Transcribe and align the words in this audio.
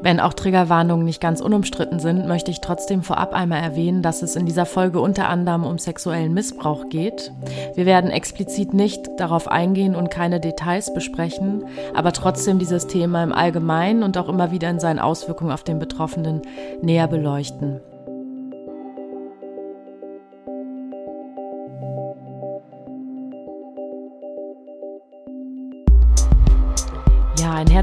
Wenn 0.00 0.20
auch 0.20 0.32
Triggerwarnungen 0.32 1.04
nicht 1.04 1.20
ganz 1.20 1.40
unumstritten 1.40 1.98
sind, 1.98 2.26
möchte 2.28 2.50
ich 2.50 2.60
trotzdem 2.60 3.02
vorab 3.02 3.32
einmal 3.32 3.60
erwähnen, 3.60 4.02
dass 4.02 4.22
es 4.22 4.36
in 4.36 4.46
dieser 4.46 4.64
Folge 4.64 5.00
unter 5.00 5.28
anderem 5.28 5.64
um 5.64 5.78
sexuellen 5.78 6.32
Missbrauch 6.32 6.88
geht. 6.88 7.32
Wir 7.74 7.84
werden 7.84 8.10
explizit 8.10 8.74
nicht 8.74 9.08
darauf 9.18 9.48
eingehen 9.48 9.96
und 9.96 10.10
keine 10.10 10.38
Details 10.40 10.94
besprechen, 10.94 11.64
aber 11.94 12.12
trotzdem 12.12 12.58
dieses 12.58 12.86
Thema 12.86 13.24
im 13.24 13.32
Allgemeinen 13.32 14.02
und 14.04 14.16
auch 14.18 14.28
immer 14.28 14.52
wieder 14.52 14.70
in 14.70 14.80
seinen 14.80 15.00
Auswirkungen 15.00 15.50
auf 15.50 15.64
den 15.64 15.78
Betroffenen 15.80 16.42
näher 16.80 17.08
beleuchten. 17.08 17.80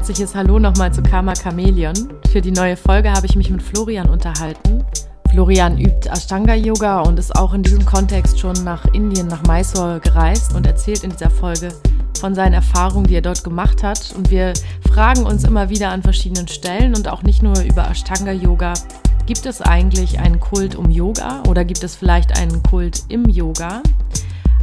Herzliches 0.06 0.36
Hallo 0.36 0.60
nochmal 0.60 0.94
zu 0.94 1.02
Karma 1.02 1.32
Chameleon. 1.34 1.92
Für 2.30 2.40
die 2.40 2.52
neue 2.52 2.76
Folge 2.76 3.10
habe 3.10 3.26
ich 3.26 3.34
mich 3.34 3.50
mit 3.50 3.60
Florian 3.60 4.08
unterhalten. 4.08 4.84
Florian 5.32 5.80
übt 5.80 6.08
Ashtanga-Yoga 6.08 7.00
und 7.00 7.18
ist 7.18 7.34
auch 7.34 7.52
in 7.54 7.64
diesem 7.64 7.84
Kontext 7.84 8.38
schon 8.38 8.54
nach 8.62 8.84
Indien, 8.94 9.26
nach 9.26 9.42
Mysore 9.48 9.98
gereist 9.98 10.54
und 10.54 10.64
erzählt 10.64 11.02
in 11.02 11.10
dieser 11.10 11.28
Folge 11.28 11.70
von 12.20 12.36
seinen 12.36 12.52
Erfahrungen, 12.52 13.08
die 13.08 13.16
er 13.16 13.20
dort 13.20 13.42
gemacht 13.42 13.82
hat. 13.82 14.14
Und 14.16 14.30
wir 14.30 14.52
fragen 14.92 15.26
uns 15.26 15.42
immer 15.42 15.70
wieder 15.70 15.88
an 15.90 16.04
verschiedenen 16.04 16.46
Stellen 16.46 16.94
und 16.94 17.08
auch 17.08 17.24
nicht 17.24 17.42
nur 17.42 17.58
über 17.62 17.90
Ashtanga-Yoga. 17.90 18.74
Gibt 19.26 19.44
es 19.44 19.60
eigentlich 19.60 20.20
einen 20.20 20.38
Kult 20.38 20.76
um 20.76 20.88
Yoga 20.88 21.42
oder 21.48 21.64
gibt 21.64 21.82
es 21.82 21.96
vielleicht 21.96 22.38
einen 22.38 22.62
Kult 22.62 23.02
im 23.08 23.28
Yoga? 23.28 23.82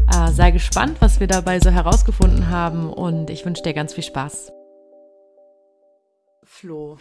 Äh, 0.09 0.31
sei 0.31 0.52
gespannt, 0.52 0.95
was 1.02 1.20
wir 1.20 1.28
dabei 1.28 1.59
so 1.59 1.70
herausgefunden 1.70 2.50
haben 2.50 2.89
und 2.89 3.30
ich 3.30 3.45
wünsche 3.45 3.62
dir 3.62 3.73
ganz 3.73 3.94
viel 3.94 4.05
Spaß. 4.05 4.53
Flo. 6.63 6.98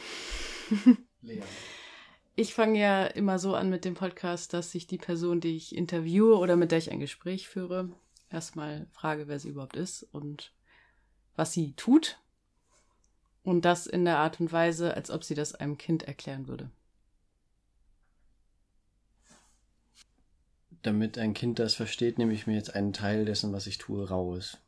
Lea. 1.21 1.41
Ich 2.35 2.53
fange 2.53 2.81
ja 2.81 3.07
immer 3.07 3.39
so 3.39 3.55
an 3.55 3.71
mit 3.71 3.85
dem 3.85 3.95
Podcast, 3.95 4.53
dass 4.55 4.75
ich 4.75 4.89
die 4.89 4.99
Person, 4.99 5.41
die 5.41 5.57
ich 5.57 5.77
interviewe 5.77 6.37
oder 6.39 6.57
mit 6.57 6.73
der 6.73 6.79
ich 6.79 6.91
ein 6.91 6.99
Gespräch 6.99 7.47
führe, 7.47 7.89
erstmal 8.29 8.89
frage, 8.91 9.29
wer 9.29 9.39
sie 9.39 9.51
überhaupt 9.51 9.77
ist 9.77 10.03
und 10.11 10.53
was 11.37 11.53
sie 11.53 11.75
tut. 11.75 12.19
Und 13.45 13.65
das 13.65 13.87
in 13.87 14.05
der 14.05 14.19
Art 14.19 14.41
und 14.41 14.51
Weise, 14.51 14.95
als 14.95 15.13
ob 15.13 15.23
sie 15.23 15.37
das 15.37 15.55
einem 15.55 15.79
Kind 15.79 16.03
erklären 16.03 16.49
würde. 16.49 16.69
Damit 20.83 21.19
ein 21.19 21.35
Kind 21.35 21.61
das 21.61 21.77
versteht, 21.77 22.19
nehme 22.19 22.33
ich 22.33 22.49
mir 22.49 22.57
jetzt 22.57 22.75
einen 22.75 22.93
Teil 22.93 23.25
dessen, 23.27 23.53
was 23.53 23.69
ich 23.69 23.79
tue, 23.79 24.09
raus. 24.09 24.59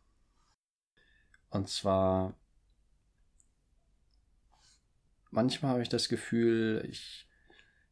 Und 1.50 1.68
zwar 1.68 2.34
manchmal 5.34 5.72
habe 5.72 5.82
ich 5.82 5.88
das 5.88 6.08
Gefühl, 6.08 6.86
ich 6.88 7.26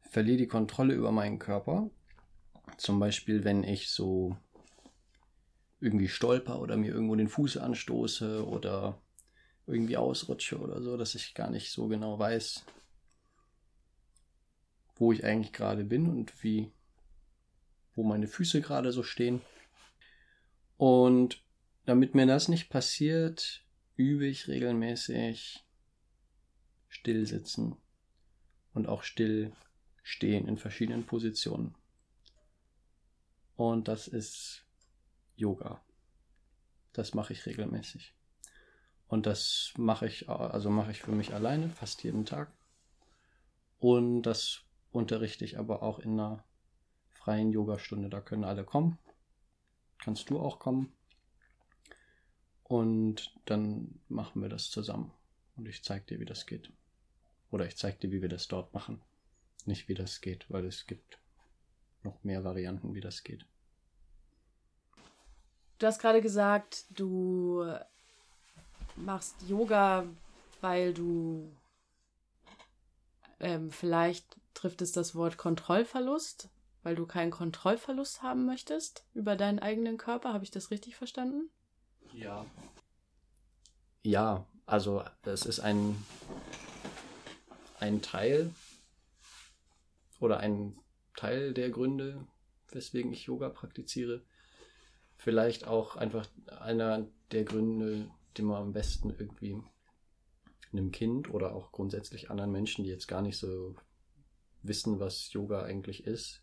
verliere 0.01 0.39
die 0.39 0.47
Kontrolle 0.47 0.95
über 0.95 1.13
meinen 1.13 1.39
Körper. 1.39 1.91
Zum 2.79 2.99
Beispiel, 2.99 3.45
wenn 3.45 3.65
ich 3.65 3.91
so 3.91 4.37
irgendwie 5.81 6.09
stolper 6.09 6.61
oder 6.61 6.77
mir 6.77 6.93
irgendwo 6.93 7.17
den 7.17 7.29
Fuß 7.29 7.57
anstoße 7.57 8.47
oder 8.47 9.01
irgendwie 9.67 9.97
ausrutsche 9.97 10.59
oder 10.59 10.81
so, 10.81 10.97
dass 10.97 11.15
ich 11.15 11.35
gar 11.35 11.51
nicht 11.51 11.73
so 11.73 11.89
genau 11.89 12.19
weiß, 12.19 12.65
wo 14.97 15.13
ich 15.13 15.25
eigentlich 15.25 15.53
gerade 15.53 15.85
bin 15.85 16.09
und 16.09 16.43
wie, 16.45 16.71
wo 17.95 18.05
meine 18.05 18.29
Füße 18.29 18.61
gerade 18.61 18.93
so 18.93 19.03
stehen. 19.03 19.41
Und 20.77 21.43
damit 21.85 22.15
mir 22.15 22.27
das 22.27 22.49
nicht 22.49 22.71
passiert, 22.71 23.65
übe 23.97 24.27
ich 24.27 24.47
regelmäßig 24.47 25.65
still 26.93 27.27
sitzen 27.27 27.75
und 28.75 28.87
auch 28.87 29.03
still 29.03 29.53
stehen 30.03 30.47
in 30.47 30.59
verschiedenen 30.59 31.05
Positionen. 31.05 31.75
Und 33.57 33.89
das 33.89 34.09
ist 34.09 34.65
Yoga. 35.37 35.81
Das 36.93 37.15
mache 37.15 37.33
ich 37.33 37.47
regelmäßig. 37.47 38.15
Und 39.09 39.27
das 39.27 39.73
mache 39.77 40.07
ich, 40.07 40.29
also 40.29 40.71
mache 40.71 40.91
ich 40.91 41.01
für 41.01 41.13
mich 41.13 41.33
alleine, 41.35 41.71
fast 41.71 42.03
jeden 42.03 42.25
Tag. 42.25 42.53
Und 43.79 44.23
das 44.23 44.63
unterrichte 44.91 45.45
ich 45.45 45.59
aber 45.59 45.83
auch 45.83 45.99
in 45.99 46.13
einer 46.13 46.45
freien 47.09 47.51
Yogastunde. 47.51 48.11
Da 48.11 48.21
können 48.21 48.45
alle 48.45 48.65
kommen. 48.65 48.99
Kannst 49.99 50.29
du 50.29 50.39
auch 50.39 50.59
kommen. 50.59 50.93
Und 52.65 53.35
dann 53.47 54.01
machen 54.09 54.43
wir 54.43 54.49
das 54.49 54.71
zusammen. 54.71 55.11
Und 55.57 55.69
ich 55.69 55.83
zeige 55.83 56.05
dir, 56.07 56.21
wie 56.21 56.27
das 56.27 56.47
geht. 56.47 56.71
Oder 57.53 57.67
ich 57.67 57.77
zeige 57.77 57.99
dir, 57.99 58.11
wie 58.11 58.23
wir 58.23 58.29
das 58.29 58.49
dort 58.49 58.75
machen. 58.75 59.01
Nicht, 59.67 59.87
wie 59.89 59.95
das 59.95 60.21
geht, 60.21 60.47
weil 60.51 60.65
es 60.65 60.87
gibt 60.87 61.19
noch 62.03 62.25
mehr 62.25 62.43
Varianten, 62.43 62.95
wie 62.95 63.01
das 63.01 63.23
geht. 63.23 63.47
Du 65.79 65.87
hast 65.87 66.01
gerade 66.01 66.21
gesagt, 66.21 66.87
du 66.91 67.65
machst 68.97 69.37
Yoga, 69.49 70.07
weil 70.61 70.95
du 70.95 71.55
ähm, 73.39 73.71
vielleicht 73.71 74.37
trifft 74.55 74.81
es 74.81 74.93
das 74.93 75.15
Wort 75.15 75.37
Kontrollverlust, 75.37 76.49
weil 76.83 76.95
du 76.95 77.07
keinen 77.07 77.31
Kontrollverlust 77.31 78.23
haben 78.23 78.47
möchtest 78.47 79.05
über 79.13 79.37
deinen 79.37 79.59
eigenen 79.59 79.99
Körper. 79.99 80.33
Habe 80.33 80.45
ich 80.45 80.51
das 80.51 80.71
richtig 80.71 80.97
verstanden? 80.97 81.51
Ja. 82.15 82.47
Ja, 84.03 84.47
also 84.67 85.05
es 85.25 85.45
ist 85.45 85.61
ein 85.61 85.97
ein 87.83 88.01
Teil 88.01 88.55
oder 90.21 90.39
ein 90.39 90.79
Teil 91.17 91.53
der 91.53 91.71
Gründe, 91.71 92.25
weswegen 92.71 93.13
ich 93.13 93.25
Yoga 93.25 93.49
praktiziere. 93.49 94.23
Vielleicht 95.19 95.67
auch 95.67 95.97
einfach 95.97 96.29
einer 96.47 97.09
der 97.33 97.45
Gründe, 97.45 98.09
die 98.37 98.43
man 98.43 98.63
am 98.63 98.73
besten 98.73 99.11
irgendwie 99.11 99.61
einem 100.73 100.93
Kind 100.93 101.29
oder 101.29 101.55
auch 101.55 101.73
grundsätzlich 101.73 102.31
anderen 102.31 102.53
Menschen, 102.53 102.85
die 102.85 102.91
jetzt 102.91 103.09
gar 103.09 103.21
nicht 103.21 103.37
so 103.37 103.75
wissen, 104.63 105.01
was 105.01 105.33
Yoga 105.33 105.63
eigentlich 105.63 106.07
ist, 106.07 106.41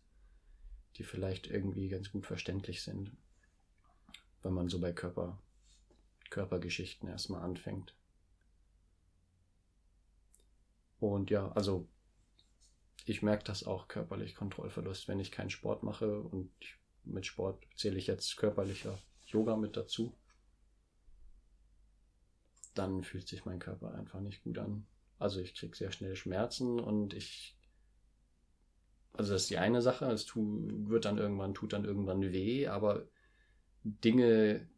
die 0.96 1.04
vielleicht 1.04 1.46
irgendwie 1.46 1.88
ganz 1.88 2.12
gut 2.12 2.26
verständlich 2.26 2.82
sind, 2.82 3.16
wenn 4.42 4.52
man 4.52 4.68
so 4.68 4.78
bei 4.78 4.92
Körper, 4.92 5.42
Körpergeschichten 6.28 7.08
erstmal 7.08 7.42
anfängt. 7.42 7.94
Und 11.00 11.30
ja, 11.30 11.50
also 11.52 11.88
ich 13.06 13.22
merke 13.22 13.44
das 13.44 13.64
auch 13.64 13.88
körperlich 13.88 14.34
Kontrollverlust, 14.34 15.08
wenn 15.08 15.18
ich 15.18 15.32
keinen 15.32 15.50
Sport 15.50 15.82
mache 15.82 16.20
und 16.20 16.50
mit 17.04 17.26
Sport 17.26 17.66
zähle 17.74 17.98
ich 17.98 18.06
jetzt 18.06 18.36
körperlicher 18.36 18.98
Yoga 19.26 19.56
mit 19.56 19.76
dazu. 19.76 20.14
Dann 22.74 23.02
fühlt 23.02 23.26
sich 23.26 23.44
mein 23.44 23.58
Körper 23.58 23.94
einfach 23.94 24.20
nicht 24.20 24.44
gut 24.44 24.58
an. 24.58 24.86
Also 25.18 25.40
ich 25.40 25.54
kriege 25.54 25.76
sehr 25.76 25.90
schnell 25.90 26.14
Schmerzen 26.14 26.78
und 26.78 27.14
ich 27.14 27.56
also 29.12 29.32
das 29.32 29.42
ist 29.42 29.50
die 29.50 29.58
eine 29.58 29.82
Sache, 29.82 30.06
es 30.06 30.24
tu, 30.24 30.68
wird 30.88 31.04
dann 31.04 31.18
irgendwann, 31.18 31.54
tut 31.54 31.72
dann 31.72 31.84
irgendwann 31.84 32.22
weh, 32.32 32.68
aber 32.68 33.08
Dinge 33.82 34.68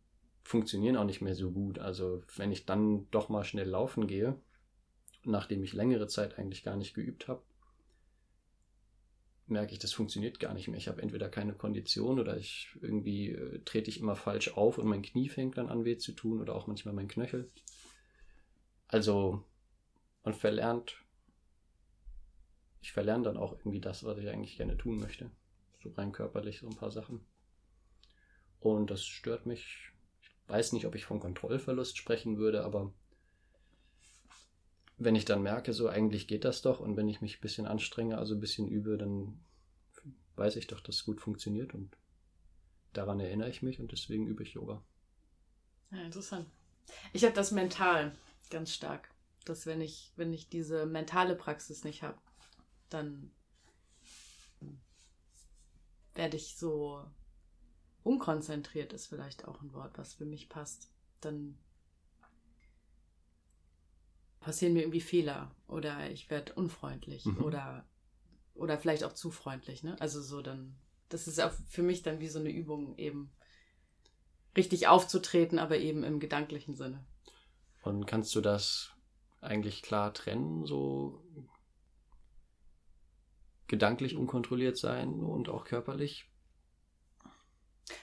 funktionieren 0.43 0.97
auch 0.97 1.05
nicht 1.05 1.21
mehr 1.21 1.35
so 1.35 1.51
gut. 1.51 1.79
Also 1.79 2.23
wenn 2.37 2.51
ich 2.51 2.65
dann 2.67 3.11
doch 3.11 3.29
mal 3.29 3.45
schnell 3.45 3.69
laufen 3.69 4.07
gehe, 4.07 4.41
nachdem 5.25 5.63
ich 5.63 5.73
längere 5.73 6.09
Zeit 6.09 6.39
eigentlich 6.39 6.65
gar 6.65 6.77
nicht 6.77 6.95
geübt 6.95 7.29
habe, 7.29 7.43
merke 9.47 9.73
ich, 9.73 9.79
das 9.79 9.93
funktioniert 9.93 10.41
gar 10.41 10.55
nicht 10.55 10.69
mehr. 10.69 10.79
Ich 10.79 10.89
habe 10.89 11.03
entweder 11.03 11.29
keine 11.29 11.55
Kondition 11.55 12.19
oder 12.19 12.37
ich 12.37 12.69
irgendwie 12.81 13.31
äh, 13.31 13.61
trete 13.65 13.91
ich 13.91 14.01
immer 14.01 14.17
falsch 14.17 14.57
auf 14.57 14.79
und 14.79 14.87
mein 14.87 15.03
Knie 15.03 15.29
fängt 15.29 15.59
dann 15.59 15.69
an 15.69 15.85
weh 15.85 15.99
zu 15.99 16.13
tun 16.13 16.41
oder 16.41 16.55
auch 16.55 16.67
manchmal 16.67 16.95
mein 16.95 17.09
Knöchel. 17.09 17.51
Also 18.89 19.45
man 20.25 20.35
verlernt, 20.35 20.97
ich 22.81 22.93
verlerne 22.93 23.25
dann 23.25 23.37
auch 23.37 23.53
irgendwie 23.53 23.81
das, 23.81 24.05
was 24.05 24.19
ich 24.19 24.29
eigentlich 24.29 24.57
gerne 24.57 24.77
tun 24.77 24.99
möchte. 24.99 25.31
So 25.83 25.91
rein 25.91 26.13
körperlich 26.13 26.61
so 26.61 26.69
ein 26.69 26.77
paar 26.77 26.91
Sachen. 26.91 27.25
Und 28.61 28.91
das 28.91 29.05
stört 29.05 29.47
mich. 29.47 29.91
Ich 30.21 30.31
weiß 30.49 30.73
nicht, 30.73 30.87
ob 30.87 30.95
ich 30.95 31.05
von 31.05 31.21
Kontrollverlust 31.21 31.97
sprechen 31.97 32.39
würde, 32.39 32.65
aber 32.65 32.93
wenn 35.05 35.17
ich 35.17 35.25
dann 35.25 35.43
merke, 35.43 35.73
so 35.73 35.89
eigentlich 35.89 36.27
geht 36.29 36.45
das 36.45 36.63
doch 36.63 36.81
und 36.81 36.97
wenn 36.97 37.09
ich 37.09 37.21
mich 37.21 37.39
ein 37.39 37.41
bisschen 37.41 37.67
anstrenge, 37.67 38.19
also 38.19 38.35
ein 38.35 38.41
bisschen 38.41 38.69
übe, 38.69 38.99
dann 38.99 39.41
weiß 40.37 40.57
ich 40.57 40.67
doch, 40.67 40.81
dass 40.81 40.97
es 40.97 41.05
gut 41.05 41.21
funktioniert 41.21 41.75
und 41.75 41.97
daran 42.93 43.21
erinnere 43.21 43.51
ich 43.51 43.63
mich 43.63 43.81
und 43.81 43.93
deswegen 43.93 44.27
übe 44.27 44.43
ich 44.43 44.55
Yoga. 44.55 44.83
Ja, 45.91 46.03
interessant. 46.03 46.47
Ich 47.13 47.25
habe 47.25 47.35
das 47.35 47.53
mental 47.53 48.15
ganz 48.51 48.73
stark, 48.73 49.09
dass 49.45 49.67
wenn 49.67 49.81
ich, 49.81 50.13
wenn 50.17 50.33
ich 50.33 50.49
diese 50.49 50.87
mentale 50.87 51.37
Praxis 51.37 51.85
nicht 51.85 52.03
habe, 52.03 52.19
dann 52.89 53.31
werde 56.15 56.37
ich 56.37 56.57
so 56.57 57.05
unkonzentriert, 58.03 58.93
ist 58.93 59.07
vielleicht 59.07 59.47
auch 59.47 59.63
ein 59.63 59.73
Wort, 59.73 59.97
was 59.97 60.15
für 60.15 60.27
mich 60.27 60.49
passt. 60.49 60.91
Dann 61.21 61.57
passieren 64.43 64.75
mir 64.75 64.81
irgendwie 64.81 65.01
Fehler 65.01 65.55
oder 65.69 66.11
ich 66.11 66.29
werde 66.29 66.53
unfreundlich 66.55 67.25
mhm. 67.25 67.43
oder, 67.43 67.87
oder 68.55 68.79
vielleicht 68.79 69.05
auch 69.05 69.13
zu 69.13 69.31
freundlich. 69.31 69.83
Ne? 69.83 69.97
Also 70.01 70.21
so 70.21 70.43
dann, 70.43 70.77
das 71.09 71.27
ist 71.27 71.41
auch 71.41 71.53
für 71.69 71.83
mich 71.83 72.03
dann 72.03 72.21
wie 72.21 72.29
so 72.29 72.39
eine 72.39 72.51
Übung, 72.51 72.99
eben 72.99 73.33
richtig 74.57 74.89
aufzutreten, 74.89 75.59
aber 75.59 75.79
eben 75.79 76.05
im 76.05 76.21
gedanklichen 76.21 76.75
Sinne. 76.75 77.05
Und 77.83 78.07
kannst 78.07 78.35
du 78.35 78.41
das 78.41 78.93
eigentlich 79.41 79.83
klar 79.83 80.13
trennen, 80.13 80.67
so 80.67 81.25
gedanklich 83.67 84.17
unkontrolliert 84.17 84.77
sein 84.77 85.21
und 85.21 85.49
auch 85.49 85.65
körperlich? 85.65 86.29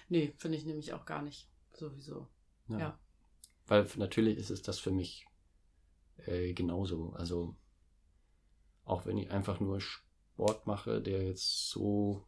Nee, 0.09 0.33
finde 0.37 0.57
ich 0.57 0.65
nämlich 0.65 0.93
auch 0.93 1.05
gar 1.05 1.21
nicht. 1.21 1.47
Sowieso. 1.73 2.27
Ja. 2.67 2.79
ja. 2.79 2.99
Weil 3.67 3.87
natürlich 3.97 4.37
ist 4.37 4.49
es 4.49 4.61
das 4.61 4.79
für 4.79 4.91
mich 4.91 5.28
äh, 6.25 6.53
genauso. 6.53 7.13
Also 7.13 7.55
auch 8.85 9.05
wenn 9.05 9.17
ich 9.17 9.31
einfach 9.31 9.59
nur 9.59 9.79
Sport 9.81 10.67
mache, 10.67 11.01
der 11.01 11.23
jetzt 11.23 11.69
so 11.69 12.25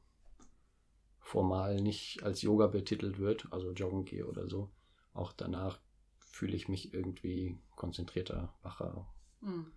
formal 1.20 1.82
nicht 1.82 2.24
als 2.24 2.42
Yoga 2.42 2.68
betitelt 2.68 3.18
wird, 3.18 3.52
also 3.52 3.72
joggen 3.72 4.06
gehe 4.06 4.28
oder 4.28 4.48
so, 4.50 4.70
auch 5.14 5.34
danach 5.34 5.80
fühle 6.18 6.56
ich 6.56 6.68
mich 6.68 6.94
irgendwie 6.94 7.60
konzentrierter, 7.76 8.54
wacher, 8.62 9.08
mhm. 9.42 9.72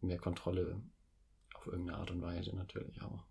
mehr 0.00 0.18
Kontrolle 0.18 0.82
auf 1.54 1.66
irgendeine 1.66 1.98
Art 1.98 2.10
und 2.10 2.22
Weise 2.22 2.54
natürlich 2.54 3.00
auch. 3.02 3.24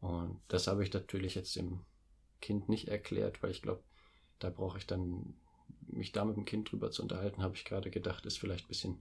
Und 0.00 0.40
das 0.48 0.66
habe 0.66 0.82
ich 0.82 0.92
natürlich 0.92 1.34
jetzt 1.34 1.54
dem 1.54 1.84
Kind 2.40 2.68
nicht 2.68 2.88
erklärt, 2.88 3.42
weil 3.42 3.52
ich 3.52 3.62
glaube, 3.62 3.84
da 4.40 4.50
brauche 4.50 4.78
ich 4.78 4.86
dann, 4.86 5.34
mich 5.88 6.12
da 6.12 6.24
mit 6.24 6.36
dem 6.36 6.44
Kind 6.44 6.70
drüber 6.70 6.90
zu 6.90 7.02
unterhalten, 7.02 7.42
habe 7.42 7.54
ich 7.54 7.64
gerade 7.64 7.90
gedacht, 7.90 8.26
ist 8.26 8.38
vielleicht 8.38 8.66
ein 8.66 8.68
bisschen 8.68 8.98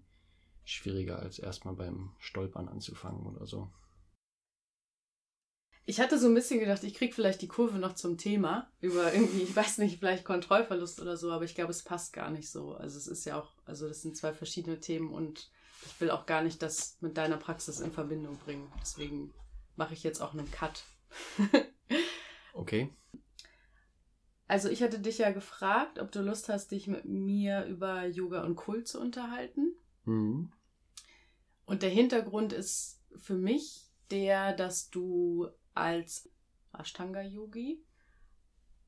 schwieriger, 0.63 1.19
als 1.19 1.39
erstmal 1.39 1.75
beim 1.75 2.11
Stolpern 2.19 2.67
anzufangen 2.67 3.25
oder 3.25 3.45
so. 3.45 3.71
Ich 5.83 5.99
hatte 5.99 6.19
so 6.19 6.27
ein 6.27 6.35
bisschen 6.35 6.59
gedacht, 6.59 6.83
ich 6.83 6.93
kriege 6.93 7.13
vielleicht 7.13 7.41
die 7.41 7.47
Kurve 7.47 7.79
noch 7.79 7.93
zum 7.93 8.17
Thema 8.17 8.71
über 8.81 9.13
irgendwie, 9.13 9.41
ich 9.41 9.55
weiß 9.55 9.79
nicht, 9.79 9.99
vielleicht 9.99 10.23
Kontrollverlust 10.23 11.01
oder 11.01 11.17
so, 11.17 11.31
aber 11.31 11.43
ich 11.43 11.55
glaube, 11.55 11.71
es 11.71 11.83
passt 11.83 12.13
gar 12.13 12.29
nicht 12.29 12.49
so. 12.49 12.75
Also 12.75 12.97
es 12.97 13.07
ist 13.07 13.25
ja 13.25 13.39
auch, 13.39 13.51
also 13.65 13.87
das 13.87 14.01
sind 14.01 14.15
zwei 14.15 14.31
verschiedene 14.31 14.79
Themen 14.79 15.11
und 15.11 15.49
ich 15.85 15.99
will 15.99 16.11
auch 16.11 16.27
gar 16.27 16.43
nicht 16.43 16.61
das 16.61 16.97
mit 17.01 17.17
deiner 17.17 17.37
Praxis 17.37 17.79
in 17.79 17.91
Verbindung 17.91 18.37
bringen. 18.37 18.71
Deswegen 18.79 19.33
mache 19.75 19.93
ich 19.93 20.03
jetzt 20.03 20.21
auch 20.21 20.33
einen 20.33 20.49
Cut. 20.51 20.83
okay. 22.53 22.89
Also 24.51 24.67
ich 24.67 24.83
hatte 24.83 24.99
dich 24.99 25.19
ja 25.19 25.31
gefragt, 25.31 25.97
ob 25.97 26.11
du 26.11 26.21
Lust 26.21 26.49
hast, 26.49 26.71
dich 26.71 26.87
mit 26.87 27.05
mir 27.05 27.63
über 27.67 28.05
Yoga 28.05 28.43
und 28.43 28.57
Kult 28.57 28.85
zu 28.85 28.99
unterhalten. 28.99 29.77
Mhm. 30.03 30.51
Und 31.63 31.83
der 31.83 31.89
Hintergrund 31.89 32.51
ist 32.51 33.01
für 33.15 33.35
mich 33.37 33.85
der, 34.09 34.53
dass 34.53 34.89
du 34.89 35.47
als 35.73 36.29
Ashtanga-Yogi 36.73 37.81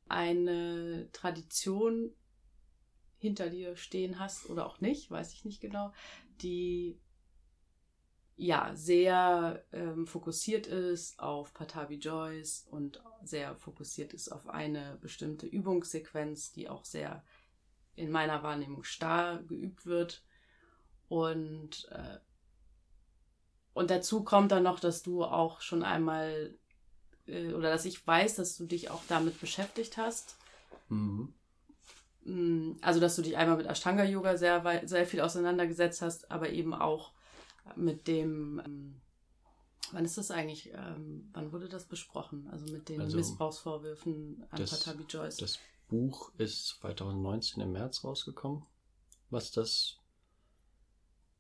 eine 0.10 1.08
Tradition 1.14 2.14
hinter 3.18 3.50
dir 3.50 3.78
stehen 3.78 4.20
hast 4.20 4.50
oder 4.50 4.66
auch 4.66 4.82
nicht, 4.82 5.10
weiß 5.12 5.32
ich 5.32 5.46
nicht 5.46 5.62
genau, 5.62 5.94
die 6.42 7.00
ja 8.36 8.72
sehr 8.76 9.64
ähm, 9.72 10.08
fokussiert 10.08 10.68
ist 10.68 11.20
auf 11.20 11.54
Patavi 11.54 11.96
Joyce 11.96 12.66
und 12.72 13.02
sehr 13.24 13.56
fokussiert 13.56 14.14
ist 14.14 14.32
auf 14.32 14.48
eine 14.50 14.98
bestimmte 15.02 15.46
Übungssequenz, 15.46 16.52
die 16.52 16.70
auch 16.70 16.84
sehr 16.86 17.24
in 17.96 18.10
meiner 18.10 18.42
Wahrnehmung 18.44 18.84
starr 18.84 19.44
geübt 19.44 19.86
wird. 19.86 20.24
Und, 21.10 21.88
äh, 21.92 22.18
und 23.74 23.92
dazu 23.92 24.24
kommt 24.24 24.52
dann 24.52 24.64
noch, 24.64 24.80
dass 24.80 25.04
du 25.04 25.24
auch 25.24 25.62
schon 25.62 25.84
einmal 25.84 26.56
äh, 27.28 27.54
oder 27.54 27.70
dass 27.70 27.86
ich 27.86 28.06
weiß, 28.06 28.36
dass 28.36 28.58
du 28.58 28.66
dich 28.66 28.90
auch 28.90 29.04
damit 29.08 29.40
beschäftigt 29.40 29.98
hast. 29.98 30.38
Mhm. 30.90 31.34
Mm, 32.24 32.72
also, 32.82 33.00
dass 33.00 33.16
du 33.16 33.22
dich 33.22 33.38
einmal 33.38 33.58
mit 33.58 33.68
Ashtanga-Yoga 33.68 34.38
sehr, 34.38 34.82
sehr 34.86 35.06
viel 35.06 35.22
auseinandergesetzt 35.22 36.02
hast, 36.02 36.32
aber 36.32 36.50
eben 36.50 36.74
auch 36.74 37.13
mit 37.76 38.08
dem, 38.08 38.62
ähm, 38.66 39.02
wann 39.92 40.06
ist 40.06 40.18
das 40.18 40.32
eigentlich, 40.32 40.72
ähm, 40.74 41.30
wann 41.34 41.52
wurde 41.52 41.70
das 41.70 41.86
besprochen? 41.86 42.48
Also 42.52 42.72
mit 42.72 42.90
den 42.90 43.02
also 43.02 43.18
Missbrauchsvorwürfen 43.18 44.46
an 44.50 44.60
das, 44.60 44.72
Patabi 44.72 45.04
Joyce. 45.04 45.38
Das 45.38 45.60
Buch 45.88 46.32
ist 46.38 46.68
2019 46.80 47.62
im 47.62 47.72
März 47.72 48.04
rausgekommen, 48.04 48.64
was 49.30 49.52
das 49.52 50.00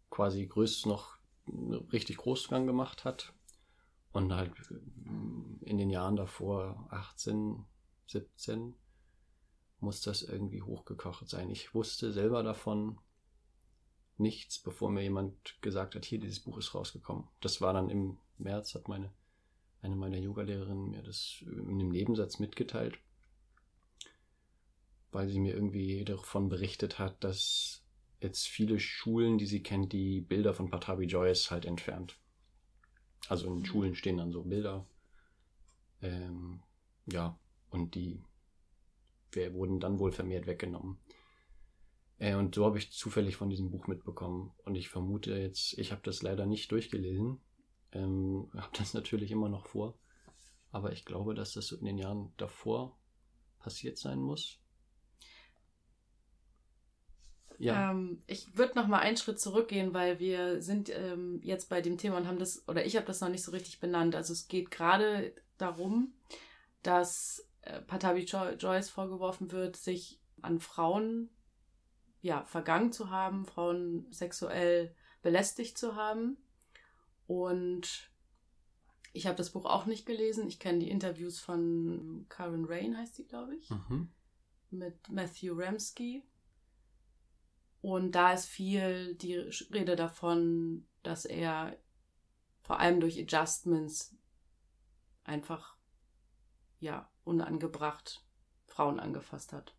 quasi 0.09 0.45
größtes 0.45 0.85
noch 0.85 1.17
richtig 1.91 2.17
Großgang 2.17 2.67
gemacht 2.67 3.03
hat. 3.03 3.33
Und 4.11 4.31
halt 4.31 4.53
in 5.61 5.77
den 5.79 5.89
Jahren 5.89 6.15
davor, 6.15 6.87
18, 6.91 7.65
17, 8.07 8.75
muss 9.79 10.01
das 10.01 10.21
irgendwie 10.21 10.61
hochgekocht 10.61 11.27
sein. 11.27 11.49
Ich 11.49 11.73
wusste 11.73 12.13
selber 12.13 12.43
davon 12.43 12.99
nichts, 14.17 14.59
bevor 14.59 14.91
mir 14.91 15.01
jemand 15.01 15.61
gesagt 15.61 15.95
hat, 15.95 16.05
hier, 16.05 16.19
dieses 16.19 16.39
Buch 16.39 16.57
ist 16.57 16.73
rausgekommen. 16.73 17.27
Das 17.41 17.61
war 17.61 17.73
dann 17.73 17.89
im 17.89 18.17
März, 18.37 18.75
hat 18.75 18.87
meine, 18.87 19.11
eine 19.81 19.95
meiner 19.95 20.17
Yogalehrerinnen 20.17 20.91
mir 20.91 21.03
das 21.03 21.43
in 21.45 21.69
einem 21.69 21.89
Nebensatz 21.89 22.39
mitgeteilt, 22.39 22.97
weil 25.11 25.29
sie 25.29 25.39
mir 25.39 25.53
irgendwie 25.53 26.05
davon 26.05 26.49
berichtet 26.49 26.99
hat, 26.99 27.23
dass 27.23 27.83
jetzt 28.19 28.47
viele 28.47 28.79
Schulen, 28.79 29.37
die 29.37 29.45
sie 29.45 29.61
kennt, 29.61 29.91
die 29.91 30.21
Bilder 30.21 30.53
von 30.53 30.69
Patabi 30.69 31.05
Joyce 31.05 31.51
halt 31.51 31.65
entfernt. 31.65 32.17
Also 33.29 33.47
in 33.47 33.65
Schulen 33.65 33.95
stehen 33.95 34.17
dann 34.17 34.31
so 34.31 34.43
Bilder. 34.43 34.85
Ähm, 36.01 36.61
ja, 37.05 37.37
und 37.69 37.95
die 37.95 38.21
wurden 39.51 39.79
dann 39.79 39.99
wohl 39.99 40.11
vermehrt 40.11 40.45
weggenommen. 40.45 40.97
Äh, 42.23 42.35
und 42.35 42.55
so 42.55 42.65
habe 42.65 42.77
ich 42.77 42.89
zufällig 42.89 43.35
von 43.35 43.49
diesem 43.49 43.69
Buch 43.69 43.87
mitbekommen. 43.87 44.53
Und 44.63 44.75
ich 44.75 44.87
vermute 44.87 45.35
jetzt, 45.35 45.77
ich 45.77 45.91
habe 45.91 46.01
das 46.05 46.21
leider 46.21 46.45
nicht 46.45 46.71
durchgelesen. 46.71 47.41
Ähm, 47.91 48.49
habe 48.55 48.77
das 48.77 48.93
natürlich 48.93 49.29
immer 49.29 49.49
noch 49.49 49.67
vor. 49.67 49.99
Aber 50.71 50.93
ich 50.93 51.03
glaube, 51.03 51.35
dass 51.35 51.51
das 51.51 51.67
so 51.67 51.75
in 51.75 51.85
den 51.85 51.97
Jahren 51.97 52.31
davor 52.37 52.97
passiert 53.59 53.97
sein 53.97 54.19
muss. 54.19 54.57
Ja. 57.59 57.91
Ähm, 57.91 58.23
ich 58.25 58.57
würde 58.57 58.75
noch 58.75 58.87
mal 58.87 58.99
einen 58.99 59.17
Schritt 59.17 59.39
zurückgehen, 59.39 59.93
weil 59.93 60.19
wir 60.19 60.61
sind 60.61 60.89
ähm, 60.89 61.41
jetzt 61.43 61.67
bei 61.67 61.81
dem 61.81 61.97
Thema 61.97 62.17
und 62.17 62.27
haben 62.27 62.39
das, 62.39 62.65
oder 62.69 62.85
ich 62.85 62.95
habe 62.95 63.05
das 63.05 63.19
noch 63.19 63.29
nicht 63.29 63.43
so 63.43 63.51
richtig 63.51 63.81
benannt. 63.81 64.15
Also 64.15 64.31
es 64.31 64.47
geht 64.47 64.71
gerade 64.71 65.35
darum, 65.57 66.13
dass 66.83 67.45
äh, 67.63 67.81
Patabi 67.81 68.21
Joyce 68.21 68.89
vorgeworfen 68.89 69.51
wird, 69.51 69.75
sich 69.75 70.21
an 70.41 70.59
Frauen 70.59 71.29
ja, 72.23 72.45
vergangen 72.45 72.93
zu 72.93 73.09
haben, 73.09 73.45
Frauen 73.45 74.07
sexuell 74.09 74.95
belästigt 75.21 75.77
zu 75.77 75.95
haben. 75.95 76.37
Und 77.27 78.09
ich 79.11 79.27
habe 79.27 79.35
das 79.35 79.51
Buch 79.51 79.65
auch 79.65 79.85
nicht 79.85 80.05
gelesen. 80.05 80.47
Ich 80.47 80.57
kenne 80.57 80.79
die 80.79 80.89
Interviews 80.89 81.39
von 81.39 82.25
Karen 82.29 82.65
Rain, 82.65 82.97
heißt 82.97 83.15
sie, 83.15 83.25
glaube 83.25 83.55
ich, 83.55 83.69
mhm. 83.69 84.09
mit 84.71 85.09
Matthew 85.09 85.53
Ramsky. 85.53 86.23
Und 87.81 88.13
da 88.13 88.31
ist 88.31 88.45
viel 88.45 89.15
die 89.15 89.35
Rede 89.35 89.97
davon, 89.97 90.87
dass 91.03 91.25
er 91.25 91.77
vor 92.61 92.79
allem 92.79 93.01
durch 93.01 93.19
Adjustments 93.19 94.15
einfach, 95.25 95.75
ja, 96.79 97.11
unangebracht 97.25 98.23
Frauen 98.65 99.01
angefasst 99.01 99.51
hat. 99.51 99.75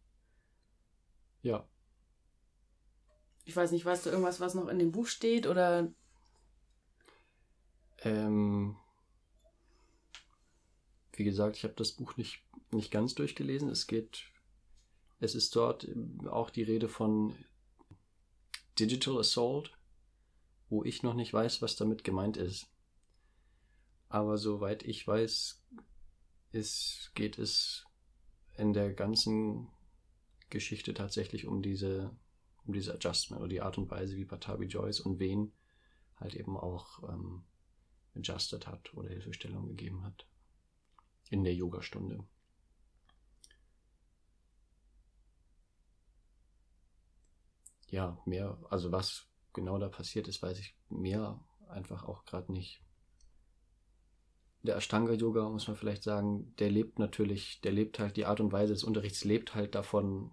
Ja. 1.41 1.67
Ich 3.45 3.55
weiß 3.55 3.73
nicht, 3.73 3.85
weißt 3.85 4.07
du 4.07 4.11
irgendwas, 4.11 4.41
was 4.41 4.55
noch 4.55 4.69
in 4.69 4.79
dem 4.79 4.93
Buch 4.93 5.07
steht 5.07 5.47
oder? 5.47 5.93
Ähm, 7.99 8.77
wie 11.13 11.25
gesagt, 11.25 11.57
ich 11.57 11.65
habe 11.65 11.75
das 11.75 11.93
Buch 11.93 12.17
nicht, 12.17 12.43
nicht 12.71 12.91
ganz 12.91 13.15
durchgelesen. 13.15 13.69
Es 13.69 13.87
geht, 13.87 14.25
es 15.21 15.35
ist 15.35 15.55
dort 15.57 15.89
auch 16.27 16.51
die 16.51 16.63
Rede 16.63 16.89
von 16.89 17.35
Digital 18.79 19.19
Assault, 19.19 19.73
wo 20.69 20.83
ich 20.85 21.03
noch 21.03 21.15
nicht 21.15 21.33
weiß, 21.33 21.63
was 21.63 21.77
damit 21.77 22.03
gemeint 22.03 22.37
ist. 22.37 22.67
Aber 24.09 24.39
soweit 24.39 24.83
ich 24.83 25.07
weiß, 25.07 25.63
ist, 26.53 27.11
geht 27.15 27.39
es 27.39 27.85
in 28.57 28.73
der 28.73 28.93
ganzen 28.93 29.69
Geschichte 30.51 30.95
tatsächlich 30.95 31.47
um 31.47 31.63
diese 31.63 32.11
um 32.67 32.73
diese 32.73 32.95
Adjustment 32.95 33.41
oder 33.41 33.49
die 33.49 33.61
Art 33.61 33.79
und 33.79 33.91
Weise, 33.91 34.17
wie 34.17 34.25
Patabi 34.25 34.67
Joyce 34.67 35.01
und 35.01 35.19
wen 35.19 35.53
halt 36.17 36.35
eben 36.35 36.57
auch 36.57 37.03
ähm, 37.09 37.45
adjusted 38.17 38.67
hat 38.67 38.95
oder 38.95 39.09
Hilfestellung 39.09 39.67
gegeben 39.67 40.05
hat 40.05 40.27
in 41.31 41.45
der 41.45 41.55
Yogastunde. 41.55 42.25
Ja, 47.89 48.19
mehr, 48.25 48.59
also 48.71 48.91
was 48.93 49.29
genau 49.53 49.79
da 49.79 49.89
passiert 49.89 50.27
ist, 50.29 50.43
weiß 50.43 50.59
ich 50.59 50.77
mir 50.89 51.41
einfach 51.69 52.05
auch 52.05 52.25
gerade 52.25 52.53
nicht. 52.53 52.83
Der 54.63 54.77
Ashtanga-Yoga, 54.77 55.49
muss 55.51 55.69
man 55.69 55.77
vielleicht 55.77 56.03
sagen, 56.03 56.55
der 56.57 56.71
lebt 56.71 56.99
natürlich, 56.99 57.61
der 57.61 57.73
lebt 57.73 57.99
halt, 57.99 58.17
die 58.17 58.25
Art 58.25 58.41
und 58.41 58.51
Weise 58.51 58.73
des 58.73 58.83
Unterrichts 58.83 59.23
lebt 59.25 59.55
halt 59.55 59.75
davon, 59.75 60.33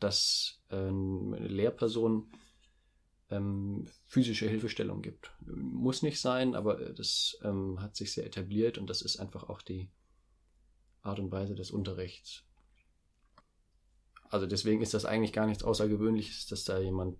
dass 0.00 0.60
äh, 0.70 0.76
eine 0.76 1.48
Lehrperson 1.48 2.30
ähm, 3.30 3.86
physische 4.06 4.48
Hilfestellung 4.48 5.02
gibt. 5.02 5.32
Muss 5.46 6.02
nicht 6.02 6.20
sein, 6.20 6.54
aber 6.54 6.92
das 6.92 7.38
ähm, 7.42 7.80
hat 7.80 7.96
sich 7.96 8.12
sehr 8.12 8.26
etabliert 8.26 8.78
und 8.78 8.88
das 8.88 9.02
ist 9.02 9.18
einfach 9.18 9.48
auch 9.48 9.62
die 9.62 9.90
Art 11.02 11.18
und 11.18 11.30
Weise 11.30 11.54
des 11.54 11.70
Unterrichts. 11.70 12.44
Also 14.30 14.46
deswegen 14.46 14.82
ist 14.82 14.94
das 14.94 15.04
eigentlich 15.04 15.32
gar 15.32 15.46
nichts 15.46 15.62
Außergewöhnliches, 15.62 16.46
dass 16.46 16.64
da 16.64 16.78
jemand 16.78 17.18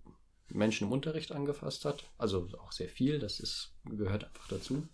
Menschen 0.48 0.86
im 0.86 0.92
Unterricht 0.92 1.32
angefasst 1.32 1.84
hat. 1.84 2.04
Also 2.18 2.48
auch 2.58 2.72
sehr 2.72 2.88
viel, 2.88 3.18
das 3.18 3.40
ist, 3.40 3.72
gehört 3.84 4.24
einfach 4.24 4.48
dazu. 4.48 4.88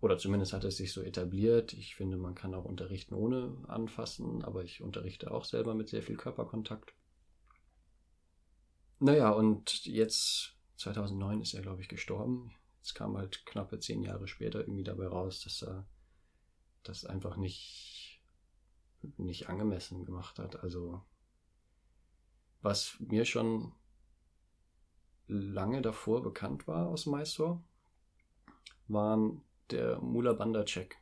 Oder 0.00 0.16
zumindest 0.16 0.52
hat 0.52 0.64
es 0.64 0.78
sich 0.78 0.92
so 0.92 1.02
etabliert. 1.02 1.74
Ich 1.74 1.94
finde, 1.94 2.16
man 2.16 2.34
kann 2.34 2.54
auch 2.54 2.64
unterrichten 2.64 3.14
ohne 3.14 3.56
anfassen, 3.68 4.42
aber 4.42 4.64
ich 4.64 4.80
unterrichte 4.82 5.30
auch 5.30 5.44
selber 5.44 5.74
mit 5.74 5.88
sehr 5.88 6.02
viel 6.02 6.16
Körperkontakt. 6.16 6.94
Naja, 8.98 9.30
und 9.30 9.84
jetzt, 9.84 10.56
2009 10.76 11.42
ist 11.42 11.54
er, 11.54 11.62
glaube 11.62 11.82
ich, 11.82 11.88
gestorben. 11.88 12.52
Es 12.82 12.94
kam 12.94 13.16
halt 13.16 13.44
knappe 13.44 13.78
zehn 13.78 14.02
Jahre 14.02 14.26
später 14.26 14.60
irgendwie 14.60 14.84
dabei 14.84 15.06
raus, 15.06 15.42
dass 15.42 15.62
er 15.62 15.86
das 16.82 17.04
einfach 17.04 17.36
nicht, 17.36 18.22
nicht 19.18 19.48
angemessen 19.48 20.06
gemacht 20.06 20.38
hat. 20.38 20.62
Also, 20.62 21.02
was 22.62 22.96
mir 23.00 23.26
schon 23.26 23.72
lange 25.26 25.82
davor 25.82 26.22
bekannt 26.22 26.66
war 26.66 26.88
aus 26.88 27.06
Mysore, 27.06 27.62
waren 28.88 29.42
der 29.72 30.00
Mula 30.00 30.32
Bandha 30.32 30.64
Check. 30.64 30.96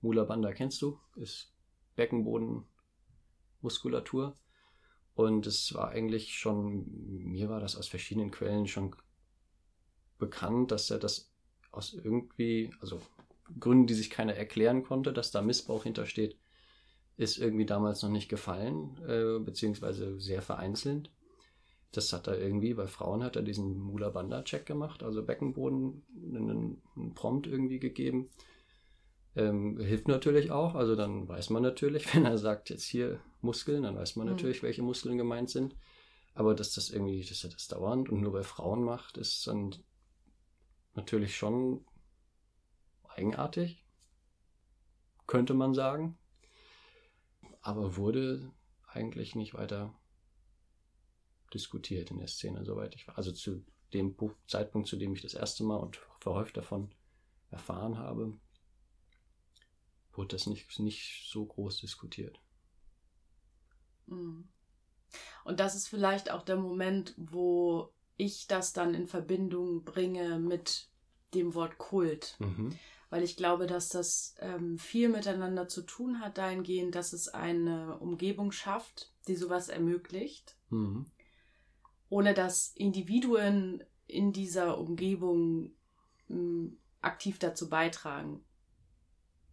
Mula 0.00 0.24
Bandha 0.24 0.52
kennst 0.52 0.80
du? 0.82 1.00
Ist 1.16 1.52
Beckenbodenmuskulatur. 1.96 4.36
Und 5.14 5.46
es 5.46 5.74
war 5.74 5.88
eigentlich 5.88 6.38
schon, 6.38 6.86
mir 7.24 7.48
war 7.48 7.60
das 7.60 7.76
aus 7.76 7.88
verschiedenen 7.88 8.30
Quellen 8.30 8.68
schon 8.68 8.94
bekannt, 10.18 10.70
dass 10.70 10.90
er 10.90 10.98
das 10.98 11.32
aus 11.72 11.92
irgendwie, 11.92 12.72
also 12.80 13.00
Gründen, 13.58 13.86
die 13.86 13.94
sich 13.94 14.10
keiner 14.10 14.34
erklären 14.34 14.84
konnte, 14.84 15.12
dass 15.12 15.30
da 15.30 15.42
Missbrauch 15.42 15.84
hintersteht, 15.84 16.38
ist 17.16 17.38
irgendwie 17.38 17.66
damals 17.66 18.02
noch 18.02 18.10
nicht 18.10 18.28
gefallen, 18.28 18.96
äh, 19.08 19.40
beziehungsweise 19.40 20.20
sehr 20.20 20.40
vereinzelt. 20.40 21.10
Das 21.92 22.12
hat 22.12 22.26
er 22.26 22.38
irgendwie, 22.38 22.74
bei 22.74 22.86
Frauen 22.86 23.22
hat 23.22 23.36
er 23.36 23.42
diesen 23.42 23.78
Mula 23.78 24.10
Bandha 24.10 24.42
Check 24.42 24.66
gemacht, 24.66 25.02
also 25.02 25.24
Beckenboden, 25.24 26.04
einen, 26.16 26.82
einen 26.96 27.14
Prompt 27.14 27.46
irgendwie 27.46 27.78
gegeben. 27.78 28.30
Ähm, 29.36 29.78
hilft 29.78 30.08
natürlich 30.08 30.50
auch, 30.50 30.74
also 30.74 30.96
dann 30.96 31.28
weiß 31.28 31.50
man 31.50 31.62
natürlich, 31.62 32.12
wenn 32.14 32.24
er 32.26 32.38
sagt, 32.38 32.70
jetzt 32.70 32.84
hier 32.84 33.20
Muskeln, 33.40 33.84
dann 33.84 33.96
weiß 33.96 34.16
man 34.16 34.26
mhm. 34.26 34.32
natürlich, 34.32 34.62
welche 34.62 34.82
Muskeln 34.82 35.16
gemeint 35.16 35.48
sind. 35.48 35.76
Aber 36.34 36.54
dass 36.54 36.74
das 36.74 36.90
irgendwie, 36.90 37.24
dass 37.24 37.42
er 37.42 37.50
das 37.50 37.68
dauernd 37.68 38.10
und 38.10 38.20
nur 38.20 38.32
bei 38.32 38.42
Frauen 38.42 38.84
macht, 38.84 39.16
ist 39.16 39.46
dann 39.46 39.74
natürlich 40.94 41.36
schon 41.36 41.84
eigenartig, 43.08 43.84
könnte 45.26 45.54
man 45.54 45.74
sagen. 45.74 46.16
Aber 47.60 47.96
wurde 47.96 48.52
eigentlich 48.86 49.34
nicht 49.34 49.54
weiter 49.54 49.97
diskutiert 51.54 52.10
in 52.10 52.18
der 52.18 52.28
Szene, 52.28 52.64
soweit 52.64 52.94
ich 52.94 53.06
war. 53.08 53.16
Also 53.16 53.32
zu 53.32 53.64
dem 53.92 54.16
Zeitpunkt, 54.46 54.88
zu 54.88 54.96
dem 54.96 55.12
ich 55.14 55.22
das 55.22 55.34
erste 55.34 55.64
Mal 55.64 55.76
und 55.76 55.96
verhäuft 56.20 56.56
davon 56.56 56.90
erfahren 57.50 57.98
habe, 57.98 58.38
wurde 60.12 60.36
das 60.36 60.46
nicht, 60.46 60.78
nicht 60.78 61.30
so 61.30 61.46
groß 61.46 61.78
diskutiert. 61.80 62.40
Mhm. 64.06 64.48
Und 65.44 65.60
das 65.60 65.74
ist 65.74 65.88
vielleicht 65.88 66.30
auch 66.30 66.42
der 66.42 66.56
Moment, 66.56 67.14
wo 67.16 67.92
ich 68.16 68.46
das 68.46 68.72
dann 68.72 68.94
in 68.94 69.06
Verbindung 69.06 69.84
bringe 69.84 70.38
mit 70.38 70.88
dem 71.34 71.54
Wort 71.54 71.78
Kult. 71.78 72.36
Mhm. 72.40 72.76
Weil 73.10 73.22
ich 73.22 73.36
glaube, 73.36 73.66
dass 73.66 73.88
das 73.88 74.34
ähm, 74.40 74.78
viel 74.78 75.08
miteinander 75.08 75.68
zu 75.68 75.82
tun 75.82 76.20
hat, 76.20 76.36
dahingehend, 76.36 76.94
dass 76.94 77.14
es 77.14 77.28
eine 77.28 77.98
Umgebung 77.98 78.52
schafft, 78.52 79.14
die 79.28 79.36
sowas 79.36 79.68
ermöglicht, 79.68 80.56
mhm. 80.68 81.06
Ohne 82.08 82.34
dass 82.34 82.72
Individuen 82.74 83.84
in 84.06 84.32
dieser 84.32 84.78
Umgebung 84.78 85.72
mh, 86.28 86.36
hm, 86.36 86.78
aktiv 87.00 87.38
dazu 87.38 87.68
beitragen 87.68 88.44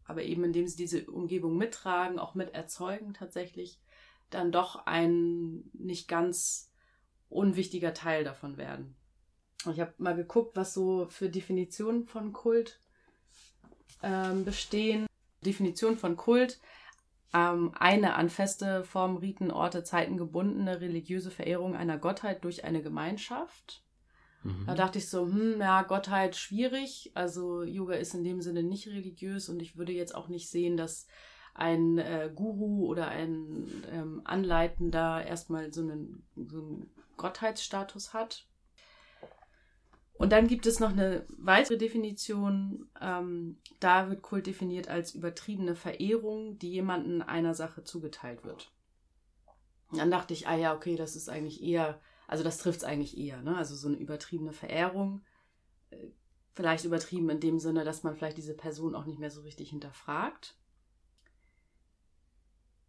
aber 0.05 0.23
eben 0.23 0.43
indem 0.43 0.67
sie 0.67 0.77
diese 0.77 1.05
Umgebung 1.09 1.57
mittragen, 1.57 2.19
auch 2.19 2.35
mit 2.35 2.53
erzeugen 2.53 3.13
tatsächlich, 3.13 3.79
dann 4.29 4.51
doch 4.51 4.85
ein 4.85 5.69
nicht 5.73 6.07
ganz 6.07 6.71
unwichtiger 7.29 7.93
Teil 7.93 8.23
davon 8.23 8.57
werden. 8.57 8.95
Ich 9.71 9.79
habe 9.79 9.93
mal 9.97 10.15
geguckt, 10.15 10.55
was 10.55 10.73
so 10.73 11.07
für 11.09 11.29
Definitionen 11.29 12.05
von 12.05 12.33
Kult 12.33 12.79
ähm, 14.03 14.45
bestehen. 14.45 15.07
Definition 15.43 15.97
von 15.97 16.15
Kult. 16.17 16.59
Ähm, 17.35 17.71
eine 17.77 18.15
an 18.15 18.29
feste 18.29 18.85
Formen, 18.85 19.17
Riten, 19.17 19.51
Orte, 19.51 19.83
Zeiten 19.83 20.15
gebundene 20.15 20.79
religiöse 20.79 21.31
Verehrung 21.31 21.75
einer 21.75 21.97
Gottheit 21.97 22.45
durch 22.45 22.63
eine 22.63 22.81
Gemeinschaft. 22.81 23.83
Mhm. 24.43 24.63
Da 24.67 24.75
dachte 24.75 24.99
ich 24.99 25.09
so, 25.09 25.25
hm, 25.25 25.59
ja, 25.59 25.81
Gottheit 25.81 26.37
schwierig. 26.37 27.11
Also 27.13 27.63
Yoga 27.63 27.95
ist 27.95 28.13
in 28.13 28.23
dem 28.23 28.41
Sinne 28.41 28.63
nicht 28.63 28.87
religiös 28.87 29.49
und 29.49 29.61
ich 29.61 29.75
würde 29.75 29.91
jetzt 29.91 30.15
auch 30.15 30.29
nicht 30.29 30.49
sehen, 30.49 30.77
dass 30.77 31.07
ein 31.53 31.97
äh, 31.97 32.31
Guru 32.33 32.85
oder 32.85 33.09
ein 33.09 33.67
ähm, 33.91 34.21
Anleitender 34.23 35.25
erstmal 35.25 35.73
so 35.73 35.81
einen, 35.81 36.25
so 36.35 36.59
einen 36.59 36.89
Gottheitsstatus 37.17 38.13
hat. 38.13 38.47
Und 40.17 40.31
dann 40.31 40.47
gibt 40.47 40.65
es 40.65 40.79
noch 40.79 40.91
eine 40.91 41.25
weitere 41.29 41.77
Definition. 41.77 42.89
Ähm, 43.01 43.57
da 43.79 44.09
wird 44.09 44.21
Kult 44.21 44.47
definiert 44.47 44.87
als 44.87 45.13
übertriebene 45.13 45.75
Verehrung, 45.75 46.57
die 46.57 46.71
jemandem 46.71 47.21
einer 47.21 47.53
Sache 47.53 47.83
zugeteilt 47.83 48.43
wird. 48.43 48.71
dann 49.91 50.11
dachte 50.11 50.33
ich, 50.33 50.47
ah 50.47 50.55
ja, 50.55 50.73
okay, 50.73 50.95
das 50.95 51.15
ist 51.15 51.29
eigentlich 51.29 51.61
eher 51.61 51.99
also 52.27 52.43
das 52.43 52.57
trifft 52.57 52.79
es 52.79 52.83
eigentlich 52.83 53.17
eher, 53.17 53.41
ne? 53.41 53.57
Also 53.57 53.75
so 53.75 53.87
eine 53.87 53.97
übertriebene 53.97 54.53
Verehrung. 54.53 55.23
Äh, 55.91 56.07
vielleicht 56.53 56.85
übertrieben 56.85 57.29
in 57.29 57.39
dem 57.39 57.59
Sinne, 57.59 57.83
dass 57.83 58.03
man 58.03 58.15
vielleicht 58.15 58.37
diese 58.37 58.55
Person 58.55 58.95
auch 58.95 59.05
nicht 59.05 59.19
mehr 59.19 59.31
so 59.31 59.41
richtig 59.41 59.69
hinterfragt. 59.69 60.57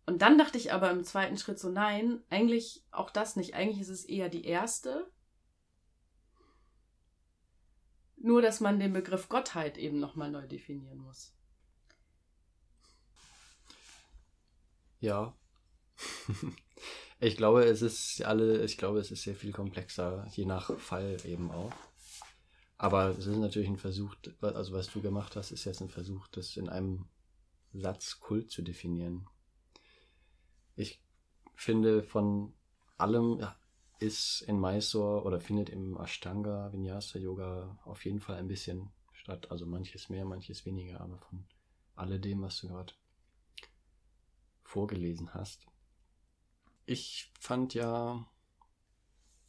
Und 0.06 0.22
dann 0.22 0.38
dachte 0.38 0.56
ich 0.56 0.72
aber 0.72 0.90
im 0.90 1.02
zweiten 1.02 1.36
Schritt 1.36 1.58
so, 1.58 1.68
nein, 1.68 2.22
eigentlich 2.30 2.84
auch 2.92 3.10
das 3.10 3.34
nicht. 3.34 3.54
Eigentlich 3.54 3.80
ist 3.80 3.88
es 3.88 4.04
eher 4.04 4.28
die 4.28 4.44
erste. 4.44 5.10
Nur, 8.26 8.42
dass 8.42 8.58
man 8.58 8.80
den 8.80 8.92
Begriff 8.92 9.28
Gottheit 9.28 9.78
eben 9.78 10.00
nochmal 10.00 10.32
neu 10.32 10.48
definieren 10.48 10.98
muss. 10.98 11.32
Ja. 14.98 15.32
Ich 17.18 17.38
glaube, 17.38 17.64
es 17.64 17.80
ist 17.80 18.22
alle, 18.24 18.62
ich 18.62 18.76
glaube, 18.76 18.98
es 18.98 19.10
ist 19.10 19.22
sehr 19.22 19.34
viel 19.34 19.50
komplexer, 19.50 20.26
je 20.32 20.44
nach 20.44 20.78
Fall 20.78 21.16
eben 21.24 21.50
auch. 21.50 21.72
Aber 22.76 23.08
es 23.08 23.26
ist 23.26 23.38
natürlich 23.38 23.70
ein 23.70 23.78
Versuch, 23.78 24.14
also 24.42 24.74
was 24.74 24.92
du 24.92 25.00
gemacht 25.00 25.34
hast, 25.34 25.50
ist 25.50 25.64
jetzt 25.64 25.80
ein 25.80 25.88
Versuch, 25.88 26.28
das 26.28 26.58
in 26.58 26.68
einem 26.68 27.08
Satz 27.72 28.20
Kult 28.20 28.50
zu 28.50 28.60
definieren. 28.60 29.26
Ich 30.74 31.00
finde, 31.54 32.02
von 32.02 32.52
allem 32.98 33.40
ist 33.98 34.42
in 34.42 34.60
Mysore 34.60 35.24
oder 35.24 35.40
findet 35.40 35.70
im 35.70 35.96
Ashtanga 35.98 36.72
Vinyasa 36.72 37.18
Yoga 37.18 37.78
auf 37.84 38.04
jeden 38.04 38.20
Fall 38.20 38.36
ein 38.36 38.48
bisschen 38.48 38.90
statt. 39.12 39.50
Also 39.50 39.66
manches 39.66 40.08
mehr, 40.08 40.24
manches 40.24 40.66
weniger, 40.66 41.00
aber 41.00 41.18
von 41.18 41.46
alledem, 41.94 42.42
was 42.42 42.60
du 42.60 42.68
gerade 42.68 42.92
vorgelesen 44.64 45.32
hast, 45.32 45.66
ich 46.84 47.32
fand 47.40 47.74
ja, 47.74 48.26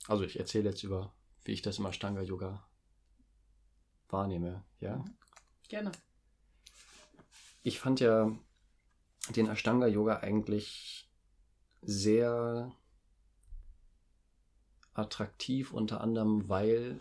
also 0.08 0.24
ich 0.24 0.40
erzähle 0.40 0.70
jetzt 0.70 0.84
über, 0.84 1.14
wie 1.44 1.52
ich 1.52 1.62
das 1.62 1.78
im 1.78 1.86
Ashtanga 1.86 2.22
Yoga 2.22 2.68
wahrnehme, 4.10 4.64
ja? 4.80 4.98
Mhm. 4.98 5.18
Gerne. 5.68 5.92
Ich 7.64 7.80
fand 7.80 8.00
ja 8.00 8.32
den 9.36 9.48
Ashtanga 9.48 9.88
Yoga 9.88 10.20
eigentlich 10.20 11.10
sehr 11.82 12.72
attraktiv, 14.98 15.74
unter 15.74 16.02
anderem, 16.02 16.50
weil 16.50 17.00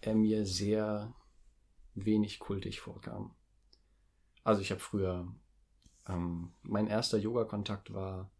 er 0.00 0.14
mir 0.14 0.44
sehr 0.46 1.12
wenig 1.94 2.38
kultig 2.38 2.80
vorkam. 2.80 3.34
Also 4.42 4.60
ich 4.60 4.70
habe 4.70 4.80
früher, 4.80 5.26
ähm, 6.08 6.52
mein 6.62 6.86
erster 6.86 7.18
Yoga-Kontakt 7.18 7.94
war 7.94 8.30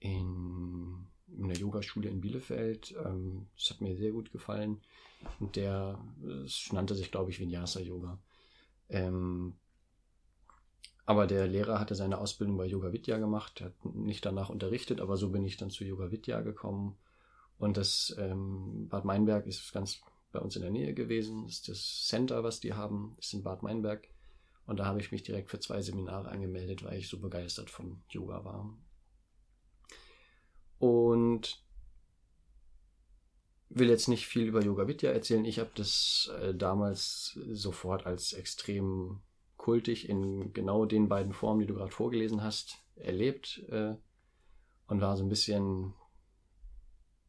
in 0.00 1.08
in 1.36 1.48
der 1.48 1.58
Yogaschule 1.58 2.08
in 2.08 2.20
Bielefeld. 2.20 2.94
Ähm, 3.04 3.46
das 3.56 3.70
hat 3.70 3.80
mir 3.80 3.96
sehr 3.96 4.12
gut 4.12 4.32
gefallen. 4.32 4.80
Und 5.40 5.56
der 5.56 5.98
es 6.44 6.72
nannte 6.72 6.94
sich, 6.94 7.10
glaube 7.10 7.30
ich, 7.30 7.40
Vinyasa 7.40 7.80
Yoga. 7.80 8.18
Ähm, 8.88 9.54
aber 11.08 11.26
der 11.26 11.46
Lehrer 11.46 11.80
hatte 11.80 11.94
seine 11.94 12.18
Ausbildung 12.18 12.58
bei 12.58 12.66
Yoga 12.66 12.92
Vidya 12.92 13.16
gemacht, 13.16 13.62
hat 13.62 13.72
nicht 13.82 14.26
danach 14.26 14.50
unterrichtet, 14.50 15.00
aber 15.00 15.16
so 15.16 15.30
bin 15.30 15.42
ich 15.42 15.56
dann 15.56 15.70
zu 15.70 15.82
Yoga 15.82 16.10
Vidya 16.10 16.42
gekommen. 16.42 16.98
Und 17.58 17.78
das 17.78 18.14
ähm, 18.18 18.88
Bad 18.90 19.06
Meinberg 19.06 19.46
ist 19.46 19.72
ganz 19.72 20.02
bei 20.32 20.38
uns 20.38 20.54
in 20.54 20.60
der 20.60 20.70
Nähe 20.70 20.92
gewesen. 20.92 21.44
Das 21.44 21.54
ist 21.54 21.68
das 21.70 22.06
Center, 22.08 22.44
was 22.44 22.60
die 22.60 22.74
haben, 22.74 23.16
ist 23.18 23.32
in 23.32 23.42
Bad 23.42 23.62
Meinberg. 23.62 24.06
Und 24.66 24.80
da 24.80 24.84
habe 24.84 25.00
ich 25.00 25.10
mich 25.10 25.22
direkt 25.22 25.48
für 25.48 25.58
zwei 25.58 25.80
Seminare 25.80 26.28
angemeldet, 26.28 26.84
weil 26.84 26.98
ich 26.98 27.08
so 27.08 27.18
begeistert 27.18 27.70
von 27.70 28.02
Yoga 28.10 28.44
war. 28.44 28.76
Und 30.78 31.64
will 33.70 33.88
jetzt 33.88 34.08
nicht 34.08 34.26
viel 34.26 34.46
über 34.46 34.62
Yoga 34.62 34.86
Vidya 34.86 35.10
erzählen. 35.10 35.46
Ich 35.46 35.58
habe 35.58 35.70
das 35.74 36.30
äh, 36.42 36.54
damals 36.54 37.38
sofort 37.50 38.04
als 38.04 38.34
extrem 38.34 39.22
kultig 39.68 40.08
in 40.08 40.54
genau 40.54 40.86
den 40.86 41.10
beiden 41.10 41.34
Formen, 41.34 41.60
die 41.60 41.66
du 41.66 41.74
gerade 41.74 41.90
vorgelesen 41.90 42.42
hast, 42.42 42.78
erlebt 42.96 43.62
äh, 43.68 43.96
und 44.86 45.02
war 45.02 45.14
so 45.14 45.24
ein 45.24 45.28
bisschen 45.28 45.92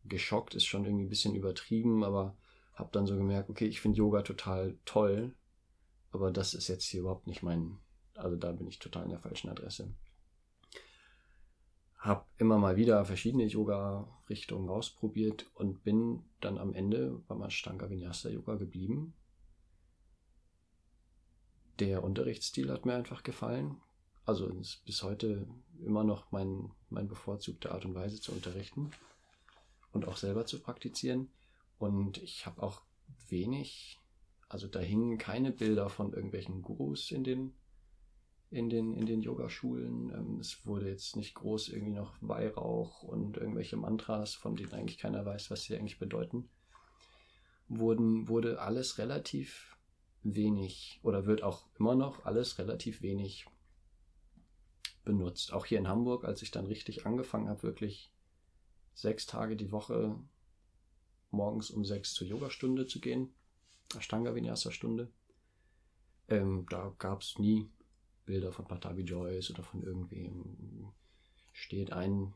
geschockt, 0.05 0.55
ist 0.55 0.65
schon 0.65 0.85
irgendwie 0.85 1.03
ein 1.03 1.09
bisschen 1.09 1.35
übertrieben, 1.35 2.01
aber 2.01 2.37
habe 2.75 2.91
dann 2.93 3.05
so 3.05 3.17
gemerkt, 3.17 3.49
okay, 3.49 3.65
ich 3.65 3.81
finde 3.81 3.97
Yoga 3.97 4.21
total 4.21 4.77
toll, 4.85 5.35
aber 6.11 6.31
das 6.31 6.53
ist 6.53 6.69
jetzt 6.69 6.85
hier 6.85 7.01
überhaupt 7.01 7.27
nicht 7.27 7.43
mein, 7.43 7.77
also 8.15 8.37
da 8.37 8.53
bin 8.53 8.67
ich 8.67 8.79
total 8.79 9.03
in 9.03 9.09
der 9.09 9.19
falschen 9.19 9.49
Adresse. 9.49 9.93
Hab 11.97 12.29
immer 12.37 12.57
mal 12.57 12.77
wieder 12.77 13.03
verschiedene 13.03 13.47
Yoga-Richtungen 13.47 14.69
ausprobiert 14.69 15.51
und 15.55 15.83
bin 15.83 16.23
dann 16.39 16.57
am 16.57 16.73
Ende 16.73 17.21
beim 17.27 17.41
Ashtanga 17.41 17.89
Vinyasa 17.89 18.29
Yoga 18.29 18.55
geblieben. 18.55 19.13
Der 21.79 22.03
Unterrichtsstil 22.03 22.71
hat 22.71 22.85
mir 22.85 22.93
einfach 22.93 23.23
gefallen. 23.23 23.77
Also 24.25 24.47
ist 24.47 24.83
bis 24.85 25.01
heute 25.01 25.47
immer 25.81 26.03
noch 26.03 26.31
mein, 26.31 26.71
mein 26.89 27.07
bevorzugte 27.07 27.71
Art 27.71 27.85
und 27.85 27.95
Weise 27.95 28.19
zu 28.19 28.33
unterrichten 28.33 28.91
und 29.93 30.07
auch 30.07 30.17
selber 30.17 30.45
zu 30.45 30.59
praktizieren. 30.59 31.29
Und 31.77 32.21
ich 32.21 32.45
habe 32.45 32.61
auch 32.61 32.81
wenig, 33.29 33.97
also 34.49 34.67
da 34.67 34.79
hingen 34.79 35.17
keine 35.17 35.51
Bilder 35.51 35.89
von 35.89 36.11
irgendwelchen 36.11 36.61
Gurus 36.61 37.11
in 37.11 37.23
den, 37.23 37.53
in 38.51 38.69
den, 38.69 38.93
in 38.93 39.05
den 39.05 39.21
Yogaschulen. 39.21 40.09
Ähm, 40.13 40.39
es 40.41 40.65
wurde 40.65 40.89
jetzt 40.89 41.15
nicht 41.15 41.33
groß 41.35 41.69
irgendwie 41.69 41.93
noch 41.93 42.13
Weihrauch 42.19 43.03
und 43.03 43.37
irgendwelche 43.37 43.77
Mantras, 43.77 44.33
von 44.33 44.57
denen 44.57 44.73
eigentlich 44.73 44.97
keiner 44.97 45.25
weiß, 45.25 45.49
was 45.49 45.63
sie 45.63 45.77
eigentlich 45.77 45.97
bedeuten. 45.97 46.49
Wurden, 47.69 48.27
wurde 48.27 48.59
alles 48.59 48.97
relativ 48.97 49.68
wenig 50.23 50.99
oder 51.03 51.25
wird 51.25 51.43
auch 51.43 51.65
immer 51.77 51.95
noch 51.95 52.25
alles 52.25 52.57
relativ 52.57 53.01
wenig 53.01 53.45
benutzt. 55.03 55.53
Auch 55.53 55.65
hier 55.65 55.79
in 55.79 55.87
Hamburg, 55.87 56.25
als 56.25 56.41
ich 56.41 56.51
dann 56.51 56.65
richtig 56.65 57.05
angefangen 57.05 57.49
habe, 57.49 57.63
wirklich 57.63 58.11
sechs 58.93 59.25
Tage 59.25 59.55
die 59.55 59.71
Woche 59.71 60.15
morgens 61.31 61.69
um 61.69 61.85
sechs 61.85 62.13
zur 62.13 62.27
Yogastunde 62.27 62.85
zu 62.87 62.99
gehen, 62.99 63.33
Ashtanga 63.95 64.35
Vinyasa 64.35 64.71
Stunde. 64.71 65.11
Ähm, 66.27 66.65
da 66.69 66.93
gab 66.99 67.21
es 67.21 67.39
nie 67.39 67.69
Bilder 68.25 68.51
von 68.51 68.67
Patabi 68.67 69.01
Joyce 69.01 69.51
oder 69.51 69.63
von 69.63 69.81
irgendwem. 69.81 70.91
Steht 71.53 71.91
ein, 71.91 72.33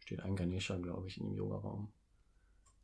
steht 0.00 0.20
ein 0.20 0.36
Ganesha, 0.36 0.76
glaube 0.78 1.08
ich, 1.08 1.18
in 1.18 1.26
dem 1.26 1.36
Yogaraum. 1.36 1.92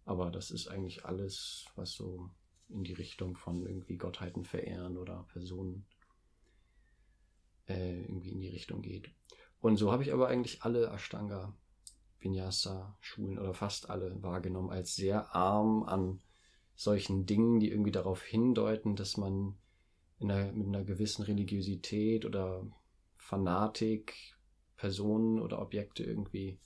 Aber 0.04 0.30
das 0.30 0.50
ist 0.50 0.68
eigentlich 0.68 1.04
alles, 1.04 1.66
was 1.74 1.92
so 1.92 2.30
in 2.72 2.84
die 2.84 2.94
Richtung 2.94 3.36
von 3.36 3.66
irgendwie 3.66 3.96
Gottheiten 3.96 4.44
verehren 4.44 4.96
oder 4.96 5.26
Personen 5.32 5.86
äh, 7.68 8.00
irgendwie 8.02 8.30
in 8.30 8.40
die 8.40 8.48
Richtung 8.48 8.82
geht. 8.82 9.10
Und 9.60 9.76
so 9.76 9.92
habe 9.92 10.02
ich 10.02 10.12
aber 10.12 10.28
eigentlich 10.28 10.62
alle 10.62 10.88
Ashtanga 10.88 11.54
Vinyasa-Schulen 12.20 13.38
oder 13.38 13.54
fast 13.54 13.90
alle 13.90 14.22
wahrgenommen 14.22 14.70
als 14.70 14.94
sehr 14.94 15.34
arm 15.34 15.82
an 15.82 16.20
solchen 16.74 17.26
Dingen, 17.26 17.60
die 17.60 17.70
irgendwie 17.70 17.92
darauf 17.92 18.22
hindeuten, 18.22 18.96
dass 18.96 19.16
man 19.16 19.56
einer, 20.20 20.52
mit 20.52 20.66
einer 20.66 20.84
gewissen 20.84 21.22
Religiosität 21.22 22.24
oder 22.24 22.66
Fanatik 23.16 24.14
Personen 24.76 25.40
oder 25.40 25.60
Objekte 25.60 26.02
irgendwie 26.02 26.58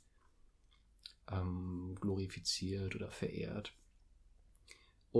ähm, 1.31 1.97
glorifiziert 2.01 2.95
oder 2.95 3.11
verehrt. 3.11 3.75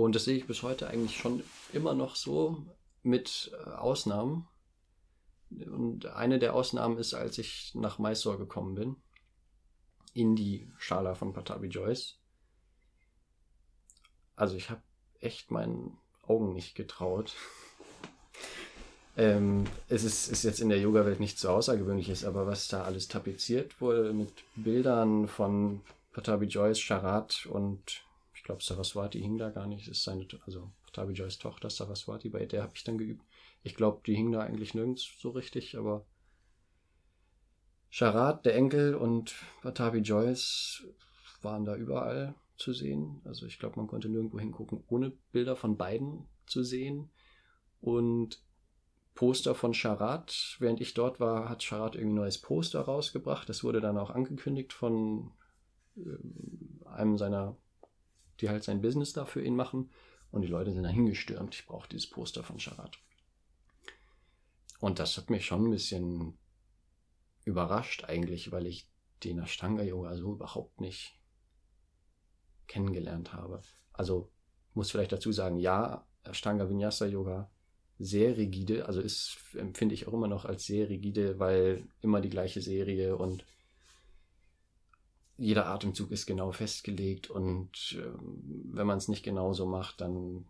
Und 0.03 0.13
das 0.13 0.25
sehe 0.25 0.37
ich 0.37 0.45
bis 0.45 0.61
heute 0.61 0.87
eigentlich 0.87 1.17
schon 1.17 1.43
immer 1.73 1.95
noch 1.95 2.15
so 2.15 2.63
mit 3.01 3.51
äh, 3.65 3.71
Ausnahmen. 3.71 4.47
Und 5.49 6.05
eine 6.05 6.37
der 6.37 6.53
Ausnahmen 6.53 6.99
ist, 6.99 7.15
als 7.15 7.39
ich 7.39 7.73
nach 7.73 7.97
Mysore 7.97 8.37
gekommen 8.37 8.75
bin 8.75 8.95
in 10.13 10.35
die 10.35 10.71
Schala 10.77 11.15
von 11.15 11.33
Patabi 11.33 11.67
Joyce. 11.67 12.19
Also 14.35 14.55
ich 14.55 14.69
habe 14.69 14.83
echt 15.19 15.49
meinen 15.49 15.97
Augen 16.27 16.53
nicht 16.53 16.75
getraut. 16.75 17.33
ähm, 19.17 19.65
es 19.89 20.03
ist, 20.03 20.27
ist, 20.27 20.43
jetzt 20.43 20.59
in 20.59 20.69
der 20.69 20.79
Yoga-Welt 20.79 21.19
nichts 21.19 21.41
so 21.41 21.49
Außergewöhnliches, 21.49 22.23
aber 22.23 22.45
was 22.45 22.67
da 22.67 22.83
alles 22.83 23.07
tapeziert 23.07 23.81
wurde 23.81 24.13
mit 24.13 24.31
Bildern 24.55 25.27
von 25.27 25.81
Patabi 26.13 26.45
Joyce, 26.45 26.79
Charat 26.79 27.47
und 27.47 28.06
glaube 28.47 28.63
Saraswati 28.63 29.19
hing 29.19 29.37
da 29.37 29.49
gar 29.49 29.67
nicht. 29.67 29.87
Ist 29.87 30.03
seine, 30.03 30.25
also 30.45 30.71
Patabi 30.85 31.13
Joyce 31.13 31.37
Tochter 31.37 31.69
Saraswati, 31.69 32.29
bei 32.29 32.45
der 32.45 32.63
habe 32.63 32.73
ich 32.75 32.83
dann 32.83 32.97
geübt. 32.97 33.23
Ich 33.61 33.75
glaube, 33.75 34.01
die 34.05 34.15
hing 34.15 34.31
da 34.31 34.39
eigentlich 34.39 34.73
nirgends 34.73 35.07
so 35.19 35.31
richtig, 35.31 35.77
aber 35.77 36.05
Charat, 37.89 38.45
der 38.45 38.55
Enkel 38.55 38.95
und 38.95 39.35
Batavi 39.63 39.99
Joyce 39.99 40.87
waren 41.41 41.65
da 41.65 41.75
überall 41.75 42.35
zu 42.55 42.73
sehen. 42.73 43.21
Also 43.25 43.45
ich 43.45 43.59
glaube, 43.59 43.77
man 43.77 43.87
konnte 43.87 44.09
nirgendwo 44.09 44.39
hingucken, 44.39 44.83
ohne 44.87 45.11
Bilder 45.31 45.55
von 45.55 45.77
beiden 45.77 46.25
zu 46.45 46.63
sehen. 46.63 47.09
Und 47.81 48.41
Poster 49.13 49.55
von 49.55 49.73
Charat. 49.73 50.55
Während 50.59 50.79
ich 50.79 50.93
dort 50.93 51.19
war, 51.19 51.49
hat 51.49 51.63
Charat 51.63 51.95
irgendwie 51.95 52.13
ein 52.13 52.21
neues 52.21 52.37
Poster 52.37 52.81
rausgebracht. 52.81 53.49
Das 53.49 53.63
wurde 53.63 53.81
dann 53.81 53.97
auch 53.97 54.09
angekündigt 54.09 54.73
von 54.73 55.31
äh, 55.97 56.87
einem 56.87 57.17
seiner, 57.17 57.57
die 58.39 58.49
halt 58.49 58.63
sein 58.63 58.81
Business 58.81 59.13
da 59.13 59.25
für 59.25 59.43
ihn 59.43 59.55
machen. 59.55 59.89
Und 60.31 60.41
die 60.41 60.47
Leute 60.47 60.73
sind 60.73 60.83
da 60.83 60.89
hingestürmt. 60.89 61.55
Ich 61.55 61.65
brauche 61.65 61.87
dieses 61.89 62.09
Poster 62.09 62.43
von 62.43 62.59
Charat. 62.59 62.97
Und 64.79 64.99
das 64.99 65.17
hat 65.17 65.29
mich 65.29 65.45
schon 65.45 65.65
ein 65.65 65.71
bisschen 65.71 66.37
überrascht 67.45 68.03
eigentlich, 68.03 68.51
weil 68.51 68.67
ich 68.67 68.89
den 69.23 69.39
Ashtanga 69.39 69.83
Yoga 69.83 70.15
so 70.15 70.33
überhaupt 70.33 70.81
nicht 70.81 71.17
kennengelernt 72.67 73.33
habe. 73.33 73.61
Also 73.93 74.29
muss 74.73 74.91
vielleicht 74.91 75.13
dazu 75.13 75.31
sagen, 75.31 75.57
ja, 75.57 76.05
Ashtanga 76.23 76.69
Vinyasa 76.69 77.05
Yoga 77.05 77.49
sehr 77.99 78.37
rigide, 78.37 78.85
also 78.85 79.01
ist 79.01 79.37
empfinde 79.55 79.95
ich 79.95 80.07
auch 80.07 80.13
immer 80.13 80.27
noch 80.27 80.45
als 80.45 80.65
sehr 80.65 80.89
rigide, 80.89 81.39
weil 81.39 81.87
immer 82.01 82.21
die 82.21 82.29
gleiche 82.29 82.61
Serie 82.61 83.15
und 83.15 83.43
jeder 85.37 85.67
Atemzug 85.67 86.11
ist 86.11 86.25
genau 86.25 86.51
festgelegt 86.51 87.29
und 87.29 87.97
äh, 87.99 88.11
wenn 88.71 88.87
man 88.87 88.97
es 88.97 89.07
nicht 89.07 89.23
genauso 89.23 89.65
macht, 89.65 90.01
dann 90.01 90.45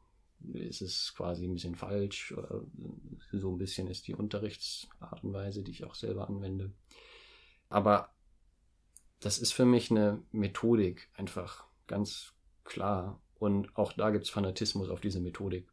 ist 0.54 0.82
es 0.82 1.14
quasi 1.16 1.46
ein 1.46 1.54
bisschen 1.54 1.76
falsch. 1.76 2.32
Oder 2.32 2.62
so 3.32 3.52
ein 3.52 3.58
bisschen 3.58 3.88
ist 3.88 4.08
die 4.08 4.16
Unterrichtsart 4.16 5.24
und 5.24 5.34
Weise, 5.34 5.64
die 5.64 5.72
ich 5.72 5.84
auch 5.84 5.96
selber 5.96 6.28
anwende. 6.28 6.72
Aber 7.70 8.10
das 9.20 9.40
ist 9.40 9.52
für 9.52 9.66
mich 9.66 9.92
eine 9.92 10.22
Methodik 10.32 11.10
einfach 11.16 11.66
ganz 11.88 12.34
klar. 12.64 13.20
Und 13.40 13.76
auch 13.78 13.94
da 13.94 14.10
gibt 14.10 14.26
es 14.26 14.30
Fanatismus 14.30 14.90
auf 14.90 15.02
diese 15.02 15.20
Methodik. 15.20 15.68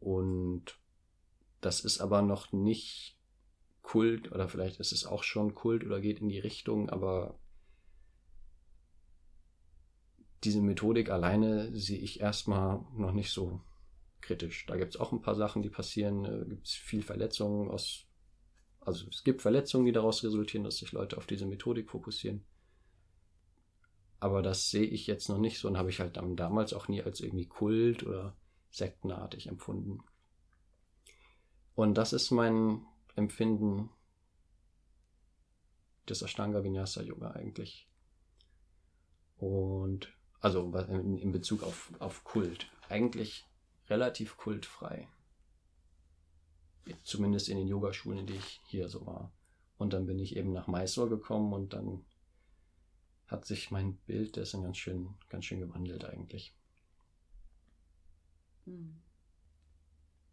Und 0.00 0.78
das 1.60 1.80
ist 1.80 2.00
aber 2.00 2.22
noch 2.22 2.52
nicht 2.52 3.16
Kult, 3.82 4.32
oder 4.32 4.48
vielleicht 4.48 4.80
ist 4.80 4.92
es 4.92 5.04
auch 5.04 5.22
schon 5.22 5.54
Kult 5.54 5.84
oder 5.84 6.00
geht 6.00 6.20
in 6.20 6.28
die 6.28 6.38
Richtung, 6.38 6.88
aber 6.90 7.38
diese 10.44 10.60
Methodik 10.60 11.10
alleine 11.10 11.74
sehe 11.76 11.98
ich 11.98 12.20
erstmal 12.20 12.84
noch 12.96 13.12
nicht 13.12 13.30
so 13.30 13.60
kritisch. 14.20 14.66
Da 14.66 14.76
gibt 14.76 14.94
es 14.94 15.00
auch 15.00 15.12
ein 15.12 15.20
paar 15.20 15.34
Sachen, 15.34 15.62
die 15.62 15.70
passieren. 15.70 16.24
Da 16.24 16.44
gibt 16.44 16.66
es 16.66 16.72
viel 16.72 17.02
Verletzungen 17.02 17.70
aus. 17.70 18.06
Also 18.80 19.06
es 19.08 19.24
gibt 19.24 19.42
Verletzungen, 19.42 19.86
die 19.86 19.92
daraus 19.92 20.22
resultieren, 20.22 20.64
dass 20.64 20.76
sich 20.76 20.92
Leute 20.92 21.16
auf 21.16 21.26
diese 21.26 21.46
Methodik 21.46 21.90
fokussieren. 21.90 22.44
Aber 24.20 24.42
das 24.42 24.70
sehe 24.70 24.86
ich 24.86 25.06
jetzt 25.06 25.28
noch 25.28 25.38
nicht 25.38 25.58
so 25.58 25.68
und 25.68 25.76
habe 25.76 25.90
ich 25.90 26.00
halt 26.00 26.16
damals 26.16 26.72
auch 26.72 26.88
nie 26.88 27.02
als 27.02 27.20
irgendwie 27.20 27.46
Kult 27.46 28.04
oder 28.04 28.36
sektenartig 28.70 29.48
empfunden. 29.48 30.02
Und 31.74 31.94
das 31.94 32.12
ist 32.12 32.30
mein 32.30 32.86
Empfinden 33.16 33.90
des 36.08 36.22
Ashtanga 36.22 36.62
Vinyasa 36.62 37.02
Yoga 37.02 37.32
eigentlich. 37.32 37.88
Und 39.36 40.14
also 40.44 40.70
in, 40.76 41.16
in 41.16 41.32
Bezug 41.32 41.62
auf, 41.62 41.90
auf 42.00 42.22
Kult. 42.22 42.70
Eigentlich 42.90 43.46
relativ 43.88 44.36
kultfrei. 44.36 45.08
Zumindest 47.02 47.48
in 47.48 47.56
den 47.56 47.66
Yogaschulen, 47.66 48.18
in 48.18 48.26
denen 48.26 48.40
ich 48.40 48.60
hier 48.66 48.90
so 48.90 49.06
war. 49.06 49.32
Und 49.78 49.94
dann 49.94 50.04
bin 50.04 50.18
ich 50.18 50.36
eben 50.36 50.52
nach 50.52 50.66
Mysore 50.66 51.08
gekommen 51.08 51.54
und 51.54 51.72
dann 51.72 52.04
hat 53.26 53.46
sich 53.46 53.70
mein 53.70 53.96
Bild 54.06 54.36
dessen 54.36 54.62
ganz 54.62 54.76
schön, 54.76 55.14
ganz 55.30 55.46
schön 55.46 55.60
gewandelt 55.60 56.04
eigentlich. 56.04 56.54
Hm. 58.66 59.00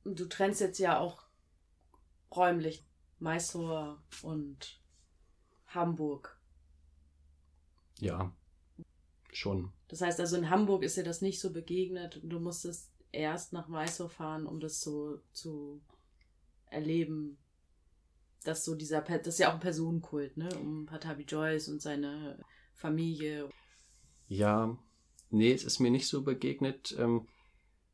Du 0.04 0.26
trennst 0.26 0.60
jetzt 0.60 0.80
ja 0.80 1.00
auch 1.00 1.24
räumlich 2.36 2.86
Mysore 3.20 3.98
und 4.24 4.82
Hamburg. 5.68 6.38
Ja, 8.00 8.34
schon. 9.34 9.72
Das 9.88 10.02
heißt 10.02 10.20
also 10.20 10.38
in 10.38 10.50
Hamburg 10.50 10.84
ist 10.84 10.98
dir 10.98 11.04
das 11.04 11.22
nicht 11.22 11.40
so 11.40 11.52
begegnet 11.52 12.18
und 12.18 12.30
du 12.30 12.40
musstest 12.40 12.92
erst 13.12 13.54
nach 13.54 13.68
Mysore 13.68 14.10
fahren, 14.10 14.46
um 14.46 14.60
das 14.60 14.82
so 14.82 15.20
zu 15.34 15.82
erleben, 16.70 17.38
dass 18.44 18.66
so 18.66 18.76
dieser, 18.76 19.02
das 19.02 19.28
ist 19.28 19.40
ja 19.40 19.50
auch 19.50 19.56
ein 19.56 19.60
Personenkult, 19.60 20.38
ne, 20.38 20.50
um 20.60 20.86
Patabi 20.86 21.24
Joyce 21.24 21.70
und 21.70 21.82
seine 21.82 22.40
Familie. 22.74 23.50
Ja, 24.28 24.78
nee, 25.30 25.52
es 25.52 25.64
ist 25.64 25.80
mir 25.80 25.92
nicht 25.92 26.08
so 26.08 26.24
begegnet. 26.24 26.96
Ähm, 26.98 27.28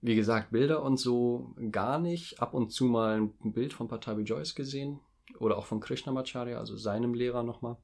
wie 0.02 0.16
gesagt, 0.16 0.52
Bilder 0.52 0.84
und 0.84 0.98
so 0.98 1.56
gar 1.72 2.00
nicht. 2.00 2.40
Ab 2.40 2.54
und 2.54 2.72
zu 2.72 2.86
mal 2.86 3.20
ein 3.20 3.54
Bild 3.54 3.74
von 3.74 3.88
Patabi 3.88 4.22
Joyce 4.22 4.56
gesehen 4.56 5.00
oder 5.40 5.58
auch 5.58 5.66
von 5.66 5.80
Krishnamacharya, 5.80 6.58
also 6.58 6.78
seinem 6.78 7.14
Lehrer 7.14 7.44
nochmal. 7.44 7.78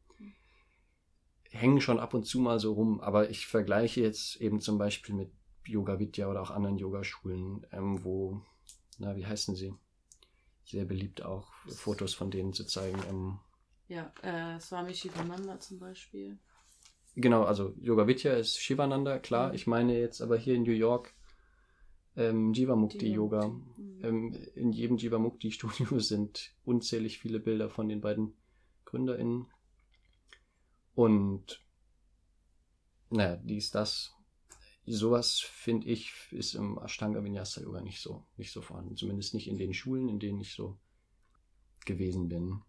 Hängen 1.58 1.82
schon 1.82 2.00
ab 2.00 2.14
und 2.14 2.26
zu 2.26 2.40
mal 2.40 2.60
so 2.60 2.74
rum, 2.74 3.00
aber 3.00 3.30
ich 3.30 3.48
vergleiche 3.48 4.02
jetzt 4.02 4.42
eben 4.42 4.60
zum 4.60 4.78
Beispiel 4.78 5.16
mit 5.16 5.32
Yoga 5.66 6.00
Vidya 6.00 6.30
oder 6.30 6.42
auch 6.42 6.52
anderen 6.52 6.78
Yogaschulen, 6.78 7.66
ähm, 7.72 8.04
wo, 8.04 8.42
na, 8.98 9.16
wie 9.16 9.26
heißen 9.26 9.56
sie? 9.56 9.74
Sehr 10.66 10.86
beliebt 10.86 11.24
auch, 11.24 11.52
Fotos 11.68 12.14
von 12.14 12.32
denen 12.32 12.54
zu 12.54 12.66
zeigen. 12.66 13.00
Ähm, 13.10 13.40
ja, 13.88 14.12
äh, 14.22 14.60
Swami 14.60 14.94
Shivananda 14.94 15.60
zum 15.60 15.80
Beispiel. 15.80 16.38
Genau, 17.16 17.44
also 17.44 17.76
Yoga 17.80 18.08
Vidya 18.08 18.34
ist 18.34 18.58
Shivananda, 18.58 19.20
klar. 19.20 19.50
Mhm. 19.50 19.56
Ich 19.56 19.68
meine 19.68 20.00
jetzt 20.00 20.22
aber 20.22 20.38
hier 20.38 20.56
in 20.56 20.64
New 20.64 20.72
York 20.72 21.14
ähm, 22.16 22.54
Jivamukti 22.54 23.12
Yoga. 23.12 23.48
Mhm. 23.48 24.00
Ähm, 24.04 24.34
in 24.56 24.72
jedem 24.72 24.98
Jivamukti 24.98 25.52
Studio 25.52 25.86
sind 26.00 26.54
unzählig 26.64 27.20
viele 27.20 27.40
Bilder 27.40 27.70
von 27.70 27.90
den 27.90 28.02
beiden 28.02 28.34
GründerInnen. 28.86 29.48
Und 30.96 31.62
naja, 33.10 33.38
dies, 33.38 33.72
das. 33.72 34.14
Sowas 34.86 35.40
finde 35.40 35.88
ich 35.88 36.14
ist 36.32 36.56
im 36.56 36.78
Ashtanga 36.78 37.24
Vinyasa 37.24 37.62
Yoga 37.62 37.80
nicht 37.80 38.02
so, 38.02 38.26
nicht 38.36 38.52
so 38.52 38.62
vorhanden. 38.62 38.98
Zumindest 38.98 39.34
nicht 39.34 39.48
in 39.48 39.58
den 39.58 39.74
Schulen, 39.74 40.10
in 40.10 40.20
denen 40.20 40.42
ich 40.42 40.54
so 40.54 40.78
gewesen 41.86 42.28
bin. 42.28 42.62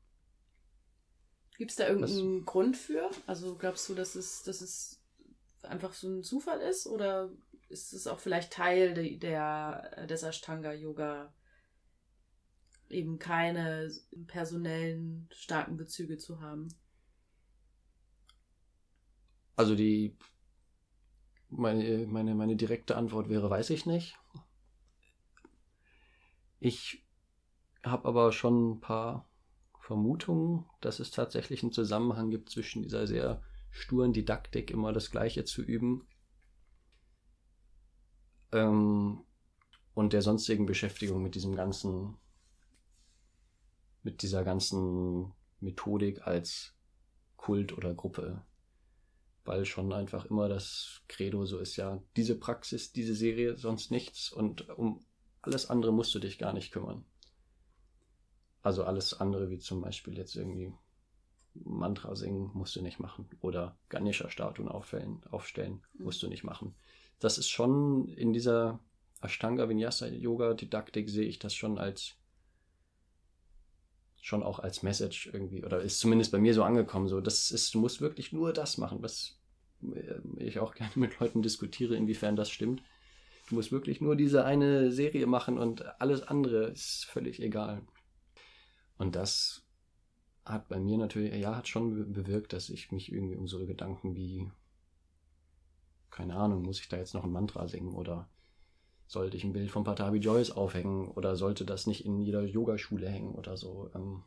Gibt 1.57 1.71
es 1.71 1.77
da 1.77 1.89
irgendeinen 1.89 2.41
Was? 2.41 2.47
Grund 2.47 2.77
für? 2.77 3.11
Also 3.27 3.57
glaubst 3.57 3.89
du, 3.89 3.95
dass 3.95 4.15
es, 4.15 4.43
dass 4.43 4.61
es 4.61 5.01
einfach 5.63 5.93
so 5.93 6.09
ein 6.09 6.23
Zufall 6.23 6.61
ist? 6.61 6.87
Oder 6.87 7.31
ist 7.69 7.93
es 7.93 8.07
auch 8.07 8.21
vielleicht 8.21 8.53
Teil 8.53 8.95
de, 8.95 9.17
der, 9.19 10.07
des 10.07 10.23
Ashtanga-Yoga, 10.23 11.33
eben 12.91 13.19
keine 13.19 13.91
personellen 14.27 15.29
starken 15.33 15.77
Bezüge 15.77 16.19
zu 16.19 16.41
haben? 16.41 16.69
Also 19.57 19.75
die 19.75 20.17
meine, 21.51 22.07
meine, 22.07 22.35
meine 22.35 22.57
direkte 22.57 22.97
Antwort 22.97 23.29
wäre, 23.29 23.49
weiß 23.51 23.71
ich 23.71 23.87
nicht. 23.87 24.19
Ich 26.61 27.05
habe 27.85 28.09
aber 28.09 28.33
schon 28.33 28.71
ein 28.71 28.81
paar 28.81 29.29
Vermutungen, 29.81 30.65
dass 30.81 30.99
es 30.99 31.11
tatsächlich 31.11 31.63
einen 31.63 31.73
Zusammenhang 31.73 32.31
gibt 32.31 32.51
zwischen 32.51 32.83
dieser 32.83 33.07
sehr 33.07 33.43
sturen 33.71 34.13
Didaktik, 34.13 34.71
immer 34.71 34.93
das 34.93 35.11
Gleiche 35.11 35.45
zu 35.45 35.63
üben, 35.63 36.07
ähm, 38.53 39.25
und 39.95 40.13
der 40.13 40.23
sonstigen 40.23 40.67
Beschäftigung 40.67 41.23
mit 41.23 41.35
diesem 41.35 41.55
ganzen, 41.55 42.17
mit 44.03 44.23
dieser 44.23 44.45
ganzen 44.45 45.33
Methodik 45.61 46.27
als 46.27 46.75
Kult 47.37 47.77
oder 47.77 47.95
Gruppe. 47.95 48.43
Weil 49.45 49.65
schon 49.65 49.93
einfach 49.93 50.25
immer 50.27 50.49
das 50.49 51.03
Credo 51.09 51.45
so 51.45 51.59
ist, 51.59 51.77
ja, 51.77 52.03
diese 52.17 52.39
Praxis, 52.39 52.93
diese 52.93 53.15
Serie, 53.15 53.57
sonst 53.57 53.91
nichts 53.91 54.33
und 54.33 54.69
um 54.71 55.05
alles 55.43 55.69
andere 55.69 55.93
musst 55.93 56.15
du 56.15 56.19
dich 56.19 56.39
gar 56.39 56.55
nicht 56.55 56.73
kümmern. 56.73 57.05
Also 58.63 58.85
alles 58.85 59.13
andere, 59.13 59.51
wie 59.51 59.59
zum 59.59 59.83
Beispiel 59.83 60.17
jetzt 60.17 60.35
irgendwie 60.37 60.73
Mantra 61.53 62.17
singen, 62.17 62.51
musst 62.55 62.75
du 62.77 62.83
nicht 62.83 62.99
machen. 62.99 63.29
Oder 63.41 63.77
Ganesha-Statuen 63.91 64.69
aufstellen, 64.69 65.21
aufstellen 65.31 65.83
mhm. 65.93 66.05
musst 66.05 66.23
du 66.23 66.29
nicht 66.29 66.45
machen. 66.45 66.75
Das 67.19 67.37
ist 67.39 67.51
schon 67.51 68.09
in 68.09 68.33
dieser 68.33 68.81
Ashtanga 69.21 69.69
Vinyasa 69.69 70.09
Yoga 70.09 70.55
Didaktik 70.55 71.09
sehe 71.09 71.27
ich 71.27 71.39
das 71.39 71.55
schon 71.55 71.79
als 71.79 72.17
schon 74.25 74.43
auch 74.43 74.59
als 74.59 74.83
Message 74.83 75.29
irgendwie 75.33 75.63
oder 75.65 75.83
ist 75.83 75.99
zumindest 75.99 76.33
bei 76.33 76.39
mir 76.39 76.55
so 76.55 76.63
angekommen 76.63 77.09
so 77.09 77.21
das 77.21 77.51
ist 77.51 77.75
du 77.75 77.79
musst 77.79 78.01
wirklich 78.01 78.33
nur 78.33 78.55
das 78.55 78.79
machen 78.79 79.03
was 79.03 79.39
äh, 79.93 80.21
ich 80.39 80.59
auch 80.59 80.75
gerne 80.75 80.93
mit 80.97 81.19
Leuten 81.21 81.43
diskutiere 81.43 81.97
inwiefern 81.97 82.37
das 82.37 82.51
stimmt. 82.51 82.83
Du 83.49 83.57
musst 83.57 83.73
wirklich 83.73 84.01
nur 84.01 84.17
diese 84.17 84.45
eine 84.45 84.91
Serie 84.91 85.27
machen 85.27 85.59
und 85.59 86.01
alles 86.01 86.23
andere 86.23 86.65
ist 86.65 87.05
völlig 87.05 87.43
egal. 87.43 87.83
Und 88.97 89.17
das 89.17 89.67
hat 90.47 90.69
bei 90.69 90.79
mir 90.79 90.97
natürlich, 90.97 91.35
ja, 91.35 91.57
hat 91.57 91.69
schon 91.69 92.13
bewirkt, 92.13 92.53
dass 92.53 92.71
ich 92.71 92.91
mich 92.91 93.13
irgendwie 93.13 93.37
um 93.37 93.47
so 93.47 93.67
Gedanken 93.67 94.15
wie, 94.15 94.51
keine 96.11 96.37
Ahnung, 96.37 96.63
muss 96.63 96.81
ich 96.81 96.89
da 96.89 96.97
jetzt 96.97 97.13
noch 97.13 97.25
ein 97.25 97.33
Mantra 97.33 97.69
singen 97.69 97.93
oder 97.93 98.29
sollte 99.07 99.37
ich 99.37 99.45
ein 99.45 99.53
Bild 99.53 99.71
von 99.71 99.85
Patabi 99.85 100.19
Joyce 100.19 100.53
aufhängen 100.53 101.09
oder 101.09 101.37
sollte 101.37 101.65
das 101.65 101.87
nicht 101.87 102.05
in 102.05 102.21
jeder 102.21 102.43
Yogaschule 102.43 103.09
hängen 103.09 103.35
oder 103.35 103.57
so, 103.57 103.91
ähm, 103.95 104.23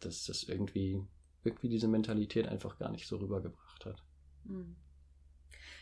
dass 0.00 0.24
das 0.24 0.42
irgendwie, 0.42 1.02
irgendwie 1.44 1.68
diese 1.68 1.88
Mentalität 1.88 2.46
einfach 2.46 2.78
gar 2.78 2.90
nicht 2.90 3.06
so 3.06 3.16
rübergebracht 3.16 3.86
hat. 3.86 4.02
Hm. 4.46 4.76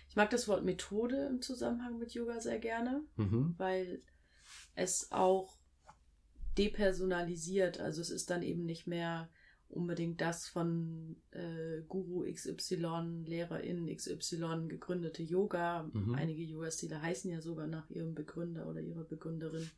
Ich 0.09 0.16
mag 0.16 0.31
das 0.31 0.48
Wort 0.48 0.64
Methode 0.64 1.27
im 1.27 1.42
Zusammenhang 1.42 1.98
mit 1.98 2.12
Yoga 2.12 2.40
sehr 2.40 2.59
gerne, 2.59 3.03
mhm. 3.16 3.55
weil 3.59 4.03
es 4.74 5.12
auch 5.12 5.59
depersonalisiert. 6.57 7.79
Also 7.79 8.01
es 8.01 8.11
ist 8.11 8.31
dann 8.31 8.42
eben 8.42 8.64
nicht 8.64 8.87
mehr 8.87 9.29
unbedingt 9.68 10.20
das 10.20 10.46
von 10.46 11.16
äh, 11.31 11.83
Guru 11.88 12.24
XY, 12.33 13.24
Lehrerin 13.24 13.94
XY 13.94 14.66
gegründete 14.68 15.22
Yoga. 15.22 15.88
Mhm. 15.92 16.14
Einige 16.14 16.42
Yoga-Stile 16.42 17.00
heißen 17.00 17.31
ja 17.31 17.40
sogar 17.40 17.66
nach 17.66 17.88
ihrem 17.90 18.14
Begründer 18.14 18.66
oder 18.66 18.81
ihrer 18.81 19.04
Begründerin. 19.04 19.70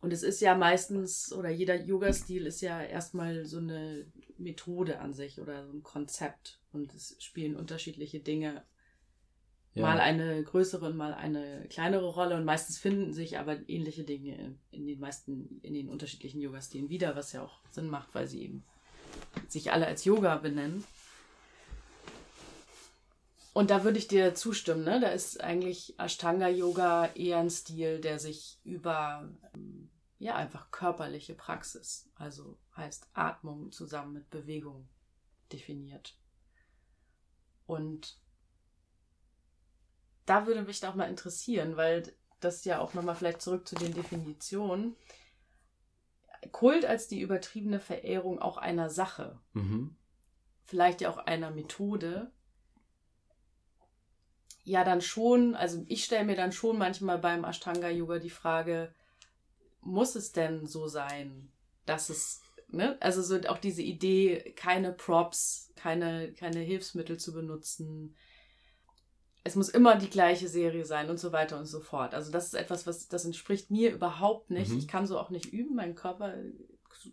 Und 0.00 0.12
es 0.12 0.22
ist 0.22 0.40
ja 0.40 0.56
meistens, 0.56 1.32
oder 1.32 1.48
jeder 1.48 1.80
Yoga-Stil 1.80 2.46
ist 2.46 2.60
ja 2.60 2.82
erstmal 2.82 3.44
so 3.44 3.58
eine 3.58 4.06
Methode 4.36 4.98
an 4.98 5.14
sich 5.14 5.40
oder 5.40 5.64
so 5.64 5.72
ein 5.72 5.82
Konzept. 5.82 6.60
Und 6.72 6.92
es 6.94 7.16
spielen 7.20 7.56
unterschiedliche 7.56 8.20
Dinge 8.20 8.64
ja. 9.74 9.86
mal 9.86 10.00
eine 10.00 10.42
größere 10.42 10.86
und 10.86 10.96
mal 10.96 11.14
eine 11.14 11.66
kleinere 11.68 12.06
Rolle 12.06 12.36
und 12.36 12.44
meistens 12.44 12.78
finden 12.78 13.12
sich 13.12 13.38
aber 13.38 13.68
ähnliche 13.68 14.04
Dinge 14.04 14.56
in, 14.70 14.86
den 14.86 15.00
meisten, 15.00 15.60
in 15.62 15.74
den 15.74 15.88
unterschiedlichen 15.88 16.40
Yoga-Stilen 16.40 16.88
wieder, 16.88 17.16
was 17.16 17.32
ja 17.32 17.42
auch 17.42 17.60
Sinn 17.70 17.88
macht, 17.88 18.14
weil 18.14 18.26
sie 18.26 18.42
eben 18.42 18.64
sich 19.48 19.72
alle 19.72 19.86
als 19.86 20.04
Yoga 20.04 20.36
benennen. 20.36 20.84
Und 23.54 23.70
da 23.70 23.84
würde 23.84 23.98
ich 23.98 24.08
dir 24.08 24.34
zustimmen, 24.34 24.84
ne? 24.84 24.98
Da 24.98 25.08
ist 25.08 25.42
eigentlich 25.42 25.98
Ashtanga-Yoga 25.98 27.10
eher 27.14 27.38
ein 27.38 27.50
Stil, 27.50 28.00
der 28.00 28.18
sich 28.18 28.58
über 28.64 29.30
ja 30.18 30.36
einfach 30.36 30.70
körperliche 30.70 31.34
Praxis, 31.34 32.08
also 32.14 32.56
heißt 32.76 33.08
Atmung 33.12 33.72
zusammen 33.72 34.12
mit 34.12 34.30
Bewegung 34.30 34.88
definiert. 35.52 36.16
Und 37.66 38.21
da 40.26 40.46
würde 40.46 40.62
mich 40.62 40.84
auch 40.86 40.94
mal 40.94 41.08
interessieren, 41.08 41.76
weil 41.76 42.12
das 42.40 42.64
ja 42.64 42.80
auch 42.80 42.94
nochmal 42.94 43.14
vielleicht 43.14 43.42
zurück 43.42 43.66
zu 43.66 43.74
den 43.74 43.94
Definitionen. 43.94 44.96
Kult 46.50 46.84
als 46.84 47.06
die 47.06 47.20
übertriebene 47.20 47.78
Verehrung 47.78 48.40
auch 48.40 48.56
einer 48.56 48.90
Sache, 48.90 49.38
mhm. 49.52 49.96
vielleicht 50.64 51.00
ja 51.00 51.10
auch 51.10 51.18
einer 51.18 51.50
Methode, 51.50 52.32
ja 54.64 54.84
dann 54.84 55.00
schon, 55.00 55.54
also 55.54 55.84
ich 55.86 56.04
stelle 56.04 56.24
mir 56.24 56.36
dann 56.36 56.52
schon 56.52 56.78
manchmal 56.78 57.18
beim 57.18 57.44
Ashtanga-Yoga 57.44 58.18
die 58.18 58.30
Frage, 58.30 58.92
muss 59.80 60.14
es 60.14 60.32
denn 60.32 60.66
so 60.66 60.88
sein, 60.88 61.52
dass 61.86 62.10
es, 62.10 62.42
ne, 62.68 62.96
also 63.00 63.22
so 63.22 63.36
auch 63.48 63.58
diese 63.58 63.82
Idee, 63.82 64.52
keine 64.56 64.92
Props, 64.92 65.72
keine, 65.76 66.32
keine 66.32 66.60
Hilfsmittel 66.60 67.18
zu 67.18 67.32
benutzen, 67.32 68.16
es 69.44 69.56
muss 69.56 69.68
immer 69.68 69.96
die 69.96 70.10
gleiche 70.10 70.48
Serie 70.48 70.84
sein 70.84 71.10
und 71.10 71.18
so 71.18 71.32
weiter 71.32 71.58
und 71.58 71.66
so 71.66 71.80
fort. 71.80 72.14
Also 72.14 72.30
das 72.30 72.46
ist 72.46 72.54
etwas, 72.54 72.86
was 72.86 73.08
das 73.08 73.24
entspricht 73.24 73.70
mir 73.70 73.92
überhaupt 73.92 74.50
nicht. 74.50 74.70
Mhm. 74.70 74.78
Ich 74.78 74.88
kann 74.88 75.06
so 75.06 75.18
auch 75.18 75.30
nicht 75.30 75.52
üben, 75.52 75.74
mein 75.74 75.94
Körper 75.94 76.34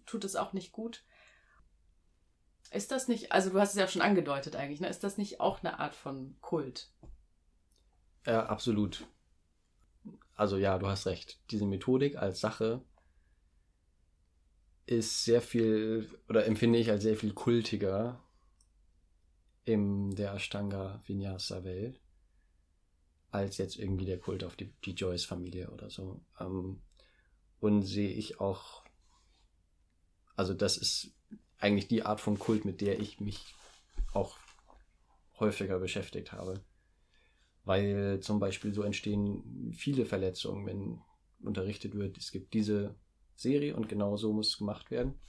tut 0.05 0.23
es 0.23 0.35
auch 0.35 0.53
nicht 0.53 0.71
gut. 0.71 1.03
Ist 2.71 2.91
das 2.91 3.07
nicht, 3.07 3.31
also 3.31 3.49
du 3.49 3.59
hast 3.59 3.71
es 3.71 3.79
ja 3.79 3.87
schon 3.87 4.03
angedeutet 4.03 4.55
eigentlich, 4.55 4.79
ne? 4.79 4.89
Ist 4.89 5.03
das 5.03 5.17
nicht 5.17 5.39
auch 5.39 5.63
eine 5.63 5.79
Art 5.79 5.95
von 5.95 6.35
Kult? 6.39 6.91
Ja, 8.27 8.45
absolut. 8.45 9.07
Also 10.35 10.57
ja, 10.57 10.77
du 10.77 10.87
hast 10.87 11.07
recht. 11.07 11.39
Diese 11.49 11.65
Methodik 11.65 12.17
als 12.17 12.39
Sache 12.39 12.83
ist 14.85 15.23
sehr 15.23 15.41
viel, 15.41 16.09
oder 16.27 16.45
empfinde 16.45 16.77
ich 16.77 16.91
als 16.91 17.01
sehr 17.01 17.17
viel 17.17 17.33
kultiger 17.33 18.23
in 19.65 20.11
der 20.15 20.33
Ashtanga 20.33 21.01
Vinyasa 21.05 21.63
Welt 21.63 21.99
als 23.31 23.57
jetzt 23.57 23.77
irgendwie 23.77 24.05
der 24.05 24.19
Kult 24.19 24.43
auf 24.43 24.55
die, 24.55 24.73
die 24.85 24.93
Joyce-Familie 24.93 25.69
oder 25.69 25.89
so. 25.89 26.21
Ähm, 26.39 26.81
und 27.59 27.83
sehe 27.83 28.09
ich 28.09 28.39
auch, 28.39 28.83
also 30.35 30.53
das 30.53 30.77
ist 30.77 31.13
eigentlich 31.59 31.87
die 31.87 32.03
Art 32.03 32.21
von 32.21 32.39
Kult, 32.39 32.65
mit 32.65 32.81
der 32.81 32.99
ich 32.99 33.19
mich 33.19 33.53
auch 34.13 34.37
häufiger 35.39 35.79
beschäftigt 35.79 36.31
habe. 36.31 36.63
Weil 37.65 38.19
zum 38.21 38.39
Beispiel 38.39 38.73
so 38.73 38.83
entstehen 38.83 39.73
viele 39.73 40.05
Verletzungen, 40.05 40.65
wenn 40.65 41.01
unterrichtet 41.41 41.95
wird, 41.95 42.17
es 42.17 42.31
gibt 42.31 42.53
diese 42.53 42.95
Serie 43.35 43.75
und 43.75 43.87
genau 43.87 44.17
so 44.17 44.33
muss 44.33 44.49
es 44.49 44.57
gemacht 44.57 44.91
werden. 44.91 45.19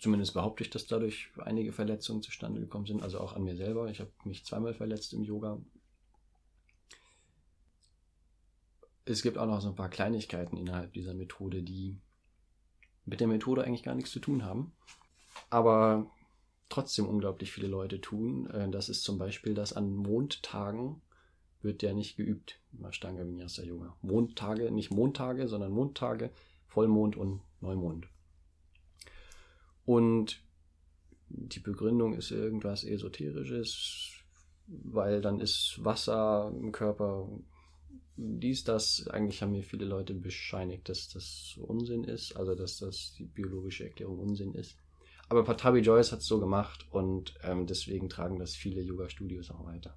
Zumindest 0.00 0.34
behaupte 0.34 0.62
ich, 0.62 0.70
dass 0.70 0.86
dadurch 0.86 1.30
einige 1.38 1.72
Verletzungen 1.72 2.22
zustande 2.22 2.60
gekommen 2.60 2.86
sind, 2.86 3.02
also 3.02 3.18
auch 3.18 3.32
an 3.32 3.44
mir 3.44 3.56
selber. 3.56 3.88
Ich 3.90 4.00
habe 4.00 4.10
mich 4.24 4.44
zweimal 4.44 4.74
verletzt 4.74 5.12
im 5.14 5.22
Yoga. 5.22 5.58
Es 9.04 9.22
gibt 9.22 9.38
auch 9.38 9.46
noch 9.46 9.60
so 9.60 9.68
ein 9.68 9.76
paar 9.76 9.88
Kleinigkeiten 9.88 10.56
innerhalb 10.56 10.92
dieser 10.92 11.14
Methode, 11.14 11.62
die 11.62 11.96
mit 13.04 13.20
der 13.20 13.28
Methode 13.28 13.64
eigentlich 13.64 13.84
gar 13.84 13.94
nichts 13.94 14.10
zu 14.10 14.18
tun 14.18 14.44
haben, 14.44 14.72
aber 15.48 16.10
trotzdem 16.68 17.06
unglaublich 17.06 17.52
viele 17.52 17.68
Leute 17.68 18.00
tun. 18.00 18.50
Äh, 18.50 18.68
das 18.70 18.88
ist 18.88 19.04
zum 19.04 19.16
Beispiel, 19.18 19.54
dass 19.54 19.72
an 19.72 19.94
Mondtagen 19.94 21.00
wird 21.62 21.82
ja 21.82 21.94
nicht 21.94 22.16
geübt 22.16 22.60
Ashtanga 22.82 23.26
Vinyasa 23.26 23.62
Yoga. 23.62 23.96
Mondtage, 24.02 24.70
nicht 24.70 24.90
Montage, 24.90 25.48
sondern 25.48 25.72
Mondtage, 25.72 26.30
Vollmond 26.66 27.16
und 27.16 27.40
Neumond. 27.60 28.08
Und 29.86 30.42
die 31.28 31.60
Begründung 31.60 32.14
ist 32.14 32.30
irgendwas 32.30 32.84
Esoterisches, 32.84 34.10
weil 34.66 35.22
dann 35.22 35.40
ist 35.40 35.82
Wasser 35.82 36.52
im 36.54 36.72
Körper 36.72 37.28
dies, 38.16 38.64
das. 38.64 39.06
Eigentlich 39.08 39.42
haben 39.42 39.52
mir 39.52 39.62
viele 39.62 39.84
Leute 39.84 40.14
bescheinigt, 40.14 40.88
dass 40.88 41.08
das 41.08 41.58
Unsinn 41.60 42.04
ist, 42.04 42.34
also 42.36 42.54
dass 42.54 42.78
das 42.78 43.14
die 43.16 43.24
biologische 43.24 43.84
Erklärung 43.84 44.18
Unsinn 44.18 44.54
ist. 44.54 44.76
Aber 45.28 45.44
Patabi 45.44 45.80
Joyce 45.80 46.12
hat 46.12 46.20
es 46.20 46.26
so 46.26 46.40
gemacht 46.40 46.86
und 46.90 47.34
ähm, 47.42 47.66
deswegen 47.66 48.08
tragen 48.08 48.38
das 48.38 48.54
viele 48.54 48.80
Yoga-Studios 48.80 49.50
auch 49.50 49.64
weiter. 49.66 49.96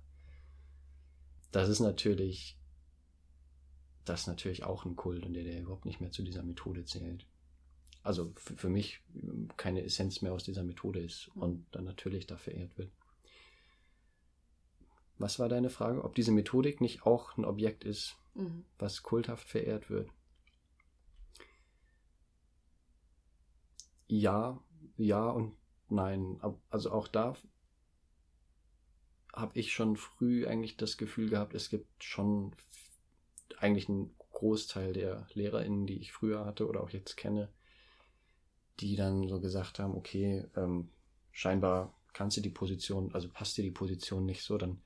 Das 1.52 1.70
ist 1.70 1.80
natürlich, 1.80 2.58
das 4.06 4.22
ist 4.22 4.28
natürlich 4.28 4.64
auch 4.64 4.86
ein 4.86 4.96
Kult 4.96 5.26
und 5.26 5.34
der, 5.34 5.44
der 5.44 5.62
überhaupt 5.62 5.86
nicht 5.86 6.02
mehr 6.02 6.12
zu 6.12 6.24
dieser 6.24 6.44
Methode 6.44 6.84
zählt 6.84 7.26
also 8.04 8.34
für, 8.36 8.70
mich 8.70 9.02
keine 9.58 9.84
Essenz 9.84 10.22
mehr 10.22 10.34
aus 10.34 10.44
dieser 10.44 10.64
Methode 10.64 11.00
ist 11.00 11.30
und 11.36 11.66
dann 11.72 11.84
natürlich 11.84 12.28
da 12.28 12.38
verehrt 12.38 12.78
wird. 12.78 12.92
Was 15.18 15.38
war 15.38 15.50
deine 15.50 15.70
Frage? 15.70 16.04
Ob 16.04 16.16
diese 16.16 16.32
Methodik 16.32 16.80
nicht 16.80 17.06
auch 17.06 17.38
ein 17.38 17.44
Objekt 17.44 17.84
ist, 17.84 18.18
mhm. 18.36 18.66
was 18.78 19.04
kulthaft 19.04 19.48
verehrt 19.48 19.90
wird? 19.90 20.10
Ja, 24.08 24.64
ja 24.96 25.30
und 25.30 25.58
nein. 25.90 26.40
Also 26.70 26.92
auch 26.92 27.08
da 27.08 27.36
habe 29.34 29.60
ich 29.60 29.74
schon 29.74 29.98
früh 29.98 30.48
eigentlich 30.48 30.78
das 30.78 30.98
Gefühl 30.98 31.30
gehabt, 31.30 31.54
es 31.54 31.70
gibt 31.70 32.04
schon 32.04 32.56
eigentlich 33.58 33.90
einen 33.90 34.16
Großteil 34.32 34.94
der 34.94 35.28
LehrerInnen, 35.34 35.86
die 35.86 36.00
ich 36.00 36.14
früher 36.14 36.46
hatte 36.46 36.68
oder 36.68 36.82
auch 36.82 36.90
jetzt 36.90 37.18
kenne, 37.18 37.50
die 38.80 38.96
dann 38.96 39.28
so 39.28 39.40
gesagt 39.40 39.80
haben, 39.80 39.96
okay, 39.96 40.46
ähm, 40.56 40.90
scheinbar 41.32 41.94
kannst 42.14 42.38
du 42.38 42.42
die 42.42 42.50
Position, 42.50 43.14
also 43.14 43.30
passt 43.30 43.58
dir 43.58 43.64
die 43.64 43.72
Position 43.72 44.26
nicht 44.26 44.44
so, 44.44 44.58
dann 44.58 44.82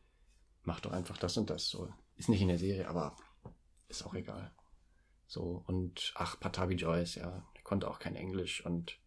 mach 0.64 0.80
doch 0.80 0.92
einfach 0.92 1.18
das 1.18 1.38
und 1.38 1.50
das. 1.50 1.70
So 1.70 1.92
ist 2.16 2.30
nicht 2.30 2.42
in 2.42 2.48
der 2.48 2.58
Serie, 2.58 2.88
aber 2.88 3.16
ist 3.88 4.04
auch 4.04 4.14
egal. 4.14 4.54
So 5.28 5.64
und 5.68 6.14
ach 6.16 6.40
Patabi 6.40 6.76
Joyce, 6.76 7.16
ja, 7.16 7.46
der 7.56 7.64
konnte 7.64 7.90
auch 7.90 8.00
kein 8.00 8.16
Englisch 8.16 8.66
und 8.66 9.00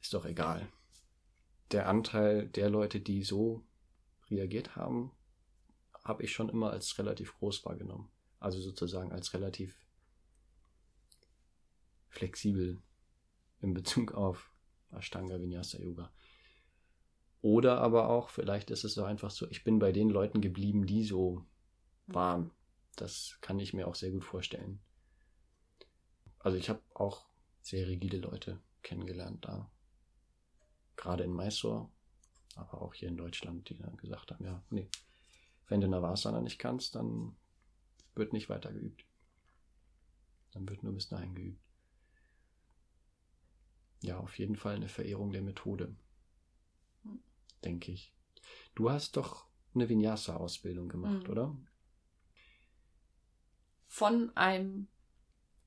ist 0.00 0.14
doch 0.14 0.26
egal. 0.26 0.68
Der 1.70 1.88
Anteil 1.88 2.48
der 2.48 2.68
Leute, 2.68 3.00
die 3.00 3.22
so 3.22 3.64
reagiert 4.30 4.76
haben, 4.76 5.12
habe 6.04 6.22
ich 6.22 6.32
schon 6.32 6.48
immer 6.48 6.70
als 6.70 6.98
relativ 6.98 7.34
groß 7.38 7.64
wahrgenommen. 7.64 8.10
Also 8.38 8.60
sozusagen 8.60 9.12
als 9.12 9.32
relativ 9.32 9.74
flexibel 12.08 12.82
in 13.64 13.74
Bezug 13.74 14.12
auf 14.12 14.52
Ashtanga 14.92 15.40
Vinyasa 15.40 15.78
Yoga. 15.78 16.12
Oder 17.40 17.80
aber 17.80 18.08
auch, 18.08 18.28
vielleicht 18.28 18.70
ist 18.70 18.84
es 18.84 18.94
so 18.94 19.04
einfach 19.04 19.30
so, 19.30 19.48
ich 19.50 19.64
bin 19.64 19.78
bei 19.78 19.90
den 19.90 20.10
Leuten 20.10 20.40
geblieben, 20.40 20.86
die 20.86 21.02
so 21.02 21.44
waren. 22.06 22.50
Das 22.96 23.38
kann 23.40 23.58
ich 23.58 23.74
mir 23.74 23.88
auch 23.88 23.96
sehr 23.96 24.10
gut 24.12 24.24
vorstellen. 24.24 24.80
Also 26.38 26.56
ich 26.56 26.68
habe 26.68 26.80
auch 26.94 27.26
sehr 27.60 27.88
rigide 27.88 28.18
Leute 28.18 28.60
kennengelernt 28.82 29.44
da. 29.44 29.70
Gerade 30.96 31.24
in 31.24 31.34
Mysore, 31.34 31.88
aber 32.54 32.82
auch 32.82 32.94
hier 32.94 33.08
in 33.08 33.16
Deutschland, 33.16 33.68
die 33.68 33.76
dann 33.76 33.96
gesagt 33.96 34.30
haben, 34.30 34.44
ja, 34.44 34.62
nee, 34.70 34.88
wenn 35.68 35.80
du 35.80 35.88
Navasana 35.88 36.40
nicht 36.40 36.58
kannst, 36.58 36.94
dann 36.94 37.36
wird 38.14 38.32
nicht 38.32 38.48
weiter 38.48 38.72
geübt. 38.72 39.04
Dann 40.52 40.68
wird 40.68 40.82
nur 40.82 40.92
bis 40.92 41.08
dahin 41.08 41.34
geübt 41.34 41.63
ja, 44.04 44.18
auf 44.18 44.38
jeden 44.38 44.56
Fall 44.56 44.76
eine 44.76 44.88
Verehrung 44.88 45.32
der 45.32 45.42
Methode. 45.42 45.94
Denke 47.64 47.92
ich. 47.92 48.14
Du 48.74 48.90
hast 48.90 49.16
doch 49.16 49.46
eine 49.74 49.88
Vinyasa-Ausbildung 49.88 50.88
gemacht, 50.88 51.24
mhm. 51.24 51.30
oder? 51.30 51.56
Von 53.86 54.36
einem 54.36 54.88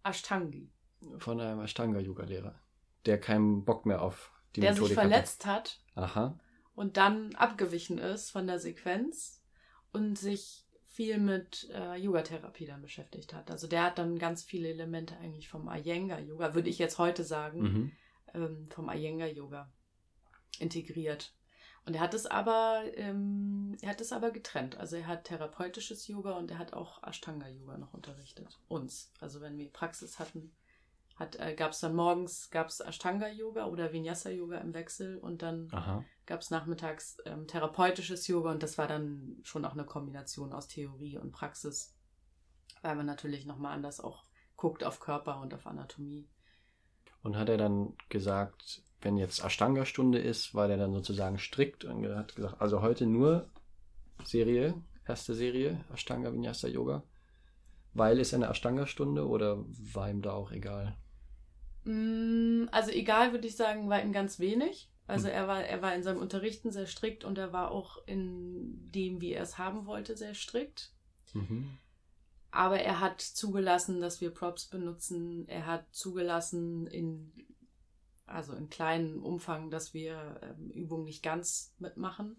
Ashtangi. 0.03 0.71
Von 1.17 1.39
einem 1.39 1.61
Ashtanga-Yoga-Lehrer, 1.61 2.59
der 3.05 3.19
keinen 3.19 3.65
Bock 3.65 3.85
mehr 3.85 4.01
auf 4.01 4.31
die 4.55 4.61
der 4.61 4.73
Methodik 4.73 4.95
Der 4.95 5.03
sich 5.03 5.09
verletzt 5.09 5.45
hatte. 5.45 5.71
hat. 5.95 6.03
Aha. 6.03 6.39
Und 6.75 6.97
dann 6.97 7.33
abgewichen 7.35 7.97
ist 7.97 8.29
von 8.29 8.45
der 8.45 8.59
Sequenz 8.59 9.43
und 9.91 10.17
sich 10.17 10.65
viel 10.85 11.19
mit 11.19 11.69
äh, 11.73 11.95
Yoga-Therapie 11.95 12.65
dann 12.65 12.81
beschäftigt 12.81 13.33
hat. 13.33 13.49
Also 13.49 13.67
der 13.67 13.83
hat 13.83 13.97
dann 13.97 14.19
ganz 14.19 14.43
viele 14.43 14.69
Elemente 14.69 15.17
eigentlich 15.17 15.49
vom 15.49 15.67
Iyengar-Yoga, 15.67 16.53
würde 16.53 16.69
ich 16.69 16.77
jetzt 16.77 16.97
heute 16.99 17.23
sagen, 17.23 17.61
mhm 17.61 17.91
ähm, 18.33 18.69
vom 18.71 18.89
Iyengar-Yoga 18.89 19.71
integriert. 20.59 21.33
Und 21.85 21.95
er 21.95 22.01
hat 22.01 22.13
es 22.13 22.25
aber, 22.25 22.83
ähm, 22.95 23.77
er 23.81 23.91
hat 23.91 24.01
es 24.01 24.11
aber 24.11 24.31
getrennt. 24.31 24.77
Also 24.77 24.97
er 24.97 25.07
hat 25.07 25.23
therapeutisches 25.23 26.07
Yoga 26.07 26.33
und 26.33 26.51
er 26.51 26.57
hat 26.57 26.73
auch 26.73 27.01
Ashtanga-Yoga 27.01 27.77
noch 27.77 27.93
unterrichtet. 27.93 28.59
Uns. 28.67 29.13
Also 29.21 29.39
wenn 29.39 29.57
wir 29.57 29.71
Praxis 29.71 30.19
hatten, 30.19 30.53
hat, 31.15 31.39
äh, 31.39 31.55
gab 31.55 31.71
es 31.71 31.79
dann 31.79 31.95
morgens 31.95 32.49
gab's 32.49 32.81
Ashtanga-Yoga 32.81 33.67
oder 33.67 33.93
Vinyasa-Yoga 33.93 34.57
im 34.57 34.73
Wechsel 34.73 35.17
und 35.17 35.41
dann 35.41 35.69
gab 36.25 36.41
es 36.41 36.51
nachmittags 36.51 37.17
ähm, 37.25 37.47
therapeutisches 37.47 38.27
Yoga 38.27 38.51
und 38.51 38.61
das 38.63 38.77
war 38.77 38.87
dann 38.87 39.37
schon 39.43 39.65
auch 39.65 39.73
eine 39.73 39.85
Kombination 39.85 40.51
aus 40.51 40.67
Theorie 40.67 41.17
und 41.17 41.31
Praxis, 41.31 41.95
weil 42.81 42.95
man 42.95 43.05
natürlich 43.05 43.45
nochmal 43.45 43.73
anders 43.73 43.99
auch 43.99 44.25
guckt 44.57 44.83
auf 44.83 44.99
Körper 44.99 45.39
und 45.39 45.53
auf 45.53 45.65
Anatomie. 45.65 46.27
Und 47.27 47.35
hat 47.35 47.49
er 47.49 47.57
dann 47.57 47.91
gesagt, 48.07 48.81
wenn 49.01 49.17
jetzt 49.17 49.43
Ashtanga-Stunde 49.43 50.17
ist, 50.17 50.55
war 50.55 50.69
der 50.69 50.77
dann 50.77 50.93
sozusagen 50.93 51.39
strikt 51.39 51.83
und 51.83 52.07
hat 52.15 52.37
gesagt, 52.37 52.61
also 52.61 52.81
heute 52.81 53.05
nur 53.05 53.49
Serie, 54.23 54.75
erste 55.05 55.33
Serie, 55.33 55.83
Ashtanga 55.93 56.31
Vinyasa 56.31 56.69
Yoga. 56.69 57.03
Weil 57.93 58.21
es 58.21 58.33
eine 58.33 58.47
Ashtanga-Stunde 58.47 59.27
oder 59.27 59.57
war 59.93 60.09
ihm 60.09 60.21
da 60.21 60.31
auch 60.31 60.53
egal? 60.53 60.95
Mm, 61.83 62.69
also 62.71 62.91
egal 62.91 63.33
würde 63.33 63.49
ich 63.49 63.57
sagen, 63.57 63.89
war 63.89 64.01
ihm 64.01 64.13
ganz 64.13 64.39
wenig. 64.39 64.89
Also 65.05 65.27
hm. 65.27 65.33
er 65.33 65.47
war, 65.49 65.65
er 65.65 65.81
war 65.81 65.93
in 65.95 66.03
seinem 66.03 66.21
Unterrichten 66.21 66.71
sehr 66.71 66.87
strikt 66.87 67.25
und 67.25 67.37
er 67.37 67.51
war 67.51 67.71
auch 67.71 67.97
in 68.05 68.89
dem, 68.93 69.19
wie 69.19 69.33
er 69.33 69.43
es 69.43 69.57
haben 69.57 69.85
wollte, 69.85 70.15
sehr 70.15 70.33
strikt. 70.33 70.93
Mhm. 71.33 71.77
Aber 72.51 72.79
er 72.79 72.99
hat 72.99 73.21
zugelassen, 73.21 74.01
dass 74.01 74.21
wir 74.21 74.31
Props 74.31 74.65
benutzen. 74.65 75.47
Er 75.47 75.65
hat 75.65 75.85
zugelassen 75.91 76.87
in, 76.87 77.31
also 78.25 78.53
in 78.53 78.69
kleinem 78.69 79.23
Umfang, 79.23 79.69
dass 79.69 79.93
wir 79.93 80.39
ähm, 80.41 80.71
Übungen 80.71 81.05
nicht 81.05 81.23
ganz 81.23 81.73
mitmachen. 81.79 82.37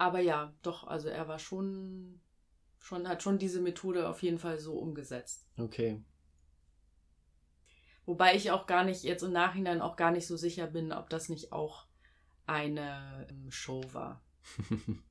aber 0.00 0.20
ja, 0.20 0.54
doch, 0.62 0.86
also 0.86 1.10
er 1.10 1.28
war 1.28 1.38
schon, 1.38 2.20
schon, 2.78 3.06
hat 3.06 3.22
schon 3.22 3.38
diese 3.38 3.60
Methode 3.60 4.08
auf 4.08 4.22
jeden 4.22 4.38
Fall 4.38 4.58
so 4.58 4.78
umgesetzt. 4.78 5.46
Okay. 5.58 6.02
Wobei 8.06 8.34
ich 8.34 8.50
auch 8.50 8.66
gar 8.66 8.82
nicht, 8.82 9.02
jetzt 9.04 9.22
im 9.22 9.32
Nachhinein 9.32 9.82
auch 9.82 9.96
gar 9.96 10.10
nicht 10.10 10.26
so 10.26 10.38
sicher 10.38 10.66
bin, 10.66 10.90
ob 10.92 11.10
das 11.10 11.28
nicht 11.28 11.52
auch 11.52 11.84
eine 12.46 13.26
ähm, 13.28 13.50
Show 13.50 13.84
war. 13.92 14.22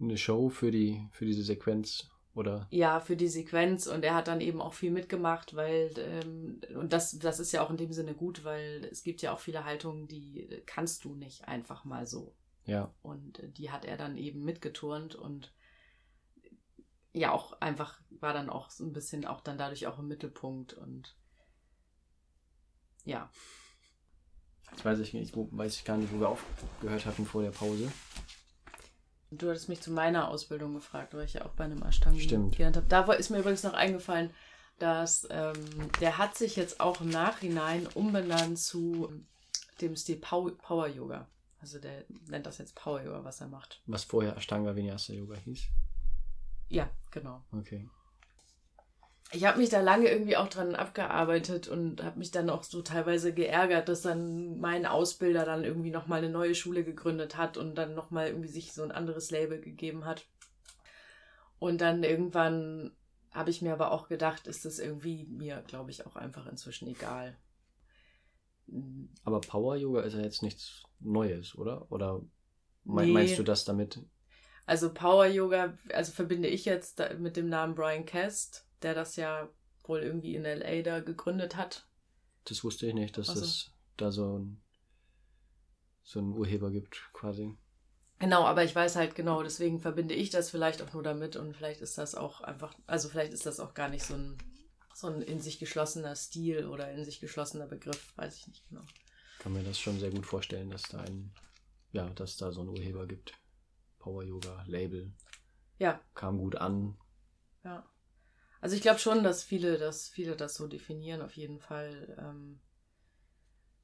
eine 0.00 0.16
Show 0.16 0.48
für 0.48 0.70
die, 0.70 1.08
für 1.12 1.24
diese 1.24 1.42
Sequenz 1.42 2.08
oder? 2.36 2.66
Ja, 2.70 3.00
für 3.00 3.16
die 3.16 3.28
Sequenz 3.28 3.86
und 3.86 4.04
er 4.04 4.14
hat 4.14 4.28
dann 4.28 4.40
eben 4.40 4.60
auch 4.60 4.74
viel 4.74 4.90
mitgemacht, 4.90 5.56
weil, 5.56 5.92
ähm, 5.96 6.60
und 6.76 6.92
das, 6.92 7.18
das 7.18 7.40
ist 7.40 7.52
ja 7.52 7.62
auch 7.62 7.70
in 7.70 7.78
dem 7.78 7.92
Sinne 7.92 8.14
gut, 8.14 8.44
weil 8.44 8.84
es 8.90 9.02
gibt 9.02 9.22
ja 9.22 9.32
auch 9.32 9.40
viele 9.40 9.64
Haltungen, 9.64 10.06
die 10.06 10.62
kannst 10.66 11.04
du 11.04 11.14
nicht 11.14 11.48
einfach 11.48 11.84
mal 11.84 12.06
so. 12.06 12.34
Ja. 12.66 12.92
Und 13.02 13.40
die 13.56 13.70
hat 13.70 13.84
er 13.84 13.96
dann 13.96 14.18
eben 14.18 14.44
mitgeturnt 14.44 15.14
und 15.14 15.54
ja, 17.12 17.32
auch 17.32 17.58
einfach 17.60 17.98
war 18.20 18.34
dann 18.34 18.50
auch 18.50 18.68
so 18.68 18.84
ein 18.84 18.92
bisschen 18.92 19.24
auch 19.24 19.40
dann 19.40 19.56
dadurch 19.56 19.86
auch 19.86 19.98
im 19.98 20.08
Mittelpunkt 20.08 20.74
und 20.74 21.16
ja. 23.04 23.30
Jetzt 24.72 24.84
weiß 24.84 24.98
ich 24.98 25.14
nicht, 25.14 25.32
weiß 25.34 25.76
ich 25.76 25.84
gar 25.84 25.96
nicht, 25.96 26.12
wo 26.12 26.20
wir 26.20 26.28
aufgehört 26.28 27.06
hatten 27.06 27.24
vor 27.24 27.42
der 27.42 27.52
Pause. 27.52 27.90
Du 29.30 29.48
hattest 29.48 29.68
mich 29.68 29.80
zu 29.80 29.90
meiner 29.90 30.28
Ausbildung 30.28 30.74
gefragt, 30.74 31.14
weil 31.14 31.24
ich 31.24 31.34
ja 31.34 31.44
auch 31.44 31.50
bei 31.50 31.64
einem 31.64 31.82
Ashtanga 31.82 32.18
gelernt 32.18 32.76
habe. 32.76 32.86
Da 32.88 33.12
ist 33.12 33.30
mir 33.30 33.38
übrigens 33.38 33.64
noch 33.64 33.72
eingefallen, 33.72 34.30
dass 34.78 35.26
ähm, 35.30 35.54
der 36.00 36.18
hat 36.18 36.36
sich 36.36 36.56
jetzt 36.56 36.80
auch 36.80 37.00
im 37.00 37.08
Nachhinein 37.08 37.86
umbenannt 37.94 38.58
zu 38.58 39.12
dem 39.80 39.96
Stil 39.96 40.16
Power 40.16 40.86
Yoga. 40.86 41.26
Also 41.60 41.78
der 41.78 42.04
nennt 42.28 42.46
das 42.46 42.58
jetzt 42.58 42.74
Power 42.76 43.02
Yoga, 43.02 43.24
was 43.24 43.40
er 43.40 43.48
macht. 43.48 43.82
Was 43.86 44.04
vorher 44.04 44.36
Ashtanga 44.36 44.76
Vinyasa 44.76 45.12
Yoga 45.12 45.36
hieß? 45.36 45.64
Ja, 46.68 46.88
genau. 47.10 47.42
Okay 47.52 47.88
ich 49.32 49.44
habe 49.44 49.58
mich 49.58 49.70
da 49.70 49.80
lange 49.80 50.08
irgendwie 50.08 50.36
auch 50.36 50.48
dran 50.48 50.74
abgearbeitet 50.74 51.66
und 51.68 52.02
habe 52.02 52.18
mich 52.18 52.30
dann 52.30 52.48
auch 52.48 52.62
so 52.62 52.82
teilweise 52.82 53.34
geärgert, 53.34 53.88
dass 53.88 54.02
dann 54.02 54.58
mein 54.60 54.86
Ausbilder 54.86 55.44
dann 55.44 55.64
irgendwie 55.64 55.90
nochmal 55.90 56.18
eine 56.18 56.30
neue 56.30 56.54
Schule 56.54 56.84
gegründet 56.84 57.36
hat 57.36 57.56
und 57.56 57.74
dann 57.74 57.94
nochmal 57.94 58.28
irgendwie 58.28 58.48
sich 58.48 58.72
so 58.72 58.82
ein 58.82 58.92
anderes 58.92 59.30
Label 59.30 59.60
gegeben 59.60 60.04
hat. 60.04 60.26
Und 61.58 61.80
dann 61.80 62.04
irgendwann 62.04 62.92
habe 63.32 63.50
ich 63.50 63.62
mir 63.62 63.72
aber 63.72 63.90
auch 63.90 64.08
gedacht, 64.08 64.46
ist 64.46 64.64
das 64.64 64.78
irgendwie 64.78 65.26
mir, 65.26 65.62
glaube 65.66 65.90
ich, 65.90 66.06
auch 66.06 66.16
einfach 66.16 66.46
inzwischen 66.46 66.88
egal. 66.88 67.36
Aber 69.24 69.40
Power 69.40 69.76
Yoga 69.76 70.02
ist 70.02 70.14
ja 70.14 70.20
jetzt 70.20 70.42
nichts 70.42 70.84
Neues, 71.00 71.56
oder? 71.56 71.90
Oder 71.90 72.22
nee. 72.84 73.06
meinst 73.06 73.38
du 73.38 73.42
das 73.42 73.64
damit? 73.64 74.00
Also 74.66 74.92
Power 74.92 75.26
Yoga, 75.26 75.74
also 75.92 76.12
verbinde 76.12 76.48
ich 76.48 76.64
jetzt 76.64 77.00
mit 77.18 77.36
dem 77.36 77.48
Namen 77.48 77.74
Brian 77.74 78.06
Cast 78.06 78.65
der 78.82 78.94
das 78.94 79.16
ja 79.16 79.48
wohl 79.84 80.00
irgendwie 80.00 80.34
in 80.34 80.44
LA 80.44 80.82
da 80.82 81.00
gegründet 81.00 81.56
hat. 81.56 81.86
Das 82.44 82.64
wusste 82.64 82.86
ich 82.86 82.94
nicht, 82.94 83.18
dass 83.18 83.28
also. 83.28 83.44
es 83.44 83.70
da 83.96 84.12
so 84.12 84.38
ein, 84.38 84.62
so 86.02 86.20
einen 86.20 86.32
Urheber 86.32 86.70
gibt, 86.70 87.10
quasi. 87.12 87.56
Genau, 88.18 88.44
aber 88.44 88.64
ich 88.64 88.74
weiß 88.74 88.96
halt 88.96 89.14
genau, 89.14 89.42
deswegen 89.42 89.80
verbinde 89.80 90.14
ich 90.14 90.30
das 90.30 90.50
vielleicht 90.50 90.80
auch 90.80 90.92
nur 90.92 91.02
damit 91.02 91.36
und 91.36 91.54
vielleicht 91.54 91.82
ist 91.82 91.98
das 91.98 92.14
auch 92.14 92.40
einfach, 92.40 92.74
also 92.86 93.08
vielleicht 93.08 93.32
ist 93.32 93.44
das 93.44 93.60
auch 93.60 93.74
gar 93.74 93.88
nicht 93.88 94.04
so 94.04 94.14
ein, 94.14 94.38
so 94.94 95.08
ein 95.08 95.20
in 95.20 95.40
sich 95.40 95.58
geschlossener 95.58 96.16
Stil 96.16 96.66
oder 96.66 96.90
in 96.90 97.04
sich 97.04 97.20
geschlossener 97.20 97.66
Begriff, 97.66 98.16
weiß 98.16 98.38
ich 98.38 98.48
nicht 98.48 98.68
genau. 98.68 98.82
Kann 99.40 99.52
mir 99.52 99.62
das 99.62 99.78
schon 99.78 99.98
sehr 99.98 100.10
gut 100.10 100.24
vorstellen, 100.24 100.70
dass 100.70 100.82
da 100.82 101.00
ein, 101.00 101.30
ja, 101.92 102.08
dass 102.10 102.38
da 102.38 102.52
so 102.52 102.62
ein 102.62 102.68
Urheber 102.68 103.06
gibt. 103.06 103.34
Power 103.98 104.24
Yoga, 104.24 104.64
Label. 104.66 105.12
Ja. 105.78 106.00
Kam 106.14 106.38
gut 106.38 106.56
an. 106.56 106.96
Ja. 107.64 107.84
Also 108.60 108.76
ich 108.76 108.82
glaube 108.82 108.98
schon, 108.98 109.22
dass 109.22 109.42
viele 109.42 109.78
das, 109.78 110.08
viele 110.08 110.36
das 110.36 110.54
so 110.54 110.66
definieren, 110.66 111.22
auf 111.22 111.36
jeden 111.36 111.60
Fall. 111.60 112.16
Ähm, 112.18 112.60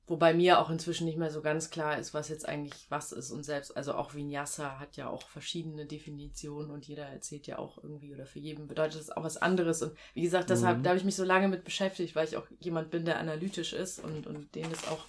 wobei 0.07 0.35
mir 0.35 0.59
auch 0.59 0.71
inzwischen 0.71 1.05
nicht 1.05 1.19
mehr 1.19 1.31
so 1.31 1.43
ganz 1.43 1.71
klar 1.71 1.99
ist, 1.99 2.13
was 2.13 2.29
jetzt 2.29 2.49
eigentlich 2.49 2.87
was 2.89 3.13
ist. 3.13 3.31
Und 3.31 3.45
selbst, 3.45 3.77
also 3.77 3.95
auch 3.95 4.15
Vinyasa 4.15 4.79
hat 4.79 4.97
ja 4.97 5.09
auch 5.09 5.29
verschiedene 5.29 5.87
Definitionen 5.87 6.71
und 6.71 6.87
jeder 6.87 7.07
erzählt 7.07 7.47
ja 7.47 7.59
auch 7.59 7.79
irgendwie 7.83 8.13
oder 8.13 8.27
für 8.27 8.41
jeden 8.41 8.67
bedeutet 8.67 9.01
das 9.01 9.11
auch 9.11 9.23
was 9.23 9.37
anderes. 9.37 9.83
Und 9.83 9.97
wie 10.15 10.23
gesagt, 10.23 10.51
deshalb, 10.51 10.79
mhm. 10.79 10.83
da 10.83 10.91
habe 10.91 10.99
ich 10.99 11.05
mich 11.05 11.17
so 11.17 11.25
lange 11.25 11.49
mit 11.49 11.65
beschäftigt, 11.65 12.15
weil 12.17 12.27
ich 12.27 12.37
auch 12.37 12.47
jemand 12.61 12.91
bin, 12.91 13.05
der 13.05 13.19
analytisch 13.19 13.73
ist 13.73 14.03
und, 14.03 14.27
und 14.27 14.55
den 14.55 14.71
ist 14.71 14.91
auch 14.91 15.07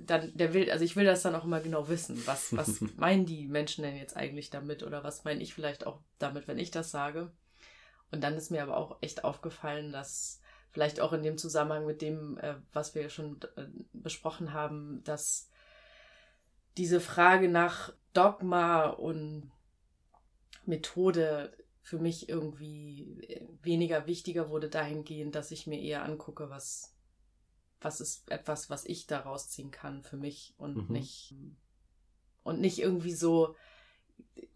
dann, 0.00 0.34
der 0.34 0.54
will, 0.54 0.70
also 0.70 0.84
ich 0.84 0.96
will 0.96 1.04
das 1.04 1.22
dann 1.22 1.34
auch 1.34 1.44
immer 1.44 1.60
genau 1.60 1.88
wissen. 1.88 2.22
Was, 2.26 2.56
was 2.56 2.80
meinen 2.96 3.26
die 3.26 3.46
Menschen 3.46 3.82
denn 3.82 3.96
jetzt 3.96 4.16
eigentlich 4.16 4.50
damit 4.50 4.82
oder 4.82 5.04
was 5.04 5.24
meine 5.24 5.42
ich 5.42 5.54
vielleicht 5.54 5.86
auch 5.86 6.00
damit, 6.18 6.48
wenn 6.48 6.58
ich 6.58 6.70
das 6.70 6.90
sage? 6.90 7.30
Und 8.10 8.22
dann 8.22 8.34
ist 8.34 8.50
mir 8.50 8.62
aber 8.62 8.76
auch 8.76 8.98
echt 9.00 9.24
aufgefallen, 9.24 9.92
dass 9.92 10.40
vielleicht 10.70 11.00
auch 11.00 11.12
in 11.12 11.22
dem 11.22 11.38
Zusammenhang 11.38 11.86
mit 11.86 12.02
dem, 12.02 12.38
äh, 12.38 12.56
was 12.72 12.94
wir 12.94 13.08
schon 13.08 13.40
äh, 13.56 13.66
besprochen 13.92 14.52
haben, 14.52 15.02
dass 15.04 15.48
diese 16.76 17.00
Frage 17.00 17.48
nach 17.48 17.92
Dogma 18.12 18.86
und 18.86 19.50
Methode 20.64 21.56
für 21.82 21.98
mich 21.98 22.28
irgendwie 22.28 23.48
weniger 23.62 24.06
wichtiger 24.06 24.50
wurde 24.50 24.68
dahingehend, 24.68 25.34
dass 25.34 25.50
ich 25.50 25.66
mir 25.66 25.80
eher 25.80 26.04
angucke, 26.04 26.50
was, 26.50 26.94
was 27.80 28.00
ist 28.00 28.30
etwas, 28.30 28.70
was 28.70 28.84
ich 28.84 29.06
daraus 29.06 29.50
ziehen 29.50 29.70
kann 29.70 30.02
für 30.02 30.16
mich 30.16 30.54
und 30.56 30.88
mhm. 30.88 30.92
nicht 30.92 31.34
und 32.42 32.60
nicht 32.60 32.78
irgendwie 32.78 33.12
so 33.12 33.56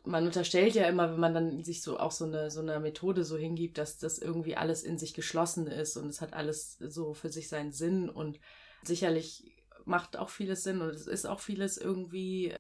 man 0.05 0.27
unterstellt 0.27 0.75
ja 0.75 0.87
immer, 0.87 1.11
wenn 1.13 1.21
man 1.21 1.35
dann 1.35 1.65
sich 1.65 1.83
so 1.83 1.99
auch 1.99 2.13
so 2.13 2.27
eine, 2.27 2.51
so 2.51 2.61
eine 2.61 2.79
Methode 2.79 3.25
so 3.25 3.37
hingibt, 3.37 3.79
dass 3.79 3.99
das 3.99 4.19
irgendwie 4.19 4.57
alles 4.57 4.83
in 4.83 4.99
sich 4.99 5.15
geschlossen 5.15 5.67
ist 5.67 5.97
und 5.97 6.09
es 6.09 6.21
hat 6.21 6.35
alles 6.35 6.77
so 6.79 7.15
für 7.15 7.31
sich 7.31 7.49
seinen 7.49 7.73
Sinn 7.73 8.11
und 8.11 8.39
sicherlich 8.83 9.55
macht 9.87 10.17
auch 10.17 10.29
vieles 10.29 10.63
Sinn 10.63 10.83
und 10.83 10.91
es 10.91 11.07
ist 11.07 11.27
auch 11.27 11.41
vieles 11.41 11.79
irgendwie, 11.79 12.55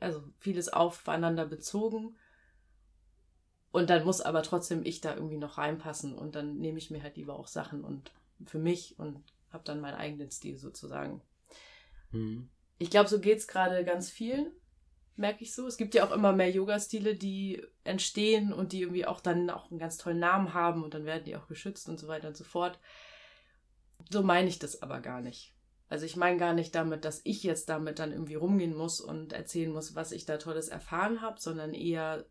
also 0.00 0.22
vieles 0.38 0.68
aufeinander 0.68 1.46
bezogen. 1.46 2.16
Und 3.72 3.88
dann 3.88 4.04
muss 4.04 4.20
aber 4.20 4.42
trotzdem 4.42 4.84
ich 4.84 5.00
da 5.00 5.14
irgendwie 5.14 5.38
noch 5.38 5.58
reinpassen 5.58 6.14
und 6.14 6.34
dann 6.34 6.58
nehme 6.58 6.78
ich 6.78 6.90
mir 6.90 7.04
halt 7.04 7.16
lieber 7.16 7.38
auch 7.38 7.46
Sachen 7.46 7.84
und 7.84 8.10
für 8.46 8.58
mich 8.58 8.98
und 8.98 9.22
habe 9.52 9.62
dann 9.64 9.80
meinen 9.80 9.94
eigenen 9.94 10.30
Stil 10.30 10.58
sozusagen. 10.58 11.22
Mhm. 12.10 12.48
Ich 12.78 12.90
glaube, 12.90 13.08
so 13.08 13.20
geht 13.20 13.38
es 13.38 13.46
gerade 13.46 13.84
ganz 13.84 14.10
vielen 14.10 14.50
merke 15.20 15.44
ich 15.44 15.54
so. 15.54 15.66
Es 15.66 15.76
gibt 15.76 15.94
ja 15.94 16.06
auch 16.06 16.12
immer 16.12 16.32
mehr 16.32 16.50
Yoga-Stile, 16.50 17.14
die 17.14 17.62
entstehen 17.84 18.52
und 18.52 18.72
die 18.72 18.82
irgendwie 18.82 19.06
auch 19.06 19.20
dann 19.20 19.50
auch 19.50 19.70
einen 19.70 19.78
ganz 19.78 19.98
tollen 19.98 20.18
Namen 20.18 20.54
haben 20.54 20.82
und 20.82 20.94
dann 20.94 21.04
werden 21.04 21.24
die 21.24 21.36
auch 21.36 21.46
geschützt 21.46 21.88
und 21.88 21.98
so 21.98 22.08
weiter 22.08 22.28
und 22.28 22.36
so 22.36 22.44
fort. 22.44 22.80
So 24.10 24.22
meine 24.22 24.48
ich 24.48 24.58
das 24.58 24.82
aber 24.82 25.00
gar 25.00 25.20
nicht. 25.20 25.54
Also 25.88 26.06
ich 26.06 26.16
meine 26.16 26.38
gar 26.38 26.54
nicht 26.54 26.74
damit, 26.74 27.04
dass 27.04 27.20
ich 27.24 27.42
jetzt 27.42 27.68
damit 27.68 27.98
dann 27.98 28.12
irgendwie 28.12 28.36
rumgehen 28.36 28.76
muss 28.76 29.00
und 29.00 29.32
erzählen 29.32 29.72
muss, 29.72 29.94
was 29.94 30.12
ich 30.12 30.24
da 30.24 30.38
Tolles 30.38 30.68
erfahren 30.68 31.20
habe, 31.20 31.40
sondern 31.40 31.74
eher 31.74 32.26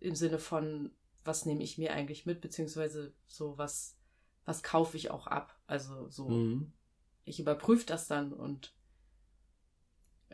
im 0.00 0.14
Sinne 0.14 0.38
von, 0.38 0.92
was 1.24 1.44
nehme 1.44 1.62
ich 1.62 1.76
mir 1.76 1.92
eigentlich 1.92 2.24
mit, 2.24 2.40
beziehungsweise 2.40 3.12
so, 3.26 3.58
was, 3.58 3.96
was 4.44 4.62
kaufe 4.62 4.96
ich 4.96 5.10
auch 5.10 5.26
ab. 5.26 5.58
Also 5.66 6.08
so, 6.08 6.28
mhm. 6.28 6.72
ich 7.24 7.40
überprüfe 7.40 7.86
das 7.86 8.06
dann 8.06 8.32
und 8.32 8.73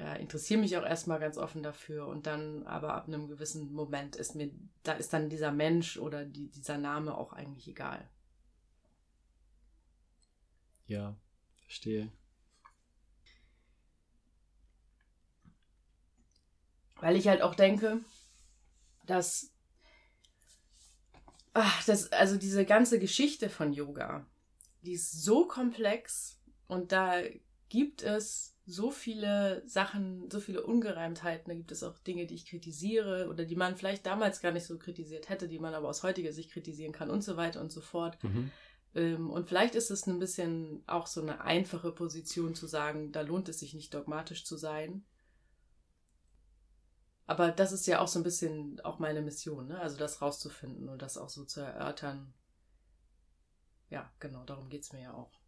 äh, 0.00 0.20
interessiere 0.20 0.60
mich 0.60 0.76
auch 0.76 0.84
erstmal 0.84 1.20
ganz 1.20 1.36
offen 1.36 1.62
dafür 1.62 2.06
und 2.06 2.26
dann 2.26 2.66
aber 2.66 2.94
ab 2.94 3.06
einem 3.06 3.28
gewissen 3.28 3.70
Moment 3.72 4.16
ist 4.16 4.34
mir, 4.34 4.50
da 4.82 4.92
ist 4.92 5.12
dann 5.12 5.28
dieser 5.28 5.52
Mensch 5.52 5.98
oder 5.98 6.24
die, 6.24 6.48
dieser 6.48 6.78
Name 6.78 7.16
auch 7.16 7.32
eigentlich 7.32 7.68
egal. 7.68 8.08
Ja, 10.86 11.14
verstehe. 11.62 12.10
Weil 16.96 17.16
ich 17.16 17.28
halt 17.28 17.42
auch 17.42 17.54
denke, 17.54 18.00
dass, 19.06 19.52
ach, 21.52 21.84
das, 21.84 22.10
also 22.12 22.36
diese 22.36 22.64
ganze 22.64 22.98
Geschichte 22.98 23.50
von 23.50 23.72
Yoga, 23.72 24.26
die 24.82 24.92
ist 24.92 25.22
so 25.22 25.46
komplex 25.46 26.40
und 26.66 26.92
da 26.92 27.22
gibt 27.68 28.02
es 28.02 28.56
so 28.70 28.90
viele 28.90 29.62
Sachen, 29.66 30.30
so 30.30 30.40
viele 30.40 30.62
Ungereimtheiten. 30.62 31.48
Da 31.48 31.54
gibt 31.54 31.72
es 31.72 31.82
auch 31.82 31.98
Dinge, 31.98 32.26
die 32.26 32.34
ich 32.34 32.46
kritisiere 32.46 33.28
oder 33.28 33.44
die 33.44 33.56
man 33.56 33.76
vielleicht 33.76 34.06
damals 34.06 34.40
gar 34.40 34.52
nicht 34.52 34.66
so 34.66 34.78
kritisiert 34.78 35.28
hätte, 35.28 35.48
die 35.48 35.58
man 35.58 35.74
aber 35.74 35.88
aus 35.88 36.02
heutiger 36.02 36.32
Sicht 36.32 36.52
kritisieren 36.52 36.92
kann 36.92 37.10
und 37.10 37.22
so 37.22 37.36
weiter 37.36 37.60
und 37.60 37.72
so 37.72 37.80
fort. 37.80 38.22
Mhm. 38.22 38.50
Ähm, 38.94 39.30
und 39.30 39.48
vielleicht 39.48 39.74
ist 39.74 39.90
es 39.90 40.06
ein 40.06 40.18
bisschen 40.18 40.82
auch 40.86 41.06
so 41.06 41.20
eine 41.20 41.40
einfache 41.42 41.92
Position 41.92 42.54
zu 42.54 42.66
sagen, 42.66 43.12
da 43.12 43.22
lohnt 43.22 43.48
es 43.48 43.60
sich 43.60 43.74
nicht 43.74 43.92
dogmatisch 43.94 44.44
zu 44.44 44.56
sein. 44.56 45.04
Aber 47.26 47.52
das 47.52 47.70
ist 47.70 47.86
ja 47.86 48.00
auch 48.00 48.08
so 48.08 48.18
ein 48.18 48.24
bisschen 48.24 48.80
auch 48.80 48.98
meine 48.98 49.22
Mission, 49.22 49.68
ne? 49.68 49.78
also 49.78 49.96
das 49.96 50.20
rauszufinden 50.20 50.88
und 50.88 51.00
das 51.00 51.16
auch 51.16 51.28
so 51.28 51.44
zu 51.44 51.60
erörtern. 51.60 52.34
Ja, 53.88 54.12
genau, 54.18 54.44
darum 54.44 54.68
geht 54.68 54.82
es 54.82 54.92
mir 54.92 55.02
ja 55.02 55.14
auch. 55.14 55.39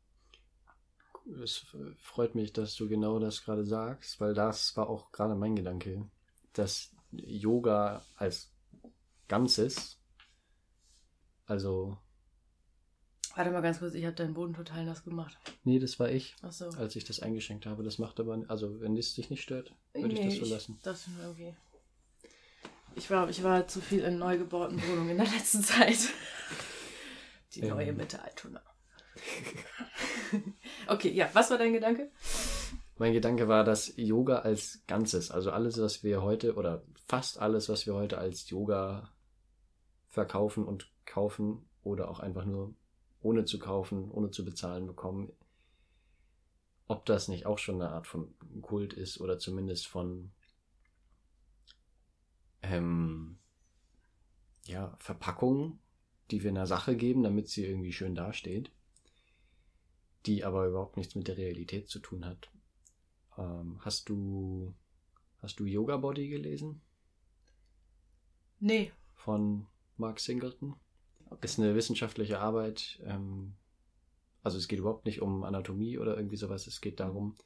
Es 1.43 1.65
freut 2.01 2.35
mich, 2.35 2.53
dass 2.53 2.75
du 2.75 2.89
genau 2.89 3.19
das 3.19 3.45
gerade 3.45 3.65
sagst, 3.65 4.21
weil 4.21 4.35
das 4.35 4.77
war 4.77 4.89
auch 4.89 5.13
gerade 5.13 5.35
mein 5.35 5.55
Gedanke, 5.57 6.09
dass 6.53 6.91
Yoga 7.13 8.05
als 8.17 8.53
Ganzes, 9.29 9.99
also. 11.47 11.97
Warte 13.35 13.51
mal 13.51 13.63
ganz 13.63 13.79
kurz, 13.79 13.95
ich 13.95 14.05
habe 14.05 14.15
deinen 14.15 14.35
Boden 14.35 14.53
total 14.53 14.85
nass 14.85 15.05
gemacht. 15.05 15.39
Nee, 15.65 15.79
das 15.79 15.99
war 15.99 16.11
ich, 16.11 16.37
Ach 16.43 16.53
so. 16.53 16.67
als 16.71 16.97
ich 16.97 17.05
das 17.05 17.21
eingeschenkt 17.21 17.65
habe. 17.65 17.83
Das 17.83 17.99
macht 17.99 18.21
aber, 18.21 18.45
also 18.49 18.81
wenn 18.81 18.95
es 18.99 19.15
dich 19.15 19.31
nicht 19.31 19.43
stört, 19.43 19.75
würde 19.95 20.15
Nee, 20.15 20.29
ich 20.29 20.39
das 20.39 20.49
so 20.49 20.55
lassen. 20.55 20.79
das 20.83 21.03
finde 21.05 21.21
ich 21.23 21.27
okay. 21.29 21.57
Ich 22.95 23.11
war, 23.11 23.31
ich 23.31 23.43
war 23.43 23.67
zu 23.67 23.81
viel 23.81 24.01
in 24.01 24.19
neu 24.19 24.37
gebauten 24.37 24.83
Wohnungen 24.83 25.11
in 25.11 25.17
der 25.17 25.27
letzten 25.27 25.63
Zeit. 25.63 25.97
Die 27.55 27.61
Ähm. 27.61 27.71
neue 27.71 27.93
Mitte 27.95 28.21
Altona. 28.23 28.63
okay, 30.89 31.11
ja, 31.11 31.29
was 31.33 31.51
war 31.51 31.59
dein 31.59 31.73
Gedanke? 31.73 32.11
Mein 32.99 33.13
Gedanke 33.13 33.49
war, 33.49 33.65
dass 33.65 33.95
Yoga 33.97 34.41
als 34.41 34.83
Ganzes, 34.87 35.31
also 35.31 35.51
alles, 35.51 35.81
was 35.81 36.05
wir 36.05 36.23
heute 36.23 36.55
oder 36.55 36.83
fast 37.09 37.39
alles, 37.39 37.69
was 37.69 37.87
wir 37.87 37.95
heute 37.95 38.19
als 38.19 38.49
Yoga 38.51 39.13
verkaufen 40.09 40.65
und 40.65 40.91
kaufen 41.05 41.69
oder 41.83 42.11
auch 42.11 42.21
einfach 42.21 42.45
nur 42.45 42.75
ohne 43.21 43.45
zu 43.45 43.59
kaufen, 43.59 44.11
ohne 44.11 44.31
zu 44.31 44.45
bezahlen 44.45 44.87
bekommen, 44.87 45.33
ob 46.87 47.07
das 47.07 47.29
nicht 47.29 47.47
auch 47.47 47.59
schon 47.59 47.81
eine 47.81 47.91
Art 47.91 48.07
von 48.07 48.35
Kult 48.61 48.93
ist 48.93 49.21
oder 49.21 49.39
zumindest 49.39 49.87
von 49.87 50.33
ähm, 52.63 53.39
ja, 54.67 54.95
Verpackung, 54.99 55.79
die 56.31 56.43
wir 56.43 56.51
einer 56.51 56.67
Sache 56.67 56.97
geben, 56.97 57.23
damit 57.23 57.49
sie 57.49 57.65
irgendwie 57.65 57.93
schön 57.93 58.15
dasteht, 58.15 58.71
die 60.27 60.45
aber 60.45 60.67
überhaupt 60.67 60.97
nichts 60.97 61.15
mit 61.15 61.29
der 61.29 61.37
Realität 61.37 61.89
zu 61.89 61.99
tun 61.99 62.25
hat. 62.25 62.51
Ähm, 63.39 63.79
hast 63.81 64.09
du 64.09 64.75
hast 65.39 65.59
du 65.59 65.65
Yoga 65.65 65.97
Body 65.97 66.29
gelesen 66.29 66.81
Nee. 68.61 68.93
von 69.15 69.67
Mark 69.97 70.21
Singleton? 70.21 70.77
Okay. 71.31 71.45
Ist 71.45 71.59
eine 71.59 71.75
wissenschaftliche 71.75 72.39
Arbeit. 72.39 73.01
Ähm, 73.05 73.55
also 74.43 74.59
es 74.59 74.69
geht 74.69 74.79
überhaupt 74.79 75.07
nicht 75.07 75.23
um 75.23 75.45
Anatomie 75.45 75.99
oder 75.99 76.17
irgendwie 76.17 76.37
sowas. 76.37 76.67
Es 76.67 76.81
geht 76.81 77.01
darum, 77.01 77.37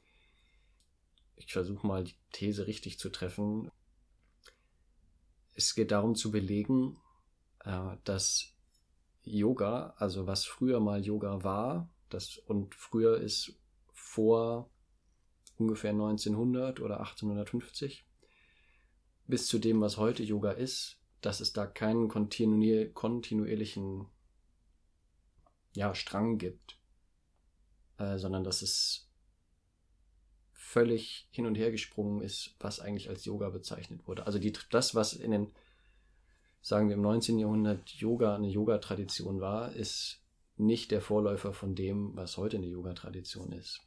ich 1.35 1.51
versuche 1.51 1.85
mal 1.87 2.03
die 2.03 2.15
These 2.31 2.67
richtig 2.67 2.99
zu 2.99 3.09
treffen. 3.09 3.71
Es 5.53 5.73
geht 5.73 5.91
darum 5.91 6.15
zu 6.15 6.31
belegen, 6.31 6.97
äh, 7.63 7.95
dass 8.03 8.53
Yoga, 9.23 9.93
also 9.97 10.27
was 10.27 10.45
früher 10.45 10.79
mal 10.79 11.03
Yoga 11.03 11.43
war, 11.43 11.89
das 12.09 12.37
und 12.37 12.75
früher 12.75 13.17
ist 13.17 13.53
vor 13.93 14.69
ungefähr 15.57 15.91
1900 15.91 16.79
oder 16.79 16.99
1850 16.99 18.05
bis 19.27 19.47
zu 19.47 19.59
dem, 19.59 19.81
was 19.81 19.97
heute 19.97 20.23
Yoga 20.23 20.51
ist, 20.51 20.97
dass 21.21 21.41
es 21.41 21.53
da 21.53 21.65
keinen 21.65 22.07
kontinu 22.07 22.89
kontinuierlichen 22.93 24.05
ja, 25.73 25.93
Strang 25.93 26.37
gibt, 26.37 26.79
äh, 27.97 28.17
sondern 28.17 28.43
dass 28.43 28.61
es 28.61 29.09
völlig 30.53 31.27
hin 31.31 31.45
und 31.45 31.55
her 31.55 31.71
gesprungen 31.71 32.21
ist, 32.21 32.55
was 32.59 32.79
eigentlich 32.79 33.09
als 33.09 33.25
Yoga 33.25 33.49
bezeichnet 33.49 34.07
wurde. 34.07 34.25
Also 34.25 34.39
die, 34.39 34.53
das, 34.71 34.95
was 34.95 35.13
in 35.13 35.31
den, 35.31 35.51
sagen 36.61 36.89
wir 36.89 36.95
im 36.95 37.01
19. 37.01 37.39
Jahrhundert 37.39 37.89
Yoga 37.91 38.35
eine 38.35 38.47
Yoga-Tradition 38.47 39.39
war, 39.39 39.73
ist 39.73 40.21
nicht 40.57 40.91
der 40.91 41.01
Vorläufer 41.01 41.53
von 41.53 41.75
dem, 41.75 42.15
was 42.15 42.37
heute 42.37 42.57
eine 42.57 42.67
Yoga-Tradition 42.67 43.51
ist. 43.51 43.81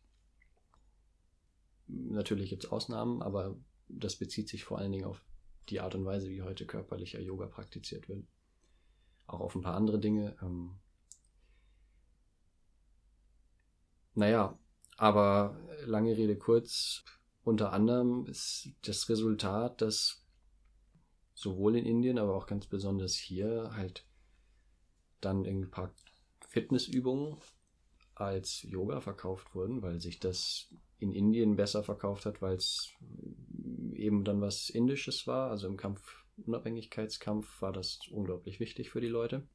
Natürlich 1.86 2.50
gibt 2.50 2.64
es 2.64 2.70
Ausnahmen, 2.70 3.22
aber 3.22 3.56
das 3.88 4.16
bezieht 4.16 4.48
sich 4.48 4.64
vor 4.64 4.78
allen 4.78 4.92
Dingen 4.92 5.06
auf 5.06 5.24
die 5.68 5.80
Art 5.80 5.94
und 5.94 6.04
Weise, 6.04 6.28
wie 6.28 6.42
heute 6.42 6.66
körperlicher 6.66 7.20
Yoga 7.20 7.46
praktiziert 7.46 8.08
wird. 8.08 8.24
Auch 9.26 9.40
auf 9.40 9.54
ein 9.54 9.62
paar 9.62 9.74
andere 9.74 9.98
Dinge. 9.98 10.36
Ähm 10.42 10.78
naja, 14.14 14.58
aber 14.96 15.58
lange 15.84 16.16
Rede 16.16 16.36
kurz, 16.36 17.04
unter 17.42 17.72
anderem 17.72 18.26
ist 18.26 18.70
das 18.82 19.08
Resultat, 19.08 19.80
dass 19.80 20.24
sowohl 21.34 21.76
in 21.76 21.86
Indien, 21.86 22.18
aber 22.18 22.36
auch 22.36 22.46
ganz 22.46 22.66
besonders 22.66 23.14
hier 23.14 23.70
halt 23.74 24.06
dann 25.20 25.44
paar 25.70 25.94
Fitnessübungen 26.50 27.36
als 28.16 28.62
Yoga 28.62 29.00
verkauft 29.00 29.54
wurden, 29.54 29.82
weil 29.82 30.00
sich 30.00 30.18
das 30.18 30.68
in 30.98 31.12
Indien 31.12 31.56
besser 31.56 31.82
verkauft 31.84 32.26
hat, 32.26 32.42
weil 32.42 32.56
es 32.56 32.90
eben 33.94 34.24
dann 34.24 34.40
was 34.40 34.68
Indisches 34.68 35.26
war. 35.26 35.50
Also 35.50 35.68
im 35.68 35.76
Kampf, 35.76 36.24
Unabhängigkeitskampf 36.44 37.62
war 37.62 37.72
das 37.72 38.00
unglaublich 38.10 38.58
wichtig 38.60 38.90
für 38.90 39.00
die 39.00 39.06
Leute. 39.06 39.46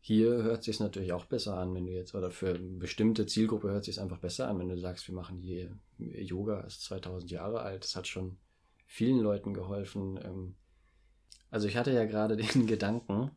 Hier 0.00 0.30
hört 0.42 0.64
sich 0.64 0.80
natürlich 0.80 1.12
auch 1.12 1.26
besser 1.26 1.58
an, 1.58 1.74
wenn 1.74 1.84
du 1.86 1.92
jetzt, 1.92 2.14
oder 2.14 2.30
für 2.30 2.54
eine 2.54 2.78
bestimmte 2.78 3.26
Zielgruppe 3.26 3.68
hört 3.68 3.84
sich 3.84 4.00
einfach 4.00 4.18
besser 4.18 4.48
an, 4.48 4.58
wenn 4.58 4.68
du 4.68 4.78
sagst, 4.78 5.08
wir 5.08 5.14
machen 5.14 5.38
hier 5.38 5.76
Yoga, 5.98 6.60
ist 6.60 6.82
2000 6.84 7.30
Jahre 7.30 7.60
alt, 7.60 7.84
das 7.84 7.96
hat 7.96 8.06
schon 8.06 8.38
vielen 8.86 9.18
Leuten 9.18 9.52
geholfen. 9.52 10.18
Ähm, 10.24 10.54
Also 11.50 11.68
ich 11.68 11.76
hatte 11.76 11.92
ja 11.92 12.04
gerade 12.06 12.36
den 12.38 12.66
Gedanken, 12.66 13.30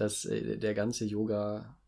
dass 0.00 0.24
äh, 0.24 0.56
der 0.56 0.72
ganze 0.72 1.04
Yoga, 1.04 1.78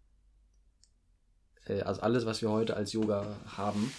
äh, 1.65 1.81
also 1.81 2.03
alles, 2.03 2.27
was 2.27 2.43
wir 2.43 2.51
heute 2.51 2.77
als 2.77 2.93
Yoga 2.93 3.41
haben, 3.47 3.91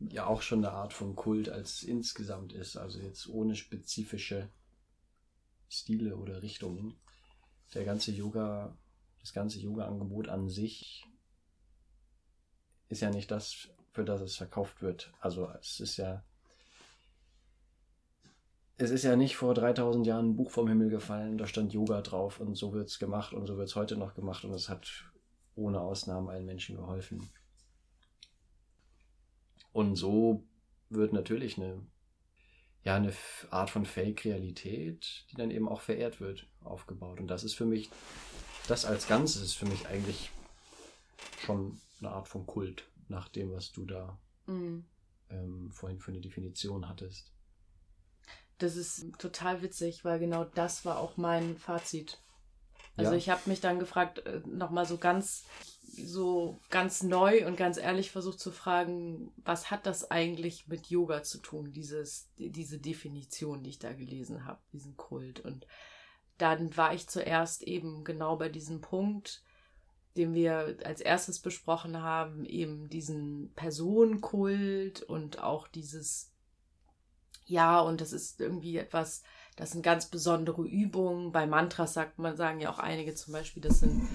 ja 0.00 0.26
auch 0.26 0.42
schon 0.42 0.64
eine 0.64 0.74
Art 0.74 0.92
von 0.92 1.14
Kult 1.14 1.48
als 1.48 1.84
insgesamt 1.84 2.52
ist. 2.52 2.76
Also 2.76 2.98
jetzt 2.98 3.28
ohne 3.28 3.54
spezifische 3.54 4.50
Stile 5.68 6.16
oder 6.16 6.42
Richtungen. 6.42 6.98
Der 7.74 7.84
ganze 7.84 8.10
Yoga, 8.10 8.76
das 9.20 9.32
ganze 9.32 9.60
Yoga-Angebot 9.60 10.28
an 10.28 10.48
sich 10.48 11.06
ist 12.88 13.02
ja 13.02 13.10
nicht 13.10 13.30
das, 13.30 13.68
für 13.92 14.04
das 14.04 14.20
es 14.20 14.34
verkauft 14.34 14.82
wird. 14.82 15.12
Also 15.20 15.48
es 15.60 15.78
ist 15.78 15.96
ja 15.96 16.24
es 18.80 18.90
ist 18.90 19.04
ja 19.04 19.14
nicht 19.14 19.36
vor 19.36 19.52
3000 19.52 20.06
Jahren 20.06 20.30
ein 20.30 20.36
Buch 20.36 20.50
vom 20.50 20.66
Himmel 20.66 20.88
gefallen, 20.88 21.36
da 21.36 21.46
stand 21.46 21.72
Yoga 21.74 22.00
drauf 22.00 22.40
und 22.40 22.56
so 22.56 22.72
wird 22.72 22.88
es 22.88 22.98
gemacht 22.98 23.34
und 23.34 23.46
so 23.46 23.58
wird 23.58 23.68
es 23.68 23.76
heute 23.76 23.96
noch 23.96 24.14
gemacht 24.14 24.44
und 24.44 24.54
es 24.54 24.70
hat 24.70 25.04
ohne 25.54 25.80
Ausnahme 25.80 26.30
allen 26.30 26.46
Menschen 26.46 26.76
geholfen. 26.76 27.28
Und 29.72 29.96
so 29.96 30.44
wird 30.88 31.12
natürlich 31.12 31.58
eine, 31.58 31.84
ja, 32.82 32.96
eine 32.96 33.12
Art 33.50 33.68
von 33.68 33.84
Fake-Realität, 33.84 35.26
die 35.30 35.36
dann 35.36 35.50
eben 35.50 35.68
auch 35.68 35.82
verehrt 35.82 36.20
wird, 36.20 36.46
aufgebaut. 36.64 37.20
Und 37.20 37.28
das 37.28 37.44
ist 37.44 37.54
für 37.54 37.66
mich, 37.66 37.90
das 38.66 38.86
als 38.86 39.06
Ganzes 39.06 39.42
ist 39.42 39.54
für 39.54 39.66
mich 39.66 39.86
eigentlich 39.88 40.30
schon 41.44 41.78
eine 42.00 42.10
Art 42.12 42.28
von 42.28 42.46
Kult, 42.46 42.88
nach 43.08 43.28
dem, 43.28 43.52
was 43.52 43.72
du 43.72 43.84
da 43.84 44.18
Mhm. 44.46 44.84
ähm, 45.28 45.70
vorhin 45.70 46.00
für 46.00 46.10
eine 46.12 46.20
Definition 46.20 46.88
hattest. 46.88 47.30
Das 48.60 48.76
ist 48.76 49.06
total 49.18 49.62
witzig, 49.62 50.04
weil 50.04 50.18
genau 50.18 50.44
das 50.44 50.84
war 50.84 50.98
auch 50.98 51.16
mein 51.16 51.56
Fazit. 51.56 52.18
Also 52.96 53.12
Ja. 53.12 53.16
ich 53.16 53.30
habe 53.30 53.48
mich 53.48 53.60
dann 53.60 53.78
gefragt, 53.78 54.22
nochmal 54.46 54.86
so 54.86 54.98
ganz, 54.98 55.44
so 55.82 56.60
ganz 56.70 57.02
neu 57.02 57.46
und 57.46 57.56
ganz 57.56 57.78
ehrlich 57.78 58.10
versucht 58.10 58.38
zu 58.38 58.50
fragen, 58.52 59.32
was 59.38 59.70
hat 59.70 59.86
das 59.86 60.10
eigentlich 60.10 60.68
mit 60.68 60.88
Yoga 60.88 61.22
zu 61.22 61.38
tun, 61.38 61.72
dieses, 61.72 62.28
diese 62.36 62.78
Definition, 62.78 63.62
die 63.62 63.70
ich 63.70 63.78
da 63.78 63.92
gelesen 63.92 64.44
habe, 64.44 64.60
diesen 64.72 64.96
Kult. 64.96 65.40
Und 65.40 65.66
dann 66.38 66.76
war 66.76 66.94
ich 66.94 67.08
zuerst 67.08 67.62
eben 67.62 68.04
genau 68.04 68.36
bei 68.36 68.48
diesem 68.48 68.80
Punkt, 68.80 69.42
den 70.16 70.34
wir 70.34 70.76
als 70.84 71.00
erstes 71.00 71.38
besprochen 71.38 72.02
haben, 72.02 72.44
eben 72.44 72.88
diesen 72.88 73.52
Personenkult 73.54 75.02
und 75.02 75.38
auch 75.38 75.68
dieses 75.68 76.32
ja, 77.50 77.80
und 77.80 78.00
das 78.00 78.12
ist 78.12 78.40
irgendwie 78.40 78.76
etwas, 78.76 79.22
das 79.56 79.72
sind 79.72 79.82
ganz 79.82 80.06
besondere 80.06 80.62
Übungen. 80.62 81.32
Bei 81.32 81.46
Mantras 81.46 81.94
sagt 81.94 82.18
man, 82.18 82.36
sagen 82.36 82.60
ja 82.60 82.70
auch 82.70 82.78
einige 82.78 83.14
zum 83.14 83.32
Beispiel, 83.32 83.60
das 83.60 83.80
sind 83.80 84.08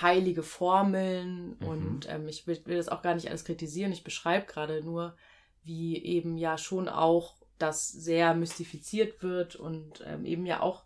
heilige 0.00 0.42
Formeln. 0.42 1.58
Mhm. 1.60 1.66
Und 1.66 2.08
ähm, 2.08 2.26
ich 2.28 2.46
will, 2.46 2.60
will 2.64 2.78
das 2.78 2.88
auch 2.88 3.02
gar 3.02 3.14
nicht 3.14 3.28
alles 3.28 3.44
kritisieren. 3.44 3.92
Ich 3.92 4.04
beschreibe 4.04 4.46
gerade 4.46 4.82
nur, 4.82 5.16
wie 5.64 6.02
eben 6.02 6.38
ja 6.38 6.56
schon 6.56 6.88
auch 6.88 7.36
das 7.58 7.88
sehr 7.88 8.34
mystifiziert 8.34 9.22
wird 9.22 9.56
und 9.56 10.02
ähm, 10.06 10.24
eben 10.24 10.46
ja 10.46 10.60
auch, 10.60 10.84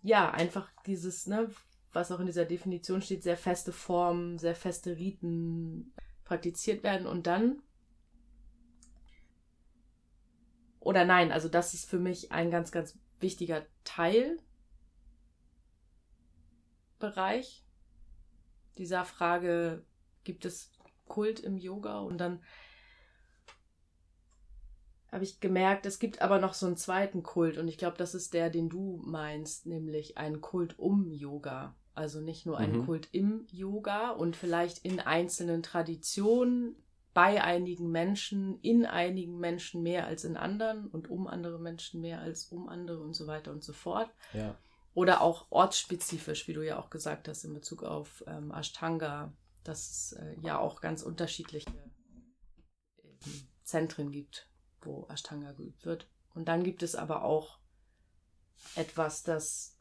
ja, 0.00 0.30
einfach 0.30 0.70
dieses, 0.86 1.26
ne, 1.26 1.50
was 1.92 2.10
auch 2.10 2.20
in 2.20 2.26
dieser 2.26 2.46
Definition 2.46 3.02
steht, 3.02 3.22
sehr 3.22 3.36
feste 3.36 3.72
Formen, 3.72 4.38
sehr 4.38 4.54
feste 4.54 4.96
Riten 4.96 5.92
praktiziert 6.24 6.82
werden. 6.82 7.06
Und 7.06 7.26
dann 7.26 7.60
oder 10.88 11.04
nein, 11.04 11.32
also 11.32 11.50
das 11.50 11.74
ist 11.74 11.84
für 11.84 11.98
mich 11.98 12.32
ein 12.32 12.50
ganz, 12.50 12.72
ganz 12.72 12.98
wichtiger 13.20 13.66
Teilbereich 13.84 14.42
dieser 18.78 19.04
Frage, 19.04 19.84
gibt 20.24 20.46
es 20.46 20.72
Kult 21.06 21.40
im 21.40 21.58
Yoga? 21.58 21.98
Und 21.98 22.16
dann 22.16 22.42
habe 25.12 25.24
ich 25.24 25.40
gemerkt, 25.40 25.84
es 25.84 25.98
gibt 25.98 26.22
aber 26.22 26.38
noch 26.38 26.54
so 26.54 26.64
einen 26.64 26.78
zweiten 26.78 27.22
Kult 27.22 27.58
und 27.58 27.68
ich 27.68 27.76
glaube, 27.76 27.98
das 27.98 28.14
ist 28.14 28.32
der, 28.32 28.48
den 28.48 28.70
du 28.70 29.02
meinst, 29.04 29.66
nämlich 29.66 30.16
ein 30.16 30.40
Kult 30.40 30.78
um 30.78 31.10
Yoga. 31.10 31.76
Also 31.92 32.22
nicht 32.22 32.46
nur 32.46 32.56
ein 32.56 32.72
mhm. 32.72 32.86
Kult 32.86 33.10
im 33.12 33.46
Yoga 33.50 34.12
und 34.12 34.36
vielleicht 34.36 34.86
in 34.86 35.00
einzelnen 35.00 35.62
Traditionen, 35.62 36.82
bei 37.18 37.42
einigen 37.42 37.90
Menschen, 37.90 38.60
in 38.60 38.86
einigen 38.86 39.40
Menschen 39.40 39.82
mehr 39.82 40.06
als 40.06 40.22
in 40.22 40.36
anderen 40.36 40.86
und 40.86 41.10
um 41.10 41.26
andere 41.26 41.58
Menschen 41.58 42.00
mehr 42.00 42.20
als 42.20 42.44
um 42.44 42.68
andere 42.68 43.02
und 43.02 43.12
so 43.12 43.26
weiter 43.26 43.50
und 43.50 43.64
so 43.64 43.72
fort. 43.72 44.08
Ja. 44.32 44.56
Oder 44.94 45.20
auch 45.20 45.48
ortsspezifisch, 45.50 46.46
wie 46.46 46.52
du 46.52 46.64
ja 46.64 46.78
auch 46.78 46.90
gesagt 46.90 47.26
hast, 47.26 47.42
in 47.42 47.54
Bezug 47.54 47.82
auf 47.82 48.22
ähm, 48.28 48.52
Ashtanga, 48.52 49.32
dass 49.64 49.90
es 49.90 50.12
äh, 50.12 50.36
ja 50.44 50.60
auch 50.60 50.80
ganz 50.80 51.02
unterschiedliche 51.02 51.68
äh, 52.98 53.26
Zentren 53.64 54.12
gibt, 54.12 54.48
wo 54.82 55.08
Ashtanga 55.10 55.50
geübt 55.50 55.86
wird. 55.86 56.08
Und 56.36 56.46
dann 56.46 56.62
gibt 56.62 56.84
es 56.84 56.94
aber 56.94 57.24
auch 57.24 57.58
etwas, 58.76 59.24
das 59.24 59.76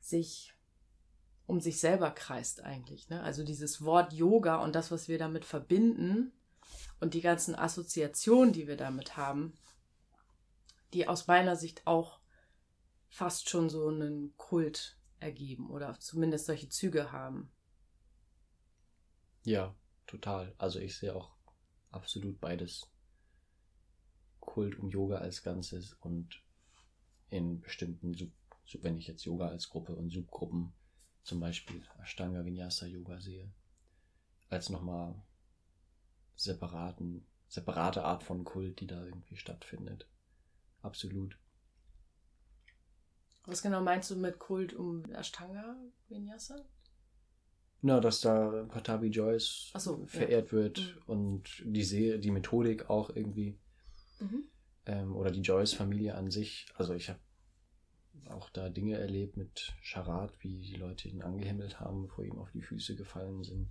sich 0.00 0.54
um 1.48 1.60
sich 1.60 1.80
selber 1.80 2.10
kreist 2.10 2.62
eigentlich. 2.62 3.08
Ne? 3.08 3.22
Also 3.22 3.42
dieses 3.42 3.82
Wort 3.82 4.12
Yoga 4.12 4.56
und 4.56 4.74
das, 4.74 4.90
was 4.90 5.08
wir 5.08 5.18
damit 5.18 5.46
verbinden 5.46 6.30
und 7.00 7.14
die 7.14 7.22
ganzen 7.22 7.54
Assoziationen, 7.56 8.52
die 8.52 8.68
wir 8.68 8.76
damit 8.76 9.16
haben, 9.16 9.54
die 10.92 11.08
aus 11.08 11.26
meiner 11.26 11.56
Sicht 11.56 11.86
auch 11.86 12.20
fast 13.08 13.48
schon 13.48 13.70
so 13.70 13.88
einen 13.88 14.36
Kult 14.36 14.98
ergeben 15.20 15.70
oder 15.70 15.98
zumindest 15.98 16.44
solche 16.44 16.68
Züge 16.68 17.12
haben. 17.12 17.50
Ja, 19.42 19.74
total. 20.06 20.54
Also 20.58 20.80
ich 20.80 20.98
sehe 20.98 21.16
auch 21.16 21.34
absolut 21.90 22.38
beides. 22.40 22.90
Kult 24.38 24.78
um 24.78 24.90
Yoga 24.90 25.16
als 25.16 25.42
Ganzes 25.42 25.94
und 25.94 26.42
in 27.30 27.62
bestimmten, 27.62 28.14
wenn 28.82 28.98
ich 28.98 29.06
jetzt 29.06 29.24
Yoga 29.24 29.48
als 29.48 29.70
Gruppe 29.70 29.94
und 29.94 30.10
Subgruppen 30.10 30.74
zum 31.28 31.40
Beispiel 31.40 31.82
Ashtanga 32.02 32.42
Vinyasa 32.44 32.86
Yoga 32.86 33.20
sehe, 33.20 33.52
als 34.48 34.70
nochmal 34.70 35.14
separaten, 36.36 37.26
separate 37.48 38.02
Art 38.02 38.22
von 38.22 38.44
Kult, 38.44 38.80
die 38.80 38.86
da 38.86 39.04
irgendwie 39.04 39.36
stattfindet. 39.36 40.08
Absolut. 40.80 41.38
Was 43.44 43.60
genau 43.62 43.82
meinst 43.82 44.10
du 44.10 44.16
mit 44.16 44.38
Kult 44.38 44.72
um 44.72 45.04
Ashtanga 45.12 45.76
Vinyasa? 46.08 46.64
Na, 47.82 48.00
dass 48.00 48.22
da 48.22 48.64
Patabi 48.66 49.08
Joyce 49.08 49.70
so, 49.76 50.06
verehrt 50.06 50.46
ja. 50.46 50.52
wird 50.52 50.78
mhm. 50.78 51.02
und 51.12 51.62
die, 51.64 51.84
See, 51.84 52.18
die 52.18 52.30
Methodik 52.30 52.88
auch 52.88 53.10
irgendwie. 53.10 53.58
Mhm. 54.18 54.48
Ähm, 54.86 55.14
oder 55.14 55.30
die 55.30 55.42
Joyce-Familie 55.42 56.14
an 56.14 56.30
sich. 56.30 56.66
Also 56.74 56.94
ich 56.94 57.10
habe 57.10 57.20
auch 58.28 58.50
da 58.50 58.68
Dinge 58.68 58.98
erlebt 58.98 59.36
mit 59.36 59.74
Charat, 59.82 60.32
wie 60.40 60.58
die 60.58 60.76
Leute 60.76 61.08
ihn 61.08 61.22
angehimmelt 61.22 61.80
haben, 61.80 62.02
bevor 62.02 62.24
ihm 62.24 62.38
auf 62.38 62.50
die 62.52 62.62
Füße 62.62 62.96
gefallen 62.96 63.42
sind. 63.44 63.68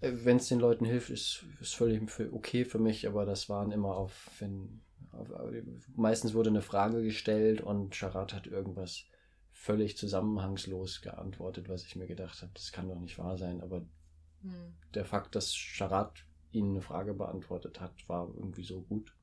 Äh, 0.00 0.12
Wenn 0.24 0.36
es 0.36 0.48
den 0.48 0.60
Leuten 0.60 0.84
hilft, 0.84 1.10
ist, 1.10 1.44
ist 1.60 1.74
völlig 1.74 2.02
okay 2.32 2.64
für 2.64 2.78
mich, 2.78 3.06
aber 3.06 3.26
das 3.26 3.48
waren 3.48 3.72
immer 3.72 3.96
auf, 3.96 4.30
wenn, 4.38 4.80
auf, 5.12 5.28
meistens 5.96 6.34
wurde 6.34 6.50
eine 6.50 6.62
Frage 6.62 7.02
gestellt 7.02 7.60
und 7.60 7.94
Charat 7.94 8.32
hat 8.32 8.46
irgendwas 8.46 9.04
völlig 9.52 9.96
zusammenhangslos 9.96 11.00
geantwortet, 11.02 11.68
was 11.68 11.84
ich 11.84 11.96
mir 11.96 12.06
gedacht 12.06 12.42
habe, 12.42 12.52
das 12.54 12.70
kann 12.70 12.88
doch 12.88 13.00
nicht 13.00 13.18
wahr 13.18 13.36
sein, 13.36 13.60
aber 13.60 13.78
hm. 14.42 14.74
der 14.94 15.04
Fakt, 15.04 15.34
dass 15.34 15.52
Charat 15.52 16.24
ihnen 16.52 16.70
eine 16.70 16.80
Frage 16.80 17.12
beantwortet 17.12 17.80
hat, 17.80 18.08
war 18.08 18.28
irgendwie 18.34 18.62
so 18.62 18.82
gut, 18.82 19.14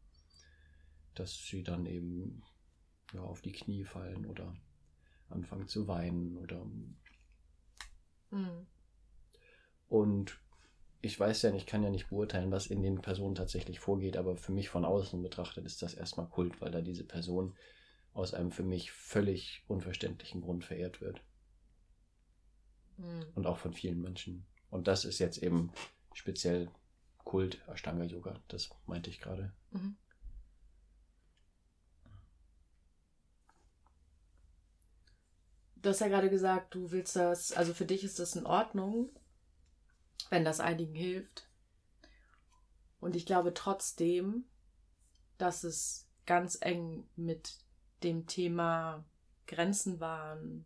dass 1.16 1.38
sie 1.48 1.64
dann 1.64 1.86
eben 1.86 2.44
ja, 3.16 3.22
auf 3.22 3.42
die 3.42 3.52
Knie 3.52 3.84
fallen 3.84 4.26
oder 4.26 4.56
anfangen 5.30 5.68
zu 5.68 5.88
weinen 5.88 6.38
oder. 6.38 6.64
Mhm. 8.32 8.68
Und 9.88 10.40
ich 11.02 11.20
weiß 11.20 11.44
ja 11.44 11.52
nicht, 11.52 11.64
ich 11.64 11.68
kann 11.68 11.84
ja 11.84 11.90
nicht 11.90 12.10
beurteilen, 12.10 12.52
was 12.52 12.68
in 12.68 12.82
den 12.82 13.02
Personen 13.02 13.36
tatsächlich 13.36 13.80
vorgeht, 13.80 14.18
aber 14.18 14.38
für 14.38 14.52
mich 14.52 14.70
von 14.70 14.86
außen 14.86 15.22
betrachtet 15.22 15.66
ist 15.66 15.82
das 15.82 15.94
erstmal 15.94 16.28
Kult, 16.28 16.60
weil 16.62 16.72
da 16.72 16.82
diese 16.82 17.04
Person 17.04 17.56
aus 18.14 18.34
einem 18.34 18.52
für 18.52 18.64
mich 18.64 18.92
völlig 18.92 19.64
unverständlichen 19.68 20.42
Grund 20.42 20.64
verehrt 20.64 21.02
wird. 21.02 21.22
Mhm. 22.98 23.26
Und 23.36 23.46
auch 23.46 23.58
von 23.58 23.74
vielen 23.74 24.02
Menschen. 24.02 24.46
Und 24.70 24.88
das 24.88 25.06
ist 25.06 25.20
jetzt 25.20 25.38
eben 25.38 25.72
speziell 26.14 26.72
Kult 27.20 27.62
Ashtanga 27.68 28.06
Yoga, 28.06 28.40
das 28.48 28.70
meinte 28.86 29.10
ich 29.10 29.20
gerade. 29.20 29.54
Mhm. 29.72 29.98
Du 35.86 35.92
hast 35.92 36.00
ja 36.00 36.08
gerade 36.08 36.32
gesagt, 36.32 36.74
du 36.74 36.90
willst 36.90 37.16
das, 37.16 37.52
also 37.52 37.72
für 37.72 37.86
dich 37.86 38.04
ist 38.04 38.18
das 38.18 38.36
in 38.36 38.48
Ordnung, 38.48 39.12
wenn 40.32 40.44
das 40.44 40.60
einigen 40.60 40.96
hilft. 40.96 41.48
Und 43.00 43.16
ich 43.16 43.28
glaube 43.28 43.54
trotzdem, 43.54 44.46
dass 45.38 45.64
es 45.64 46.08
ganz 46.26 46.58
eng 46.60 47.08
mit 47.16 47.60
dem 48.02 48.26
Thema 48.26 49.06
Grenzen 49.46 50.00
wahren, 50.00 50.66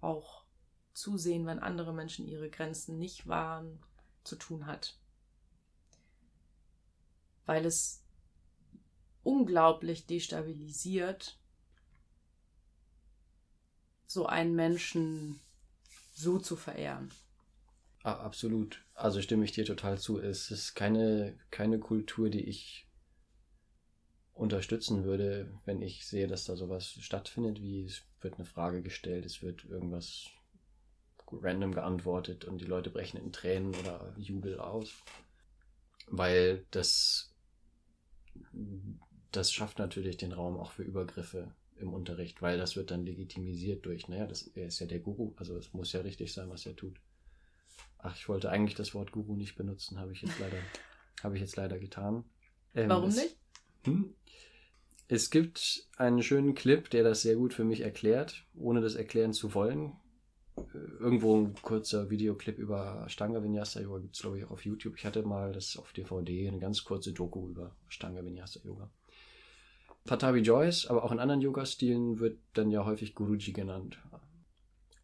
auch 0.00 0.46
zusehen, 0.94 1.44
wenn 1.44 1.58
andere 1.58 1.92
Menschen 1.92 2.26
ihre 2.26 2.48
Grenzen 2.48 2.96
nicht 2.96 3.26
wahren, 3.26 3.82
zu 4.24 4.36
tun 4.36 4.64
hat. 4.64 4.98
Weil 7.44 7.66
es 7.66 8.02
unglaublich 9.24 10.06
destabilisiert, 10.06 11.38
so 14.10 14.26
einen 14.26 14.56
Menschen 14.56 15.38
so 16.14 16.40
zu 16.40 16.56
verehren. 16.56 17.12
Ah, 18.02 18.14
absolut. 18.14 18.84
Also 18.94 19.22
stimme 19.22 19.44
ich 19.44 19.52
dir 19.52 19.64
total 19.64 20.00
zu. 20.00 20.18
Es 20.18 20.50
ist 20.50 20.74
keine, 20.74 21.38
keine 21.52 21.78
Kultur, 21.78 22.28
die 22.28 22.42
ich 22.42 22.88
unterstützen 24.32 25.04
würde, 25.04 25.56
wenn 25.64 25.80
ich 25.80 26.06
sehe, 26.06 26.26
dass 26.26 26.44
da 26.44 26.56
sowas 26.56 26.96
stattfindet, 27.00 27.62
wie 27.62 27.84
es 27.84 28.02
wird 28.20 28.34
eine 28.34 28.46
Frage 28.46 28.82
gestellt, 28.82 29.24
es 29.24 29.42
wird 29.42 29.64
irgendwas 29.66 30.26
random 31.30 31.72
geantwortet 31.72 32.46
und 32.46 32.60
die 32.60 32.66
Leute 32.66 32.90
brechen 32.90 33.18
in 33.18 33.32
Tränen 33.32 33.76
oder 33.76 34.12
Jubel 34.16 34.58
aus. 34.58 34.92
Weil 36.08 36.66
das, 36.72 37.32
das 39.30 39.52
schafft 39.52 39.78
natürlich 39.78 40.16
den 40.16 40.32
Raum 40.32 40.56
auch 40.56 40.72
für 40.72 40.82
Übergriffe 40.82 41.54
im 41.80 41.92
Unterricht, 41.92 42.42
weil 42.42 42.58
das 42.58 42.76
wird 42.76 42.90
dann 42.90 43.04
legitimisiert 43.04 43.84
durch, 43.86 44.08
naja, 44.08 44.26
das, 44.26 44.48
er 44.54 44.66
ist 44.66 44.78
ja 44.80 44.86
der 44.86 45.00
Guru, 45.00 45.32
also 45.36 45.56
es 45.56 45.72
muss 45.72 45.92
ja 45.92 46.00
richtig 46.00 46.32
sein, 46.32 46.50
was 46.50 46.66
er 46.66 46.76
tut. 46.76 47.00
Ach, 47.98 48.16
ich 48.16 48.28
wollte 48.28 48.50
eigentlich 48.50 48.74
das 48.74 48.94
Wort 48.94 49.12
Guru 49.12 49.36
nicht 49.36 49.56
benutzen, 49.56 49.98
habe 49.98 50.12
ich 50.12 50.22
jetzt 50.22 50.38
leider, 50.38 50.58
habe 51.22 51.34
ich 51.36 51.40
jetzt 51.40 51.56
leider 51.56 51.78
getan. 51.78 52.24
Ähm, 52.74 52.88
Warum 52.88 53.08
es, 53.08 53.16
nicht? 53.16 53.36
Hm, 53.84 54.14
es 55.08 55.30
gibt 55.30 55.88
einen 55.96 56.22
schönen 56.22 56.54
Clip, 56.54 56.88
der 56.88 57.02
das 57.02 57.22
sehr 57.22 57.34
gut 57.34 57.52
für 57.52 57.64
mich 57.64 57.80
erklärt, 57.80 58.46
ohne 58.54 58.80
das 58.80 58.94
erklären 58.94 59.32
zu 59.32 59.54
wollen. 59.54 59.92
Äh, 60.56 60.78
irgendwo 61.00 61.36
ein 61.36 61.54
kurzer 61.54 62.10
Videoclip 62.10 62.58
über 62.58 63.06
Stanga 63.08 63.42
Vinyasa 63.42 63.80
Yoga 63.80 63.98
gibt 63.98 64.14
es, 64.14 64.22
glaube 64.22 64.38
ich, 64.38 64.44
auch 64.44 64.52
auf 64.52 64.64
YouTube. 64.64 64.96
Ich 64.96 65.04
hatte 65.04 65.22
mal 65.22 65.52
das 65.52 65.76
auf 65.76 65.92
DVD, 65.92 66.48
eine 66.48 66.60
ganz 66.60 66.84
kurze 66.84 67.12
Doku 67.12 67.48
über 67.48 67.74
Stanga 67.88 68.24
Vinyasa 68.24 68.60
Yoga. 68.64 68.90
Patabi 70.04 70.40
Joyce, 70.40 70.86
aber 70.86 71.04
auch 71.04 71.12
in 71.12 71.18
anderen 71.18 71.40
Yoga-Stilen 71.40 72.18
wird 72.18 72.38
dann 72.54 72.70
ja 72.70 72.84
häufig 72.84 73.14
Guruji 73.14 73.52
genannt. 73.52 74.00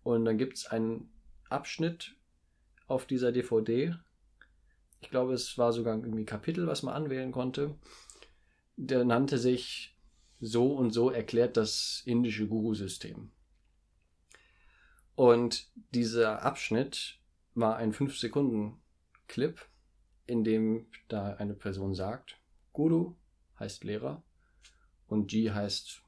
Und 0.03 0.25
dann 0.25 0.39
gibt 0.39 0.57
es 0.57 0.67
einen 0.67 1.11
Abschnitt 1.49 2.17
auf 2.87 3.07
dieser 3.07 3.33
DVD. 3.33 3.95
Ich 5.01 5.11
glaube, 5.11 5.35
es 5.35 5.59
war 5.59 5.73
sogar 5.73 5.97
irgendwie 5.97 6.23
ein 6.23 6.27
Kapitel, 6.27 6.67
was 6.67 6.83
man 6.83 6.95
anwählen 6.95 7.33
konnte. 7.33 7.77
Der 8.77 9.05
nannte 9.05 9.39
sich 9.39 9.97
So 10.41 10.75
und 10.75 10.91
so 10.91 11.11
erklärt 11.11 11.57
das 11.57 12.03
indische 12.05 12.47
Guru-System. 12.47 13.31
Und 15.15 15.71
dieser 15.95 16.43
Abschnitt 16.43 17.19
war 17.55 17.77
ein 17.77 17.93
5-Sekunden-Clip, 17.93 19.61
in 20.27 20.45
dem 20.45 20.87
da 21.09 21.35
eine 21.35 21.55
Person 21.55 21.95
sagt, 21.95 22.39
Guru 22.73 23.15
heißt 23.59 23.85
Lehrer 23.85 24.23
und 25.09 25.29
G 25.29 25.51
heißt 25.51 26.03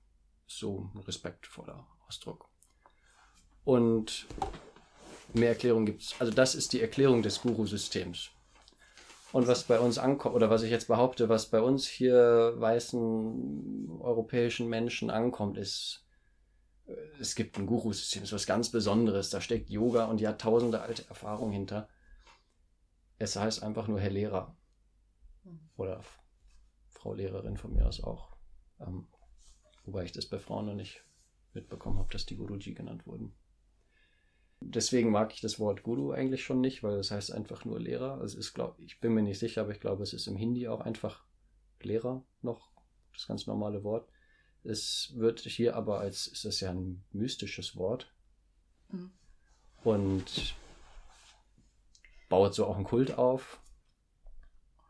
so 0.46 0.90
ein 0.94 1.00
respektvoller 1.00 1.86
Ausdruck. 2.06 2.48
Und 3.64 4.26
mehr 5.34 5.50
Erklärung 5.50 5.84
gibt 5.84 6.02
es. 6.02 6.14
Also 6.18 6.32
das 6.32 6.54
ist 6.54 6.72
die 6.72 6.80
Erklärung 6.80 7.22
des 7.22 7.40
Guru-Systems. 7.42 8.30
Und 9.32 9.46
was 9.46 9.64
bei 9.64 9.78
uns 9.78 9.98
ankommt, 9.98 10.34
oder 10.34 10.48
was 10.48 10.62
ich 10.62 10.70
jetzt 10.70 10.88
behaupte, 10.88 11.28
was 11.28 11.50
bei 11.50 11.60
uns 11.60 11.86
hier 11.86 12.54
weißen 12.56 14.00
europäischen 14.00 14.68
Menschen 14.68 15.10
ankommt, 15.10 15.58
ist 15.58 16.08
es 17.20 17.34
gibt 17.34 17.58
ein 17.58 17.66
Guru-System, 17.66 18.22
ist 18.22 18.32
was 18.32 18.46
ganz 18.46 18.70
Besonderes. 18.70 19.30
Da 19.30 19.40
steckt 19.40 19.68
Yoga 19.70 20.06
und 20.06 20.20
Jahrtausende 20.20 20.80
alte 20.80 21.06
Erfahrung 21.08 21.52
hinter. 21.52 21.88
Es 23.18 23.36
heißt 23.36 23.62
einfach 23.62 23.88
nur 23.88 24.00
Herr 24.00 24.10
Lehrer. 24.10 24.56
Mhm. 25.44 25.60
Oder 25.76 26.00
Frau 26.88 27.12
Lehrerin 27.12 27.56
von 27.56 27.74
mir 27.74 27.86
aus 27.86 28.02
auch. 28.02 28.37
Ähm, 28.80 29.06
wobei 29.84 30.04
ich 30.04 30.12
das 30.12 30.26
bei 30.26 30.38
Frauen 30.38 30.66
noch 30.66 30.74
nicht 30.74 31.02
mitbekommen 31.54 31.98
habe, 31.98 32.12
dass 32.12 32.26
die 32.26 32.36
Guruji 32.36 32.74
genannt 32.74 33.06
wurden. 33.06 33.34
Deswegen 34.60 35.10
mag 35.10 35.32
ich 35.32 35.40
das 35.40 35.60
Wort 35.60 35.82
Guru 35.82 36.10
eigentlich 36.10 36.44
schon 36.44 36.60
nicht, 36.60 36.82
weil 36.82 36.96
das 36.96 37.10
heißt 37.10 37.32
einfach 37.32 37.64
nur 37.64 37.78
Lehrer. 37.78 38.20
Es 38.22 38.34
ist, 38.34 38.54
glaub, 38.54 38.78
ich 38.80 39.00
bin 39.00 39.14
mir 39.14 39.22
nicht 39.22 39.38
sicher, 39.38 39.62
aber 39.62 39.70
ich 39.70 39.80
glaube, 39.80 40.02
es 40.02 40.12
ist 40.12 40.26
im 40.26 40.36
Hindi 40.36 40.66
auch 40.68 40.80
einfach 40.80 41.24
Lehrer 41.80 42.24
noch, 42.42 42.72
das 43.12 43.28
ganz 43.28 43.46
normale 43.46 43.84
Wort. 43.84 44.08
Es 44.64 45.12
wird 45.14 45.40
hier 45.40 45.76
aber 45.76 46.00
als, 46.00 46.26
ist 46.26 46.44
das 46.44 46.60
ja 46.60 46.70
ein 46.70 47.04
mystisches 47.12 47.76
Wort. 47.76 48.12
Mhm. 48.90 49.12
Und 49.84 50.56
baut 52.28 52.54
so 52.54 52.66
auch 52.66 52.74
einen 52.74 52.84
Kult 52.84 53.16
auf. 53.16 53.60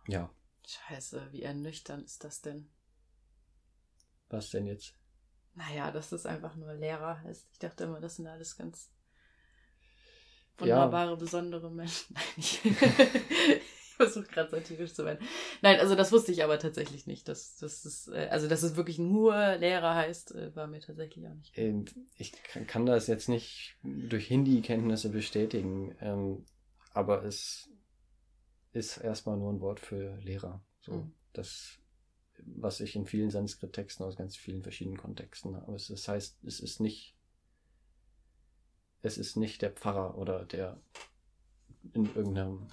Ja. 0.06 0.30
Scheiße, 0.66 1.28
wie 1.32 1.42
ernüchternd 1.42 2.04
ist 2.04 2.24
das 2.24 2.40
denn? 2.40 2.70
Was 4.28 4.50
denn 4.50 4.66
jetzt? 4.66 4.94
Naja, 5.54 5.90
dass 5.90 6.10
das 6.10 6.26
einfach 6.26 6.54
nur 6.54 6.72
Lehrer 6.74 7.20
heißt. 7.22 7.48
Ich 7.52 7.58
dachte 7.58 7.84
immer, 7.84 8.00
das 8.00 8.16
sind 8.16 8.26
alles 8.26 8.56
ganz 8.56 8.90
wunderbare, 10.58 11.10
ja. 11.10 11.16
besondere 11.16 11.70
Menschen. 11.70 12.14
Nein, 12.14 12.24
ich, 12.36 12.64
ich 12.64 13.62
versuche 13.96 14.26
gerade 14.26 14.50
satirisch 14.50 14.94
zu 14.94 15.04
werden. 15.04 15.26
Nein, 15.62 15.80
also 15.80 15.94
das 15.94 16.12
wusste 16.12 16.32
ich 16.32 16.44
aber 16.44 16.58
tatsächlich 16.58 17.06
nicht. 17.06 17.28
Dass, 17.28 17.56
dass 17.56 17.84
es, 17.84 18.08
äh, 18.08 18.28
also, 18.30 18.48
dass 18.48 18.62
es 18.62 18.76
wirklich 18.76 18.98
nur 18.98 19.56
Lehrer 19.56 19.94
heißt, 19.94 20.34
äh, 20.34 20.54
war 20.54 20.66
mir 20.66 20.80
tatsächlich 20.80 21.26
auch 21.26 21.34
nicht. 21.34 21.56
Ähm, 21.56 21.84
ich 22.16 22.32
kann 22.66 22.86
das 22.86 23.06
jetzt 23.06 23.28
nicht 23.28 23.76
durch 23.82 24.28
Hindi-Kenntnisse 24.28 25.10
bestätigen, 25.10 25.96
ähm, 26.00 26.44
aber 26.92 27.24
es 27.24 27.68
ist 28.72 28.98
erstmal 28.98 29.36
nur 29.36 29.52
ein 29.52 29.60
Wort 29.60 29.80
für 29.80 30.16
Lehrer. 30.18 30.62
So, 30.80 30.92
mhm. 30.92 31.14
das, 31.32 31.78
was 32.44 32.80
ich 32.80 32.96
in 32.96 33.06
vielen 33.06 33.30
Sanskrit-Texten 33.30 34.04
aus 34.04 34.16
ganz 34.16 34.36
vielen 34.36 34.62
verschiedenen 34.62 34.98
Kontexten 34.98 35.56
habe. 35.56 35.72
Das 35.72 36.08
heißt, 36.08 36.44
es 36.44 36.60
ist 36.60 36.80
nicht 36.80 37.18
es 39.02 39.18
ist 39.18 39.36
nicht 39.36 39.62
der 39.62 39.70
Pfarrer 39.70 40.16
oder 40.16 40.44
der 40.44 40.80
in 41.92 42.06
irgendeinem, 42.06 42.66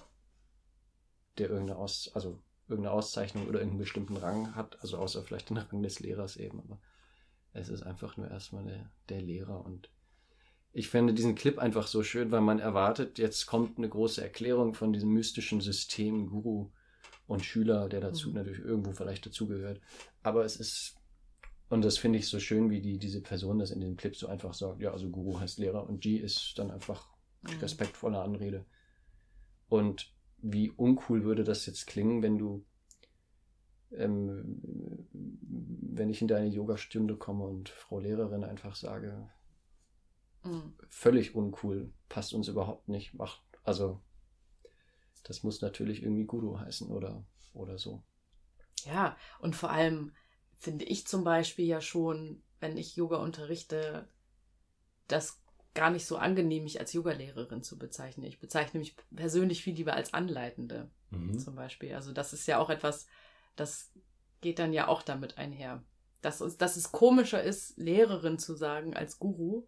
der 1.37 1.49
irgendeine 1.49 1.77
Aus, 1.79 2.11
also 2.13 2.39
irgendeine 2.67 2.95
Auszeichnung 2.95 3.43
oder 3.47 3.59
irgendeinen 3.59 3.79
bestimmten 3.79 4.17
Rang 4.17 4.55
hat, 4.55 4.81
also 4.81 4.97
außer 4.97 5.23
vielleicht 5.23 5.49
den 5.49 5.57
Rang 5.57 5.83
des 5.83 5.99
Lehrers 5.99 6.37
eben, 6.37 6.59
aber 6.59 6.79
es 7.53 7.69
ist 7.69 7.83
einfach 7.83 8.17
nur 8.17 8.29
erstmal 8.29 8.65
der, 8.65 8.91
der 9.09 9.21
Lehrer 9.21 9.63
und 9.63 9.89
ich 10.73 10.89
finde 10.89 11.13
diesen 11.13 11.35
Clip 11.35 11.57
einfach 11.57 11.87
so 11.87 12.03
schön, 12.03 12.31
weil 12.31 12.41
man 12.41 12.59
erwartet, 12.59 13.17
jetzt 13.17 13.45
kommt 13.45 13.77
eine 13.77 13.87
große 13.87 14.21
Erklärung 14.21 14.73
von 14.73 14.91
diesem 14.91 15.11
mystischen 15.11 15.61
System 15.61 16.27
Guru 16.27 16.71
und 17.27 17.43
Schüler, 17.43 17.89
der 17.89 18.01
dazu 18.01 18.29
mhm. 18.29 18.35
natürlich 18.35 18.59
irgendwo 18.59 18.91
vielleicht 18.91 19.25
dazugehört. 19.25 19.81
Aber 20.23 20.45
es 20.45 20.57
ist 20.57 20.97
und 21.69 21.83
das 21.83 21.97
finde 21.97 22.19
ich 22.19 22.27
so 22.27 22.39
schön, 22.39 22.69
wie 22.69 22.81
die, 22.81 22.99
diese 22.99 23.21
Person 23.21 23.59
das 23.59 23.71
in 23.71 23.81
den 23.81 23.97
Clips 23.97 24.19
so 24.19 24.27
einfach 24.27 24.53
sagt. 24.53 24.81
Ja, 24.81 24.91
also 24.91 25.09
Guru 25.09 25.39
heißt 25.39 25.57
Lehrer 25.57 25.87
und 25.89 25.99
G 25.99 26.17
ist 26.17 26.53
dann 26.57 26.69
einfach 26.69 27.09
mhm. 27.41 27.59
respektvolle 27.59 28.21
Anrede. 28.21 28.65
Und 29.67 30.13
wie 30.37 30.69
uncool 30.69 31.23
würde 31.23 31.43
das 31.43 31.65
jetzt 31.65 31.87
klingen, 31.87 32.21
wenn 32.21 32.37
du, 32.37 32.63
ähm, 33.91 34.61
wenn 35.11 36.09
ich 36.09 36.21
in 36.21 36.27
deine 36.27 36.47
Yogastunde 36.47 37.17
komme 37.17 37.45
und 37.45 37.69
Frau 37.69 37.99
Lehrerin 37.99 38.43
einfach 38.43 38.75
sage, 38.75 39.27
mhm. 40.43 40.75
völlig 40.89 41.33
uncool, 41.33 41.91
passt 42.09 42.33
uns 42.33 42.47
überhaupt 42.47 42.89
nicht, 42.89 43.15
macht, 43.15 43.41
also 43.63 44.01
das 45.25 45.43
muss 45.43 45.61
natürlich 45.61 46.01
irgendwie 46.01 46.25
Guru 46.25 46.59
heißen 46.59 46.89
oder, 46.89 47.25
oder 47.53 47.77
so. 47.77 48.03
Ja, 48.85 49.17
und 49.39 49.55
vor 49.55 49.71
allem, 49.71 50.13
finde 50.57 50.85
ich 50.85 51.05
zum 51.05 51.23
Beispiel 51.23 51.65
ja 51.65 51.81
schon, 51.81 52.41
wenn 52.59 52.77
ich 52.77 52.95
Yoga 52.95 53.17
unterrichte, 53.17 54.07
das 55.07 55.41
gar 55.73 55.91
nicht 55.91 56.05
so 56.05 56.17
angenehm, 56.17 56.63
mich 56.63 56.79
als 56.79 56.93
Yogalehrerin 56.93 57.61
zu 57.61 57.77
bezeichnen. 57.77 58.25
Ich 58.25 58.39
bezeichne 58.39 58.79
mich 58.79 58.95
persönlich 59.13 59.61
viel 59.61 59.75
lieber 59.75 59.93
als 59.93 60.13
Anleitende 60.13 60.89
mhm. 61.11 61.37
zum 61.37 61.55
Beispiel. 61.55 61.93
Also 61.93 62.13
das 62.13 62.33
ist 62.33 62.47
ja 62.47 62.59
auch 62.59 62.69
etwas, 62.69 63.07
das 63.55 63.91
geht 64.41 64.57
dann 64.57 64.73
ja 64.73 64.87
auch 64.87 65.01
damit 65.01 65.37
einher. 65.37 65.83
Dass, 66.21 66.41
uns, 66.41 66.57
dass 66.57 66.77
es 66.77 66.91
komischer 66.91 67.43
ist, 67.43 67.77
Lehrerin 67.77 68.39
zu 68.39 68.55
sagen 68.55 68.95
als 68.95 69.19
Guru. 69.19 69.67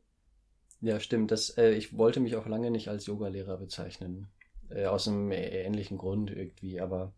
Ja, 0.80 1.00
stimmt. 1.00 1.32
Das, 1.32 1.50
äh, 1.58 1.72
ich 1.72 1.98
wollte 1.98 2.20
mich 2.20 2.36
auch 2.36 2.48
lange 2.48 2.72
nicht 2.72 2.88
als 2.88 3.06
Yogalehrer 3.06 3.58
bezeichnen. 3.58 4.30
Äh, 4.70 4.86
aus 4.86 5.08
einem 5.08 5.32
ähnlichen 5.32 5.98
Grund 5.98 6.30
irgendwie, 6.32 6.80
aber 6.80 7.14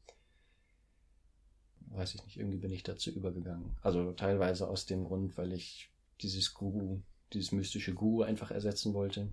weiß 1.91 2.15
ich 2.15 2.23
nicht, 2.23 2.37
irgendwie 2.37 2.59
bin 2.59 2.71
ich 2.71 2.83
dazu 2.83 3.09
übergegangen. 3.11 3.75
Also 3.81 4.11
teilweise 4.13 4.67
aus 4.67 4.85
dem 4.85 5.05
Grund, 5.05 5.37
weil 5.37 5.53
ich 5.53 5.91
dieses 6.21 6.53
Guru, 6.53 7.01
dieses 7.33 7.51
mystische 7.51 7.93
Guru 7.93 8.21
einfach 8.21 8.51
ersetzen 8.51 8.93
wollte. 8.93 9.31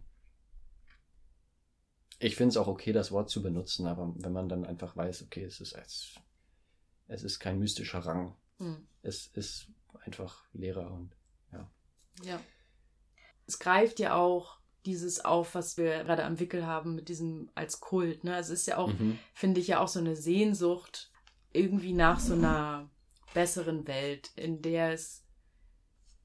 Ich 2.19 2.37
finde 2.37 2.51
es 2.51 2.57
auch 2.57 2.67
okay, 2.67 2.93
das 2.93 3.13
Wort 3.13 3.29
zu 3.29 3.43
benutzen, 3.43 3.87
aber 3.87 4.15
wenn 4.17 4.33
man 4.33 4.49
dann 4.49 4.65
einfach 4.65 4.97
weiß, 4.97 5.23
okay, 5.25 5.45
es 5.45 5.61
ist 5.61 5.75
als, 5.75 6.15
es 7.09 7.23
ist 7.23 7.39
kein 7.39 7.59
mystischer 7.59 7.99
Rang. 7.99 8.35
Hm. 8.59 8.87
Es 9.03 9.27
ist 9.35 9.69
einfach 10.05 10.45
Lehrer 10.55 10.91
und 10.91 11.15
ja. 11.53 11.71
Ja. 12.25 12.41
Es 13.47 13.59
greift 13.59 14.01
ja 14.01 14.15
auch 14.15 14.59
dieses 14.87 15.25
auf, 15.25 15.55
was 15.55 15.77
wir 15.77 16.05
gerade 16.05 16.25
am 16.25 16.39
Wickel 16.39 16.67
haben 16.67 16.95
mit 16.95 17.09
diesem 17.09 17.51
als 17.55 17.81
Kult. 17.81 18.25
Ne? 18.25 18.35
Also 18.35 18.53
es 18.53 18.61
ist 18.61 18.67
ja 18.67 18.79
auch, 18.79 18.93
mhm. 18.93 19.19
finde 19.35 19.61
ich 19.61 19.69
ja 19.69 19.81
auch 19.81 19.89
so 19.89 19.99
eine 19.99 20.17
Sehnsucht 20.17 21.11
irgendwie 21.53 21.93
nach 21.93 22.21
so 22.21 22.35
einer 22.35 22.91
besseren 23.35 23.87
Welt, 23.87 24.31
in 24.37 24.63
der 24.63 24.93
es 24.93 25.25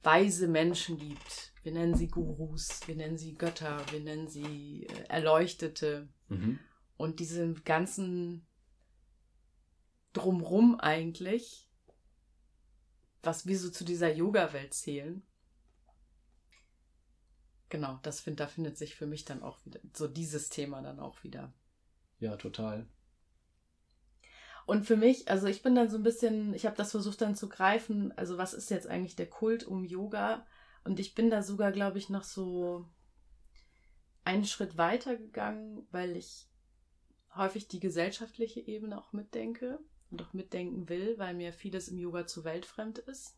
weise 0.03 0.47
Menschen 0.47 0.97
gibt. 0.97 1.53
Wir 1.63 1.73
nennen 1.73 1.95
sie 1.95 2.07
Gurus, 2.07 2.79
wir 2.85 2.95
nennen 2.95 3.17
sie 3.17 3.35
Götter, 3.35 3.83
wir 3.91 3.99
nennen 3.99 4.27
sie 4.27 4.87
äh, 4.87 5.03
Erleuchtete. 5.09 6.09
Mhm. 6.29 6.59
Und 6.97 7.19
diese 7.19 7.53
ganzen 7.53 8.45
Drumrum 10.13 10.79
eigentlich, 10.79 11.69
was 13.23 13.45
wir 13.45 13.57
so 13.57 13.69
zu 13.69 13.83
dieser 13.83 14.13
Yoga-Welt 14.13 14.73
zählen. 14.73 15.23
Genau, 17.71 17.99
das 18.03 18.19
find, 18.19 18.41
da 18.41 18.47
findet 18.47 18.77
sich 18.77 18.95
für 18.95 19.07
mich 19.07 19.23
dann 19.23 19.41
auch 19.41 19.65
wieder, 19.65 19.79
so 19.93 20.09
dieses 20.09 20.49
Thema 20.49 20.81
dann 20.81 20.99
auch 20.99 21.23
wieder. 21.23 21.53
Ja, 22.19 22.35
total. 22.35 22.85
Und 24.65 24.83
für 24.83 24.97
mich, 24.97 25.29
also 25.29 25.47
ich 25.47 25.63
bin 25.63 25.73
dann 25.73 25.89
so 25.89 25.95
ein 25.95 26.03
bisschen, 26.03 26.53
ich 26.53 26.65
habe 26.65 26.75
das 26.75 26.91
versucht 26.91 27.21
dann 27.21 27.33
zu 27.33 27.47
greifen, 27.47 28.11
also 28.17 28.37
was 28.37 28.53
ist 28.53 28.69
jetzt 28.69 28.87
eigentlich 28.87 29.15
der 29.15 29.29
Kult 29.29 29.63
um 29.63 29.85
Yoga? 29.85 30.45
Und 30.83 30.99
ich 30.99 31.15
bin 31.15 31.29
da 31.29 31.41
sogar, 31.41 31.71
glaube 31.71 31.97
ich, 31.97 32.09
noch 32.09 32.23
so 32.23 32.85
einen 34.25 34.43
Schritt 34.45 34.77
weiter 34.77 35.15
gegangen, 35.15 35.87
weil 35.91 36.17
ich 36.17 36.49
häufig 37.35 37.69
die 37.69 37.79
gesellschaftliche 37.79 38.59
Ebene 38.59 38.97
auch 38.97 39.13
mitdenke 39.13 39.79
und 40.09 40.21
auch 40.21 40.33
mitdenken 40.33 40.89
will, 40.89 41.17
weil 41.17 41.35
mir 41.35 41.53
vieles 41.53 41.87
im 41.87 41.97
Yoga 41.97 42.27
zu 42.27 42.43
weltfremd 42.43 42.99
ist. 42.99 43.37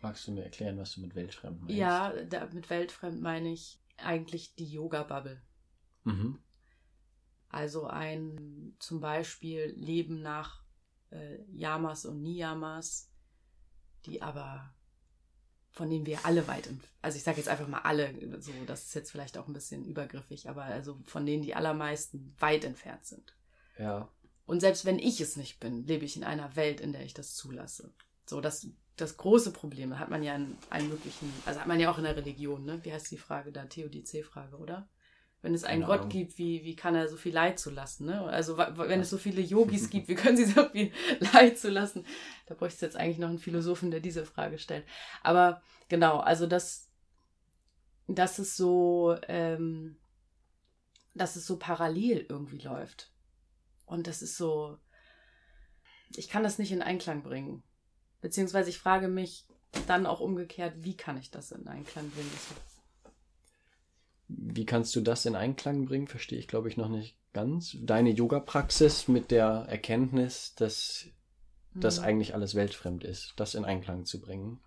Magst 0.00 0.26
du 0.26 0.32
mir 0.32 0.44
erklären, 0.44 0.78
was 0.78 0.94
du 0.94 1.00
mit 1.00 1.14
weltfremd 1.14 1.62
meinst? 1.62 1.76
Ja, 1.76 2.12
da, 2.24 2.46
mit 2.52 2.70
weltfremd 2.70 3.20
meine 3.20 3.52
ich 3.52 3.80
eigentlich 3.96 4.54
die 4.54 4.70
Yoga-Bubble. 4.70 5.42
Mhm. 6.04 6.38
Also 7.48 7.86
ein 7.86 8.76
zum 8.78 9.00
Beispiel 9.00 9.72
Leben 9.76 10.22
nach 10.22 10.62
äh, 11.10 11.42
Yamas 11.50 12.04
und 12.04 12.22
Niyamas, 12.22 13.10
die 14.06 14.22
aber 14.22 14.74
von 15.70 15.90
denen 15.90 16.06
wir 16.06 16.26
alle 16.26 16.48
weit, 16.48 16.68
also 17.02 17.16
ich 17.16 17.22
sage 17.22 17.38
jetzt 17.38 17.48
einfach 17.48 17.68
mal 17.68 17.80
alle, 17.80 18.40
so, 18.40 18.52
das 18.66 18.86
ist 18.86 18.94
jetzt 18.94 19.12
vielleicht 19.12 19.38
auch 19.38 19.46
ein 19.46 19.52
bisschen 19.52 19.84
übergriffig, 19.84 20.48
aber 20.48 20.64
also 20.64 21.00
von 21.04 21.24
denen 21.24 21.42
die 21.42 21.54
allermeisten 21.54 22.34
weit 22.38 22.64
entfernt 22.64 23.06
sind. 23.06 23.36
Ja. 23.78 24.08
Und 24.44 24.60
selbst 24.60 24.84
wenn 24.84 24.98
ich 24.98 25.20
es 25.20 25.36
nicht 25.36 25.60
bin, 25.60 25.86
lebe 25.86 26.04
ich 26.04 26.16
in 26.16 26.24
einer 26.24 26.56
Welt, 26.56 26.80
in 26.80 26.92
der 26.92 27.04
ich 27.04 27.14
das 27.14 27.34
zulasse. 27.34 27.94
So, 28.26 28.40
das, 28.40 28.66
das 29.00 29.16
große 29.16 29.52
Problem 29.52 29.98
hat 29.98 30.10
man 30.10 30.22
ja 30.22 30.34
in 30.34 30.56
allen 30.70 30.88
möglichen, 30.88 31.32
also 31.46 31.60
hat 31.60 31.66
man 31.66 31.80
ja 31.80 31.90
auch 31.90 31.98
in 31.98 32.04
der 32.04 32.16
Religion, 32.16 32.64
ne? 32.64 32.80
Wie 32.82 32.92
heißt 32.92 33.10
die 33.10 33.16
Frage 33.16 33.52
da? 33.52 33.64
Theodizee-Frage, 33.64 34.56
oder? 34.56 34.88
Wenn 35.40 35.54
es 35.54 35.62
einen 35.62 35.84
Gott 35.84 36.10
gibt, 36.10 36.36
wie, 36.36 36.64
wie 36.64 36.74
kann 36.74 36.96
er 36.96 37.06
so 37.08 37.16
viel 37.16 37.32
Leid 37.32 37.60
zulassen? 37.60 38.06
Ne? 38.06 38.22
Also 38.24 38.58
wenn 38.58 39.00
es 39.00 39.10
so 39.10 39.18
viele 39.18 39.40
Yogis 39.40 39.88
gibt, 39.88 40.08
wie 40.08 40.16
können 40.16 40.36
sie 40.36 40.46
so 40.46 40.68
viel 40.68 40.92
Leid 41.32 41.58
zulassen? 41.58 42.04
Da 42.46 42.54
bräuchte 42.54 42.74
es 42.74 42.80
jetzt 42.80 42.96
eigentlich 42.96 43.18
noch 43.18 43.28
einen 43.28 43.38
Philosophen, 43.38 43.92
der 43.92 44.00
diese 44.00 44.26
Frage 44.26 44.58
stellt. 44.58 44.84
Aber 45.22 45.62
genau, 45.88 46.18
also 46.18 46.48
das, 46.48 46.90
das 48.08 48.40
ist 48.40 48.56
so, 48.56 49.16
ähm, 49.28 49.96
dass 51.14 51.36
es 51.36 51.46
so 51.46 51.56
parallel 51.56 52.26
irgendwie 52.28 52.58
läuft. 52.58 53.12
Und 53.86 54.08
das 54.08 54.22
ist 54.22 54.36
so, 54.36 54.76
ich 56.16 56.28
kann 56.28 56.42
das 56.42 56.58
nicht 56.58 56.72
in 56.72 56.82
Einklang 56.82 57.22
bringen. 57.22 57.62
Beziehungsweise 58.20 58.70
ich 58.70 58.78
frage 58.78 59.08
mich, 59.08 59.46
dann 59.86 60.06
auch 60.06 60.20
umgekehrt, 60.20 60.74
wie 60.78 60.96
kann 60.96 61.18
ich 61.18 61.30
das 61.30 61.52
in 61.52 61.66
Einklang 61.68 62.10
bringen? 62.10 62.30
Wie 64.28 64.66
kannst 64.66 64.94
du 64.96 65.00
das 65.00 65.24
in 65.26 65.36
Einklang 65.36 65.84
bringen? 65.86 66.06
Verstehe 66.06 66.38
ich, 66.38 66.48
glaube 66.48 66.68
ich, 66.68 66.76
noch 66.76 66.88
nicht 66.88 67.16
ganz. 67.32 67.76
Deine 67.80 68.10
Yoga-Praxis 68.10 69.08
mit 69.08 69.30
der 69.30 69.66
Erkenntnis, 69.68 70.54
dass 70.54 71.06
mhm. 71.72 71.80
das 71.80 71.98
eigentlich 71.98 72.34
alles 72.34 72.54
weltfremd 72.54 73.04
ist, 73.04 73.34
das 73.36 73.54
in 73.54 73.64
Einklang 73.64 74.04
zu 74.04 74.20
bringen. 74.20 74.60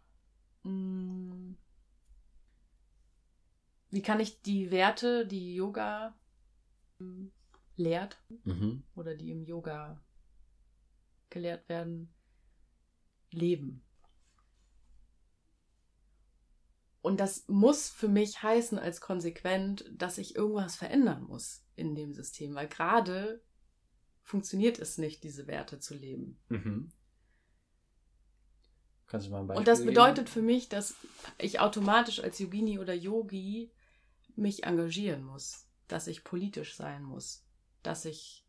Mhm. 0.63 1.57
Wie 3.89 4.01
kann 4.01 4.19
ich 4.19 4.41
die 4.41 4.71
Werte, 4.71 5.27
die 5.27 5.53
Yoga 5.53 6.15
ähm, 6.99 7.31
lehrt 7.75 8.21
mhm. 8.45 8.83
oder 8.95 9.15
die 9.15 9.31
im 9.31 9.43
Yoga 9.43 10.01
gelehrt 11.29 11.67
werden, 11.67 12.13
leben? 13.31 13.83
Und 17.01 17.19
das 17.19 17.47
muss 17.47 17.89
für 17.89 18.07
mich 18.07 18.43
heißen 18.43 18.77
als 18.77 19.01
konsequent, 19.01 19.85
dass 19.91 20.17
ich 20.17 20.35
irgendwas 20.35 20.75
verändern 20.75 21.23
muss 21.23 21.65
in 21.75 21.95
dem 21.95 22.13
System, 22.13 22.53
weil 22.53 22.67
gerade 22.67 23.41
funktioniert 24.21 24.77
es 24.79 24.97
nicht, 24.97 25.23
diese 25.23 25.47
Werte 25.47 25.79
zu 25.79 25.95
leben. 25.95 26.39
Mhm. 26.49 26.91
Kannst 29.07 29.27
du 29.27 29.31
mal 29.31 29.41
ein 29.41 29.47
Beispiel 29.47 29.59
Und 29.59 29.67
das 29.67 29.83
bedeutet 29.83 30.25
geben? 30.25 30.27
für 30.27 30.41
mich, 30.41 30.69
dass 30.69 30.95
ich 31.37 31.59
automatisch 31.59 32.23
als 32.23 32.39
Yogini 32.39 32.79
oder 32.79 32.93
Yogi 32.93 33.71
mich 34.35 34.63
engagieren 34.63 35.23
muss, 35.23 35.67
dass 35.87 36.07
ich 36.07 36.23
politisch 36.23 36.75
sein 36.75 37.03
muss, 37.03 37.45
dass 37.83 38.05
ich 38.05 38.40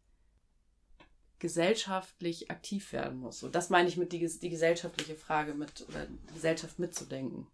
gesellschaftlich 1.42 2.52
aktiv 2.52 2.92
werden 2.92 3.18
muss. 3.18 3.42
Und 3.42 3.56
das 3.56 3.68
meine 3.68 3.88
ich 3.88 3.96
mit 3.96 4.12
die, 4.12 4.24
die 4.24 4.48
gesellschaftliche 4.48 5.16
Frage 5.16 5.54
mit 5.54 5.84
oder 5.88 6.06
die 6.06 6.34
Gesellschaft 6.34 6.78
mitzudenken. 6.78 7.48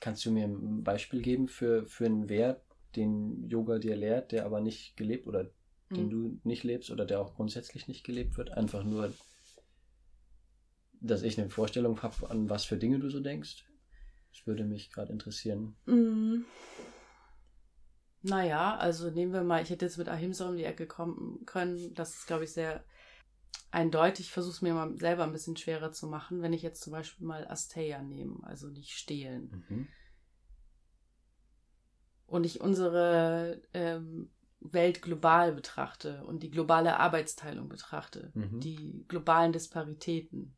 Kannst 0.00 0.26
du 0.26 0.30
mir 0.30 0.44
ein 0.44 0.84
Beispiel 0.84 1.22
geben 1.22 1.48
für, 1.48 1.86
für 1.86 2.04
einen 2.04 2.28
Wert, 2.28 2.62
den 2.96 3.48
Yoga 3.48 3.78
dir 3.78 3.96
lehrt, 3.96 4.32
der 4.32 4.44
aber 4.44 4.60
nicht 4.60 4.94
gelebt 4.98 5.26
oder 5.26 5.50
den 5.90 6.06
mhm. 6.06 6.10
du 6.10 6.40
nicht 6.44 6.62
lebst 6.62 6.90
oder 6.90 7.06
der 7.06 7.22
auch 7.22 7.34
grundsätzlich 7.34 7.88
nicht 7.88 8.04
gelebt 8.04 8.36
wird? 8.36 8.50
Einfach 8.50 8.84
nur, 8.84 9.10
dass 11.00 11.22
ich 11.22 11.40
eine 11.40 11.48
Vorstellung 11.48 12.02
habe, 12.02 12.28
an 12.28 12.50
was 12.50 12.66
für 12.66 12.76
Dinge 12.76 12.98
du 12.98 13.08
so 13.08 13.20
denkst? 13.20 13.64
Das 14.32 14.46
würde 14.46 14.64
mich 14.64 14.92
gerade 14.92 15.12
interessieren. 15.12 15.76
Mhm. 15.86 16.44
Naja, 18.22 18.76
also 18.76 19.10
nehmen 19.10 19.32
wir 19.32 19.42
mal, 19.42 19.62
ich 19.62 19.70
hätte 19.70 19.86
jetzt 19.86 19.96
mit 19.96 20.08
Ahimsa 20.08 20.48
um 20.48 20.56
die 20.56 20.64
Ecke 20.64 20.86
kommen 20.86 21.44
können. 21.46 21.94
Das 21.94 22.14
ist, 22.14 22.26
glaube 22.26 22.44
ich, 22.44 22.52
sehr 22.52 22.84
eindeutig. 23.70 24.26
Ich 24.26 24.32
versuche 24.32 24.54
es 24.54 24.62
mir 24.62 24.74
mal 24.74 24.96
selber 24.98 25.24
ein 25.24 25.32
bisschen 25.32 25.56
schwerer 25.56 25.92
zu 25.92 26.06
machen, 26.06 26.42
wenn 26.42 26.52
ich 26.52 26.62
jetzt 26.62 26.82
zum 26.82 26.92
Beispiel 26.92 27.26
mal 27.26 27.46
Asteya 27.48 28.02
nehme, 28.02 28.38
also 28.42 28.68
nicht 28.68 28.92
stehlen. 28.92 29.64
Mhm. 29.68 29.88
Und 32.26 32.44
ich 32.44 32.60
unsere 32.60 33.62
ähm, 33.72 34.30
Welt 34.60 35.02
global 35.02 35.52
betrachte 35.52 36.22
und 36.24 36.42
die 36.42 36.50
globale 36.50 36.98
Arbeitsteilung 36.98 37.68
betrachte, 37.68 38.30
mhm. 38.34 38.60
die 38.60 39.04
globalen 39.08 39.52
Disparitäten, 39.52 40.54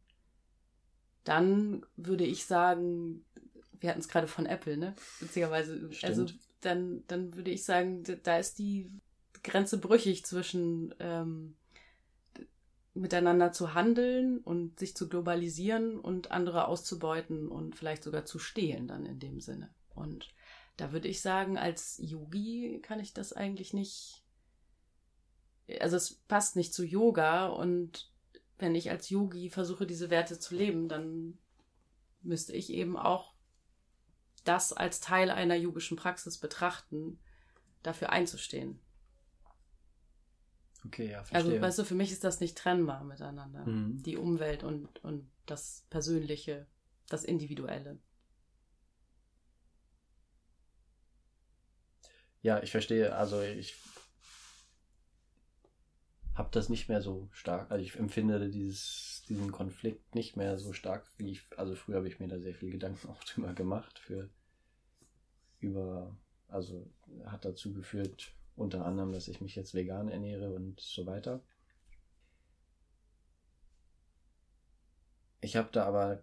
dann 1.25 1.87
würde 1.97 2.25
ich 2.25 2.45
sagen, 2.45 3.25
wir 3.79 3.91
hatten 3.91 4.01
es 4.01 4.09
gerade 4.09 4.27
von 4.27 4.47
Apple, 4.47 4.77
ne? 4.77 4.95
Witzigerweise, 5.21 5.89
also 6.03 6.27
dann, 6.63 7.05
dann 7.09 7.35
würde 7.35 7.51
ich 7.51 7.65
sagen, 7.65 8.03
da 8.23 8.39
ist 8.39 8.59
die 8.59 8.91
Grenze 9.43 9.79
brüchig 9.79 10.25
zwischen 10.25 10.95
ähm, 11.01 11.57
miteinander 12.95 13.53
zu 13.53 13.75
handeln 13.75 14.39
und 14.39 14.79
sich 14.79 14.95
zu 14.95 15.09
globalisieren 15.09 15.99
und 15.99 16.31
andere 16.31 16.69
auszubeuten 16.69 17.49
und 17.49 17.77
vielleicht 17.77 18.05
sogar 18.05 18.25
zu 18.25 18.39
stehlen 18.39 18.87
dann 18.87 19.07
in 19.07 19.19
dem 19.19 19.41
Sinne. 19.41 19.71
Und 19.95 20.29
da 20.77 20.93
würde 20.93 21.09
ich 21.09 21.21
sagen, 21.21 21.59
als 21.59 21.99
Yogi 22.03 22.81
kann 22.83 23.01
ich 23.01 23.13
das 23.13 23.33
eigentlich 23.33 23.73
nicht. 23.73 24.23
Also 25.81 25.97
es 25.97 26.15
passt 26.29 26.57
nicht 26.57 26.75
zu 26.75 26.85
Yoga 26.85 27.47
und 27.47 28.11
wenn 28.59 28.75
ich 28.75 28.91
als 28.91 29.11
Yogi 29.11 29.51
versuche, 29.51 29.87
diese 29.87 30.11
Werte 30.11 30.39
zu 30.39 30.55
leben, 30.55 30.89
dann 30.89 31.39
müsste 32.21 32.53
ich 32.53 32.71
eben 32.73 32.97
auch 32.97 33.32
das 34.45 34.73
als 34.73 35.01
Teil 35.01 35.31
einer 35.31 35.55
yogischen 35.55 35.97
Praxis 35.97 36.39
betrachten, 36.39 37.19
dafür 37.83 38.11
einzustehen. 38.11 38.81
Okay, 40.85 41.11
ja, 41.11 41.19
also, 41.19 41.31
verstehe. 41.31 41.53
Also, 41.53 41.63
weißt 41.63 41.79
du, 41.79 41.85
für 41.85 41.95
mich 41.95 42.11
ist 42.11 42.25
das 42.25 42.41
nicht 42.41 42.59
trennbar 42.59 43.05
miteinander. 43.05 43.65
Mhm. 43.65 44.03
Die 44.03 44.17
Umwelt 44.17 44.65
und, 44.65 45.03
und 45.05 45.31
das 45.47 45.87
Persönliche, 45.91 46.67
das 47.09 47.25
Individuelle. 47.25 47.99
Ja, 52.43 52.61
ich 52.63 52.73
verstehe. 52.73 53.15
Also, 53.15 53.41
ich 53.41 53.77
habe 56.35 56.49
das 56.53 56.69
nicht 56.69 56.89
mehr 56.89 57.03
so 57.03 57.29
stark. 57.33 57.71
Also, 57.71 57.85
ich 57.85 57.97
empfinde 57.97 58.51
dieses, 58.51 59.25
diesen 59.29 59.53
Konflikt 59.53 60.15
nicht 60.15 60.37
mehr 60.37 60.59
so 60.59 60.73
stark, 60.73 61.07
wie 61.19 61.33
ich. 61.33 61.43
Also, 61.57 61.75
früher 61.75 61.97
habe 61.97 62.09
ich 62.09 62.21
mir 62.21 62.29
da 62.29 62.39
sehr 62.39 62.55
viel 62.55 62.71
Gedanken 62.71 63.09
auch 63.11 63.23
drüber 63.25 63.53
gemacht. 63.55 63.99
Für. 63.99 64.29
Über. 65.61 66.17
Also, 66.49 66.91
hat 67.25 67.45
dazu 67.45 67.73
geführt, 67.73 68.33
unter 68.57 68.85
anderem, 68.85 69.13
dass 69.13 69.29
ich 69.29 69.41
mich 69.41 69.57
jetzt 69.57 69.75
vegan 69.75 70.09
ernähre 70.09 70.53
und 70.53 70.81
so 70.81 71.07
weiter. 71.07 71.43
Ich 75.41 75.57
habe 75.57 75.71
da 75.73 75.85
aber 75.87 76.23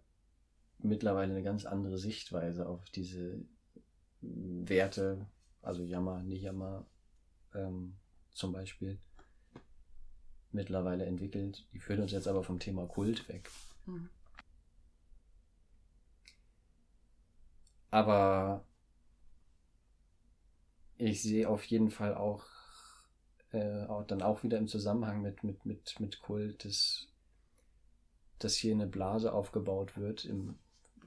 mittlerweile 0.78 1.34
eine 1.34 1.43
ganz 1.43 1.66
andere 1.66 1.97
Sichtweise 1.97 2.68
auf 2.68 2.89
diese 2.91 3.43
Werte, 4.22 5.28
also 5.62 5.84
Yama, 5.84 6.24
Niyama 6.24 6.86
ähm, 7.53 7.97
zum 8.32 8.53
Beispiel, 8.53 8.99
mittlerweile 10.51 11.05
entwickelt. 11.05 11.65
Die 11.73 11.79
führen 11.79 12.01
uns 12.01 12.11
jetzt 12.11 12.27
aber 12.27 12.43
vom 12.43 12.59
Thema 12.59 12.87
Kult 12.87 13.27
weg. 13.29 13.49
Mhm. 13.85 14.09
Aber 17.91 18.65
ich 20.97 21.21
sehe 21.21 21.49
auf 21.49 21.63
jeden 21.65 21.89
Fall 21.89 22.13
auch, 22.13 22.45
äh, 23.51 23.85
auch 23.85 24.03
dann 24.05 24.21
auch 24.21 24.43
wieder 24.43 24.57
im 24.57 24.67
Zusammenhang 24.67 25.21
mit, 25.21 25.43
mit, 25.43 25.65
mit, 25.65 25.99
mit 25.99 26.19
Kult, 26.19 26.65
dass, 26.65 27.07
dass 28.37 28.55
hier 28.55 28.73
eine 28.73 28.87
Blase 28.87 29.33
aufgebaut 29.33 29.97
wird 29.97 30.25
im 30.25 30.59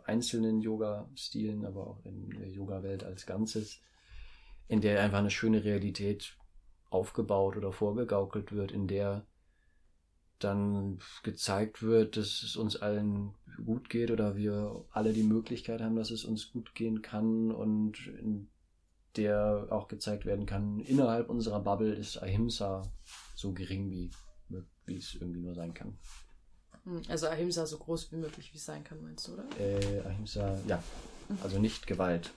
einzelnen 0.05 0.61
Yoga-Stilen, 0.61 1.64
aber 1.64 1.86
auch 1.86 2.05
in 2.05 2.30
der 2.30 2.49
Yoga-Welt 2.49 3.05
als 3.05 3.26
Ganzes, 3.26 3.80
in 4.66 4.80
der 4.80 5.01
einfach 5.01 5.18
eine 5.18 5.30
schöne 5.30 5.62
Realität 5.62 6.36
aufgebaut 6.90 7.57
oder 7.57 7.72
vorgegaukelt 7.72 8.53
wird, 8.53 8.72
in 8.72 8.88
der 8.88 9.24
dann 10.45 10.99
gezeigt 11.22 11.82
wird, 11.82 12.16
dass 12.16 12.43
es 12.43 12.57
uns 12.57 12.76
allen 12.76 13.34
gut 13.64 13.88
geht 13.88 14.11
oder 14.11 14.36
wir 14.36 14.84
alle 14.90 15.12
die 15.12 15.22
Möglichkeit 15.22 15.80
haben, 15.80 15.97
dass 15.97 16.11
es 16.11 16.24
uns 16.24 16.51
gut 16.53 16.74
gehen 16.74 17.03
kann 17.03 17.51
und 17.51 18.07
in 18.07 18.49
der 19.16 19.66
auch 19.70 19.88
gezeigt 19.88 20.24
werden 20.24 20.47
kann, 20.47 20.80
innerhalb 20.80 21.28
unserer 21.28 21.61
Bubble 21.61 21.93
ist 21.93 22.16
Ahimsa 22.22 22.82
so 23.34 23.53
gering 23.53 23.90
wie, 23.90 24.11
wie 24.86 24.97
es 24.97 25.14
irgendwie 25.14 25.40
nur 25.40 25.55
sein 25.55 25.74
kann. 25.74 25.99
Hm, 26.84 27.03
also 27.09 27.28
Ahimsa 27.28 27.66
so 27.66 27.78
groß 27.78 28.11
wie 28.12 28.16
möglich, 28.16 28.53
wie 28.53 28.57
es 28.57 28.64
sein 28.64 28.84
kann, 28.84 29.03
meinst 29.03 29.28
du, 29.28 29.34
oder? 29.34 29.45
Äh, 29.59 30.01
Ahimsa, 30.01 30.59
ja. 30.66 30.82
Also 31.43 31.59
nicht 31.59 31.86
Gewalt. 31.86 32.32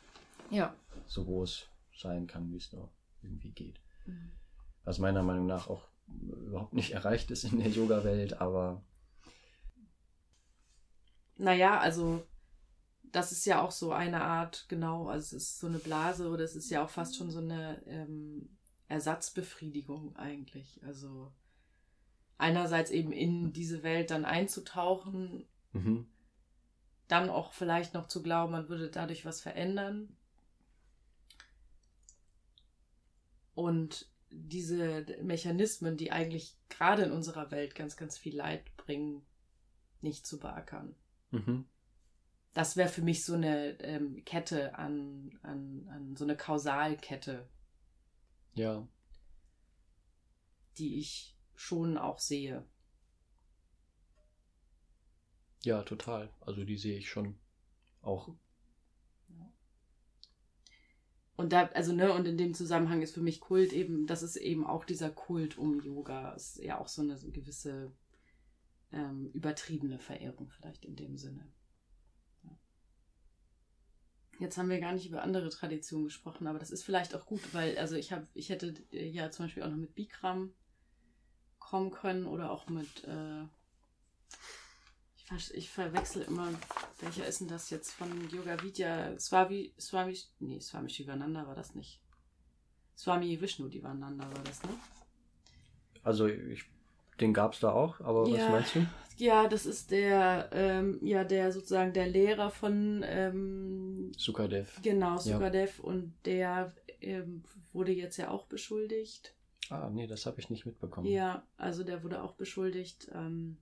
Ja. 0.52 0.76
So 1.08 1.24
groß 1.24 1.68
sein 1.98 2.28
kann, 2.28 2.52
wie 2.52 2.58
es 2.58 2.72
nur 2.72 2.90
irgendwie 3.22 3.52
geht. 3.52 3.80
Mhm. 4.06 4.32
Was 4.84 5.00
meiner 5.00 5.24
Meinung 5.24 5.48
nach 5.48 5.70
auch 5.70 5.88
überhaupt 6.08 6.74
nicht 6.74 6.92
erreicht 6.92 7.32
ist 7.32 7.44
in 7.46 7.60
der 7.60 7.70
Yoga-Welt, 7.70 8.42
aber. 8.42 8.84
Naja, 11.38 11.80
also 11.80 12.26
das 13.12 13.32
ist 13.32 13.46
ja 13.46 13.62
auch 13.62 13.72
so 13.72 13.92
eine 13.92 14.22
Art, 14.22 14.66
genau, 14.68 15.08
also 15.08 15.36
es 15.38 15.44
ist 15.44 15.60
so 15.60 15.68
eine 15.68 15.80
Blase 15.80 16.30
oder 16.30 16.44
es 16.44 16.56
ist 16.56 16.70
ja 16.70 16.84
auch 16.84 16.90
fast 16.90 17.16
schon 17.16 17.32
so 17.32 17.40
eine 17.40 17.82
ähm, 17.88 18.58
Ersatzbefriedigung 18.88 20.16
eigentlich. 20.16 20.82
Also 20.84 21.32
einerseits 22.38 22.92
eben 22.92 23.12
in 23.12 23.54
diese 23.54 23.84
Welt 23.84 24.12
dann 24.12 24.26
einzutauchen, 24.26 25.46
mhm. 25.72 26.08
dann 27.08 27.30
auch 27.30 27.54
vielleicht 27.54 27.94
noch 27.94 28.08
zu 28.08 28.22
glauben, 28.22 28.52
man 28.52 28.70
würde 28.70 28.90
dadurch 28.90 29.26
was 29.26 29.42
verändern. 29.42 30.16
Und 33.54 34.10
diese 34.36 35.06
Mechanismen, 35.22 35.98
die 35.98 36.12
eigentlich 36.12 36.58
gerade 36.70 37.04
in 37.04 37.12
unserer 37.12 37.52
Welt 37.52 37.76
ganz, 37.76 37.98
ganz 37.98 38.18
viel 38.18 38.36
Leid 38.36 38.76
bringen, 38.78 39.26
nicht 40.02 40.26
zu 40.28 40.40
beackern. 40.40 40.96
Mhm 41.32 41.66
das 42.56 42.78
wäre 42.78 42.88
für 42.88 43.02
mich 43.02 43.26
so 43.26 43.34
eine 43.34 43.78
ähm, 43.82 44.24
Kette 44.24 44.76
an, 44.76 45.38
an, 45.44 45.86
an 45.90 46.16
so 46.16 46.24
eine 46.24 46.38
Kausalkette. 46.38 47.48
Ja. 48.54 48.88
Die 50.78 50.98
ich 50.98 51.36
schon 51.54 51.98
auch 51.98 52.18
sehe. 52.18 52.66
Ja, 55.64 55.84
total. 55.84 56.34
Also 56.40 56.64
die 56.64 56.78
sehe 56.78 56.98
ich 56.98 57.10
schon 57.10 57.38
auch. 58.02 58.34
Und 61.36 61.52
da, 61.52 61.66
also, 61.74 61.94
ne, 61.94 62.14
und 62.14 62.26
in 62.28 62.38
dem 62.38 62.54
Zusammenhang 62.54 63.02
ist 63.02 63.14
für 63.14 63.22
mich 63.22 63.42
Kult 63.42 63.74
eben, 63.74 64.08
das 64.08 64.24
ist 64.24 64.38
eben 64.38 64.66
auch 64.66 64.86
dieser 64.86 65.10
Kult 65.10 65.58
um 65.58 65.82
Yoga. 65.82 66.32
Ist 66.32 66.64
ja 66.64 66.80
auch 66.80 66.88
so 66.88 67.02
eine 67.02 67.18
gewisse 67.32 67.92
ähm, 68.94 69.30
übertriebene 69.34 70.00
Verehrung, 70.00 70.50
vielleicht 70.50 70.86
in 70.86 70.96
dem 70.96 71.18
Sinne. 71.18 71.46
Jetzt 74.40 74.58
haben 74.58 74.70
wir 74.70 74.80
gar 74.80 74.92
nicht 74.92 75.08
über 75.08 75.24
andere 75.24 75.50
Traditionen 75.50 76.06
gesprochen, 76.06 76.48
aber 76.48 76.60
das 76.60 76.72
ist 76.72 76.84
vielleicht 76.84 77.16
auch 77.16 77.26
gut, 77.26 77.54
weil, 77.54 77.78
also 77.78 77.96
ich 77.96 78.12
habe, 78.12 78.28
ich 78.34 78.50
hätte 78.50 78.74
ja 78.92 79.32
zum 79.32 79.46
Beispiel 79.46 79.64
auch 79.64 79.70
noch 79.70 79.78
mit 79.78 79.96
Bikram 79.96 80.54
kommen 81.58 81.90
können 81.90 82.26
oder 82.26 82.52
auch 82.52 82.68
mit, 82.68 83.06
äh, 83.06 83.46
ich, 85.54 85.70
verwechsel 85.70 86.24
immer, 86.24 86.50
welcher 87.00 87.26
ist 87.26 87.42
denn 87.42 87.48
das 87.48 87.70
jetzt 87.70 87.92
von 87.92 88.30
Yoga 88.30 88.62
Vidya? 88.62 89.18
Swami, 89.20 89.74
Swami, 89.80 90.18
nee, 90.40 90.60
Swami 90.60 90.90
Shivananda 90.90 91.48
war 91.48 91.56
das 91.56 91.76
nicht. 91.76 92.02
Swami 92.98 93.40
Vishnu 93.40 93.68
Divananda 93.68 94.24
war 94.24 94.44
das, 94.44 94.64
ne? 94.64 94.70
Also 96.04 96.28
ich 96.28 96.66
den 97.20 97.34
gab 97.34 97.54
es 97.54 97.60
da 97.62 97.72
auch, 97.72 98.00
aber 98.02 98.28
ja, 98.28 98.36
was 98.36 98.50
meinst 98.50 98.76
du? 98.76 98.86
Ja, 99.18 99.48
das 99.48 99.66
ist 99.66 99.92
der, 99.92 100.50
ähm, 100.52 101.00
ja, 101.02 101.24
der 101.24 101.54
sozusagen 101.54 101.94
der 101.94 102.08
Lehrer 102.08 102.50
von 102.50 103.04
ähm, 103.08 104.12
Sukadev. 104.18 104.82
Genau, 104.82 105.18
Sukadev. 105.18 105.78
Ja. 105.78 105.84
Und 105.86 106.14
der 106.26 106.74
ähm, 107.00 107.44
wurde 107.72 107.94
jetzt 107.94 108.18
ja 108.18 108.30
auch 108.30 108.46
beschuldigt. 108.48 109.34
Ah, 109.70 109.90
nee, 109.90 110.06
das 110.06 110.26
habe 110.26 110.42
ich 110.42 110.50
nicht 110.50 110.66
mitbekommen. 110.66 111.08
Ja, 111.08 111.48
also 111.56 111.86
der 111.86 112.04
wurde 112.04 112.22
auch 112.22 112.34
beschuldigt 112.34 113.10
ähm, 113.14 113.58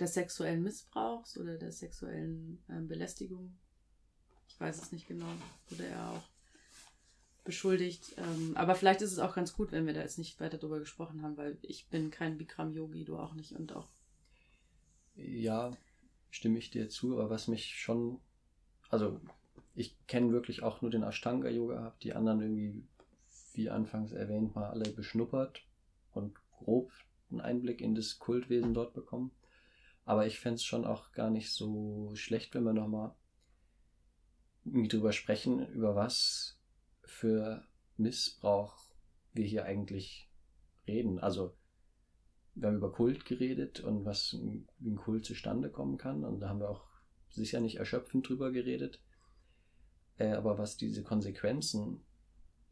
des 0.00 0.14
sexuellen 0.14 0.62
Missbrauchs 0.62 1.36
oder 1.38 1.56
der 1.56 1.72
sexuellen 1.72 2.62
ähm, 2.68 2.88
Belästigung. 2.88 3.56
Ich 4.48 4.58
weiß 4.60 4.80
es 4.80 4.92
nicht 4.92 5.08
genau. 5.08 5.26
Wurde 5.68 5.86
er 5.86 6.10
auch 6.10 6.22
beschuldigt. 7.44 8.14
Ähm, 8.18 8.52
aber 8.56 8.74
vielleicht 8.74 9.00
ist 9.00 9.12
es 9.12 9.18
auch 9.18 9.34
ganz 9.34 9.54
gut, 9.54 9.72
wenn 9.72 9.86
wir 9.86 9.94
da 9.94 10.00
jetzt 10.00 10.18
nicht 10.18 10.38
weiter 10.40 10.58
drüber 10.58 10.78
gesprochen 10.78 11.22
haben, 11.22 11.36
weil 11.36 11.56
ich 11.62 11.88
bin 11.88 12.10
kein 12.10 12.36
Bikram-Yogi, 12.36 13.04
du 13.04 13.16
auch 13.16 13.34
nicht 13.34 13.52
und 13.52 13.74
auch. 13.74 13.88
Ja, 15.14 15.70
stimme 16.30 16.58
ich 16.58 16.70
dir 16.70 16.90
zu, 16.90 17.18
aber 17.18 17.30
was 17.30 17.48
mich 17.48 17.78
schon, 17.78 18.20
also 18.90 19.20
ich 19.74 19.96
kenne 20.06 20.32
wirklich 20.32 20.62
auch 20.62 20.82
nur 20.82 20.90
den 20.90 21.02
Ashtanga-Yoga, 21.02 21.82
habe 21.82 21.96
die 22.02 22.12
anderen 22.12 22.40
irgendwie, 22.42 22.84
wie 23.54 23.70
anfangs 23.70 24.12
erwähnt, 24.12 24.54
mal 24.54 24.68
alle 24.68 24.90
beschnuppert 24.90 25.62
und 26.12 26.34
grob 26.50 26.90
einen 27.30 27.40
Einblick 27.40 27.80
in 27.80 27.94
das 27.94 28.18
Kultwesen 28.18 28.74
dort 28.74 28.92
bekommen. 28.94 29.30
Aber 30.06 30.24
ich 30.24 30.38
fände 30.38 30.54
es 30.54 30.64
schon 30.64 30.84
auch 30.84 31.10
gar 31.12 31.30
nicht 31.30 31.50
so 31.50 32.12
schlecht, 32.14 32.54
wenn 32.54 32.62
wir 32.62 32.72
nochmal 32.72 33.14
drüber 34.64 35.12
sprechen, 35.12 35.66
über 35.72 35.96
was 35.96 36.58
für 37.02 37.66
Missbrauch 37.96 38.78
wir 39.32 39.44
hier 39.44 39.64
eigentlich 39.64 40.30
reden. 40.86 41.18
Also 41.18 41.56
wir 42.54 42.68
haben 42.68 42.76
über 42.76 42.92
Kult 42.92 43.24
geredet 43.24 43.80
und 43.80 44.04
was 44.04 44.36
wie 44.78 44.90
ein 44.90 44.96
Kult 44.96 45.24
zustande 45.24 45.70
kommen 45.70 45.98
kann. 45.98 46.24
Und 46.24 46.38
da 46.38 46.50
haben 46.50 46.60
wir 46.60 46.70
auch 46.70 46.86
sicher 47.28 47.60
nicht 47.60 47.76
erschöpfend 47.76 48.28
drüber 48.28 48.52
geredet. 48.52 49.02
Äh, 50.18 50.34
aber 50.34 50.56
was 50.56 50.76
diese 50.76 51.02
Konsequenzen, 51.02 52.00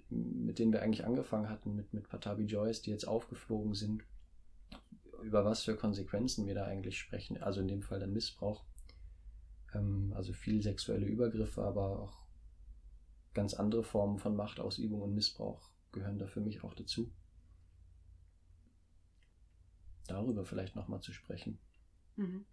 mit 0.09 0.61
denen 0.61 0.73
wir 0.73 0.83
eigentlich 0.83 1.05
angefangen 1.05 1.49
hatten, 1.49 1.75
mit, 1.75 1.93
mit 1.93 2.09
Patabi 2.09 2.45
Joyce, 2.45 2.83
die 2.83 2.91
jetzt 2.91 3.09
aufgeflogen 3.09 3.75
sind, 3.75 4.05
über 5.25 5.45
was 5.45 5.63
für 5.63 5.77
Konsequenzen 5.77 6.47
wir 6.47 6.55
da 6.55 6.65
eigentlich 6.65 6.99
sprechen. 6.99 7.43
Also 7.43 7.61
in 7.61 7.69
dem 7.69 7.83
Fall 7.83 7.99
dann 7.99 8.13
Missbrauch. 8.13 8.65
Ähm, 9.75 10.13
also 10.15 10.33
viel 10.33 10.63
sexuelle 10.63 11.07
Übergriffe, 11.07 11.63
aber 11.63 12.01
auch 12.01 12.25
ganz 13.33 13.55
andere 13.55 13.83
Formen 13.83 14.19
von 14.19 14.37
Machtausübung 14.37 15.03
und 15.03 15.15
Missbrauch 15.15 15.71
gehören 15.93 16.19
da 16.19 16.27
für 16.27 16.41
mich 16.41 16.63
auch 16.63 16.75
dazu. 16.75 17.11
Darüber 20.07 20.45
vielleicht 20.45 20.77
nochmal 20.77 21.01
zu 21.01 21.13
sprechen. 21.13 21.59
Mhm. 22.17 22.45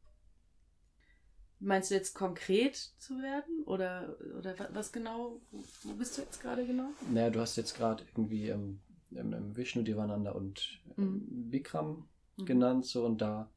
Meinst 1.59 1.91
du 1.91 1.95
jetzt 1.95 2.15
konkret 2.15 2.75
zu 2.75 3.21
werden? 3.21 3.63
Oder, 3.65 4.17
oder 4.39 4.55
was 4.73 4.91
genau? 4.91 5.39
Wo 5.83 5.93
bist 5.93 6.17
du 6.17 6.23
jetzt 6.23 6.41
gerade 6.41 6.65
genau? 6.65 6.89
Naja, 7.11 7.29
du 7.29 7.39
hast 7.39 7.55
jetzt 7.55 7.75
gerade 7.75 8.03
irgendwie 8.07 8.49
ähm, 8.49 8.81
ähm, 9.13 9.55
Vishnu 9.55 9.83
Devananda 9.83 10.31
und 10.31 10.81
ähm, 10.97 11.27
mhm. 11.29 11.49
Bikram 11.51 12.07
mhm. 12.41 12.45
genannt, 12.45 12.85
so 12.85 13.05
und 13.05 13.21
da 13.21 13.49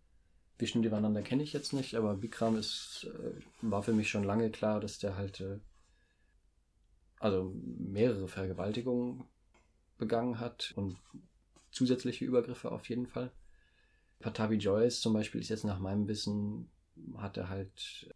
Vishnu 0.59 0.83
Devananda 0.83 1.21
kenne 1.23 1.43
ich 1.43 1.53
jetzt 1.53 1.73
nicht, 1.73 1.95
aber 1.95 2.15
Bikram 2.15 2.57
ist, 2.57 3.09
äh, 3.13 3.41
war 3.63 3.83
für 3.83 3.93
mich 3.93 4.09
schon 4.09 4.25
lange 4.25 4.51
klar, 4.51 4.81
dass 4.81 4.99
der 4.99 5.17
halt 5.17 5.41
äh, 5.41 5.59
also 7.19 7.53
mehrere 7.55 8.29
Vergewaltigungen 8.29 9.25
begangen 9.99 10.39
hat 10.39 10.73
und 10.77 10.97
zusätzliche 11.71 12.25
Übergriffe 12.25 12.71
auf 12.71 12.89
jeden 12.89 13.07
Fall. 13.07 13.33
Patavi 14.21 14.57
Joyce 14.57 15.01
zum 15.01 15.13
Beispiel 15.13 15.41
ist 15.41 15.49
jetzt 15.49 15.65
nach 15.65 15.81
meinem 15.81 16.07
Wissen, 16.07 16.71
hat 17.17 17.37
er 17.37 17.49
halt 17.49 18.15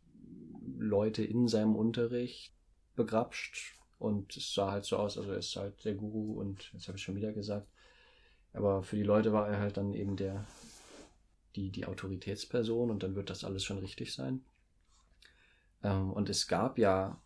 Leute 0.78 1.24
in 1.24 1.48
seinem 1.48 1.74
Unterricht 1.74 2.54
begrapscht 2.94 3.74
und 3.98 4.36
es 4.36 4.54
sah 4.54 4.70
halt 4.70 4.84
so 4.84 4.96
aus, 4.96 5.18
also 5.18 5.32
er 5.32 5.38
ist 5.38 5.56
halt 5.56 5.84
der 5.84 5.94
Guru 5.94 6.40
und 6.40 6.70
das 6.72 6.86
habe 6.86 6.98
ich 6.98 7.04
schon 7.04 7.16
wieder 7.16 7.32
gesagt. 7.32 7.68
Aber 8.52 8.82
für 8.82 8.96
die 8.96 9.02
Leute 9.02 9.32
war 9.32 9.48
er 9.48 9.60
halt 9.60 9.76
dann 9.76 9.94
eben 9.94 10.16
der, 10.16 10.46
die, 11.56 11.70
die 11.70 11.86
Autoritätsperson 11.86 12.90
und 12.90 13.02
dann 13.02 13.14
wird 13.14 13.30
das 13.30 13.44
alles 13.44 13.64
schon 13.64 13.78
richtig 13.78 14.14
sein. 14.14 14.44
Ähm, 15.82 16.12
und 16.12 16.28
es 16.28 16.48
gab 16.48 16.78
ja 16.78 17.20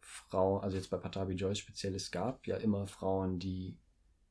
Frau, 0.00 0.58
also 0.58 0.76
jetzt 0.76 0.90
bei 0.90 0.98
Patabi 0.98 1.34
Joyce 1.34 1.58
speziell, 1.58 1.94
es 1.94 2.10
gab 2.10 2.46
ja 2.46 2.56
immer 2.56 2.86
Frauen, 2.86 3.38
die 3.38 3.76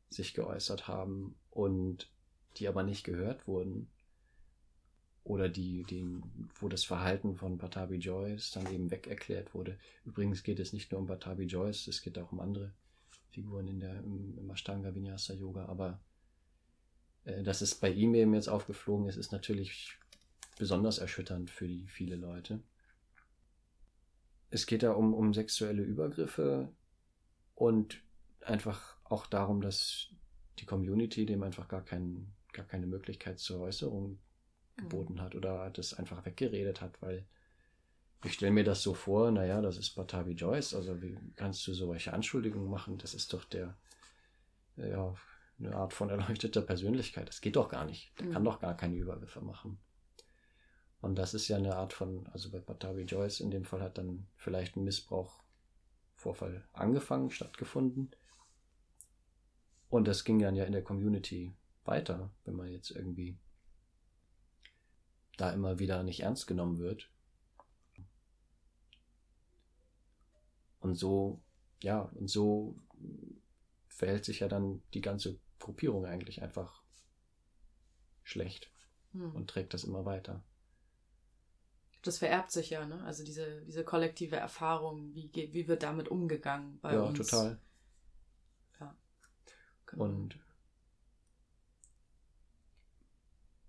sich 0.09 0.34
geäußert 0.34 0.88
haben 0.88 1.36
und 1.49 2.12
die 2.57 2.68
aber 2.68 2.84
nicht 2.84 3.03
gehört 3.03 3.47
wurden. 3.47 3.89
Oder 5.24 5.49
die, 5.49 5.84
die, 5.84 6.03
wo 6.55 6.68
das 6.68 6.84
Verhalten 6.84 7.36
von 7.36 7.57
Patabi 7.57 7.97
Joyce 7.97 8.51
dann 8.51 8.72
eben 8.74 8.89
weg 8.89 9.07
erklärt 9.07 9.53
wurde. 9.53 9.78
Übrigens 10.03 10.43
geht 10.43 10.59
es 10.59 10.74
nicht 10.74 10.91
nur 10.91 10.99
um 10.99 11.07
Patabi 11.07 11.45
Joyce, 11.45 11.88
es 11.88 12.01
geht 12.01 12.18
auch 12.18 12.32
um 12.32 12.39
andere 12.39 12.74
Figuren 13.32 13.67
in 13.67 13.79
der, 13.79 13.99
im, 14.03 14.38
im 14.38 14.49
Ashtanga 14.49 14.93
Vinyasa 14.93 15.34
Yoga, 15.34 15.65
aber 15.65 15.99
äh, 17.25 17.43
dass 17.43 17.61
es 17.61 17.75
bei 17.75 17.89
ihm 17.89 18.13
eben 18.15 18.34
jetzt 18.34 18.49
aufgeflogen 18.49 19.07
ist, 19.07 19.17
ist 19.17 19.32
natürlich 19.32 19.97
besonders 20.57 20.99
erschütternd 20.99 21.49
für 21.49 21.67
die 21.67 21.88
viele 21.88 22.15
Leute 22.15 22.61
es 24.51 24.65
geht 24.65 24.84
da 24.84 24.91
um, 24.91 25.13
um 25.13 25.34
sexuelle 25.34 25.82
Übergriffe 25.82 26.69
und 27.55 28.03
einfach 28.41 28.97
auch 29.05 29.25
darum, 29.25 29.61
dass 29.61 30.09
die 30.59 30.65
Community 30.65 31.25
dem 31.25 31.41
einfach 31.41 31.67
gar, 31.69 31.84
kein, 31.84 32.34
gar 32.51 32.65
keine 32.65 32.86
Möglichkeit 32.86 33.39
zur 33.39 33.61
Äußerung 33.61 34.19
geboten 34.75 35.13
mhm. 35.13 35.21
hat 35.21 35.36
oder 35.36 35.69
das 35.69 35.93
einfach 35.93 36.25
weggeredet 36.25 36.82
hat, 36.82 37.01
weil 37.01 37.25
ich 38.24 38.34
stelle 38.34 38.51
mir 38.51 38.63
das 38.63 38.84
so 38.84 38.93
vor, 38.93 39.32
naja, 39.32 39.61
das 39.61 39.78
ist 39.78 39.95
Batavi 39.95 40.34
Joyce, 40.34 40.76
also 40.76 41.01
wie 41.01 41.17
kannst 41.36 41.65
du 41.67 41.74
solche 41.74 42.13
Anschuldigungen 42.13 42.69
machen? 42.69 42.97
Das 42.97 43.13
ist 43.13 43.34
doch 43.34 43.43
der, 43.45 43.76
ja, 44.78 45.15
eine 45.59 45.76
Art 45.76 45.93
von 45.93 46.09
erleuchteter 46.09 46.61
Persönlichkeit. 46.61 47.28
Das 47.30 47.41
geht 47.41 47.55
doch 47.55 47.69
gar 47.69 47.86
nicht. 47.86 48.11
Der 48.19 48.28
mhm. 48.28 48.32
kann 48.32 48.43
doch 48.43 48.59
gar 48.59 48.76
keine 48.76 48.95
Übergriffe 48.95 49.41
machen. 49.41 49.80
Und 51.01 51.15
das 51.15 51.34
ist 51.34 51.47
ja 51.47 51.57
eine 51.57 51.76
Art 51.76 51.93
von, 51.93 52.28
also 52.28 52.51
bei 52.51 52.59
Batavi 52.59 53.03
Joyce 53.03 53.39
in 53.39 53.49
dem 53.49 53.65
Fall 53.65 53.82
hat 53.82 53.97
dann 53.97 54.28
vielleicht 54.36 54.76
ein 54.76 54.84
Missbrauchvorfall 54.84 56.63
angefangen, 56.74 57.32
stattgefunden. 57.32 58.11
Und 59.89 60.07
das 60.07 60.24
ging 60.24 60.39
dann 60.39 60.55
ja 60.55 60.65
in 60.65 60.74
der 60.74 60.84
Community 60.84 61.55
weiter, 61.86 62.30
wenn 62.45 62.55
man 62.55 62.69
jetzt 62.69 62.91
irgendwie 62.91 63.38
da 65.38 65.51
immer 65.51 65.80
wieder 65.80 66.03
nicht 66.03 66.22
ernst 66.22 66.45
genommen 66.45 66.78
wird. 66.78 67.09
Und 70.82 70.95
so, 70.95 71.41
ja, 71.82 72.01
und 72.15 72.29
so 72.29 72.75
verhält 73.88 74.25
sich 74.25 74.41
ja 74.41 74.47
dann 74.47 74.82
die 74.93 75.01
ganze 75.01 75.39
Gruppierung 75.59 76.05
eigentlich 76.05 76.41
einfach 76.41 76.82
schlecht 78.23 78.71
hm. 79.13 79.34
und 79.36 79.49
trägt 79.49 79.73
das 79.73 79.84
immer 79.84 80.05
weiter 80.05 80.43
das 82.01 82.17
vererbt 82.17 82.51
sich 82.51 82.71
ja, 82.71 82.86
ne? 82.86 83.03
Also 83.03 83.23
diese, 83.23 83.61
diese 83.65 83.84
kollektive 83.84 84.36
Erfahrung, 84.36 85.13
wie, 85.13 85.27
geht, 85.27 85.53
wie 85.53 85.67
wird 85.67 85.84
damit 85.84 86.07
umgegangen 86.07 86.79
bei 86.82 86.93
ja, 86.93 87.01
uns? 87.01 87.17
Ja, 87.17 87.23
total. 87.23 87.59
Ja. 88.79 88.95
Genau. 89.86 90.03
Und 90.05 90.39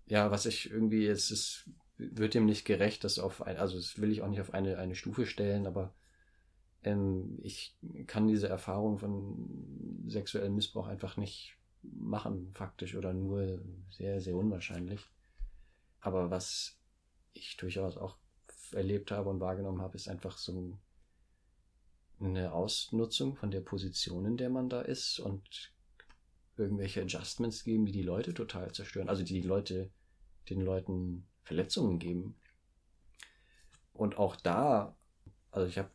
ja, 0.07 0.31
was 0.31 0.45
ich 0.45 0.71
irgendwie, 0.71 1.05
es 1.07 1.31
ist, 1.31 1.69
wird 1.97 2.33
dem 2.33 2.45
nicht 2.45 2.65
gerecht, 2.65 3.03
das 3.03 3.19
auf 3.19 3.41
ein, 3.43 3.57
also 3.57 3.77
das 3.77 3.99
will 4.01 4.11
ich 4.11 4.21
auch 4.21 4.27
nicht 4.27 4.41
auf 4.41 4.53
eine, 4.53 4.77
eine 4.77 4.95
Stufe 4.95 5.25
stellen, 5.25 5.67
aber 5.67 5.93
ähm, 6.83 7.39
ich 7.41 7.75
kann 8.07 8.27
diese 8.27 8.47
Erfahrung 8.47 8.97
von 8.97 10.03
sexuellem 10.07 10.55
Missbrauch 10.55 10.87
einfach 10.87 11.17
nicht 11.17 11.57
machen, 11.81 12.51
faktisch, 12.53 12.95
oder 12.95 13.13
nur 13.13 13.61
sehr, 13.89 14.21
sehr 14.21 14.35
unwahrscheinlich. 14.35 15.01
Aber 15.99 16.29
was 16.29 16.77
ich 17.33 17.57
durchaus 17.57 17.97
auch 17.97 18.17
erlebt 18.71 19.11
habe 19.11 19.29
und 19.29 19.39
wahrgenommen 19.39 19.81
habe, 19.81 19.95
ist 19.95 20.07
einfach 20.07 20.37
so 20.37 20.77
eine 22.19 22.53
Ausnutzung 22.53 23.35
von 23.35 23.51
der 23.51 23.61
Position, 23.61 24.25
in 24.25 24.37
der 24.37 24.49
man 24.49 24.69
da 24.69 24.81
ist 24.81 25.19
und 25.19 25.73
irgendwelche 26.57 27.01
Adjustments 27.01 27.63
geben, 27.63 27.85
die 27.85 27.91
die 27.91 28.03
Leute 28.03 28.33
total 28.33 28.71
zerstören. 28.71 29.09
Also 29.09 29.23
die, 29.23 29.41
Leute, 29.41 29.89
den 30.49 30.61
Leuten 30.61 31.27
Verletzungen 31.43 31.99
geben. 31.99 32.35
Und 33.93 34.17
auch 34.17 34.35
da, 34.35 34.95
also 35.51 35.67
ich 35.67 35.77
habe 35.77 35.89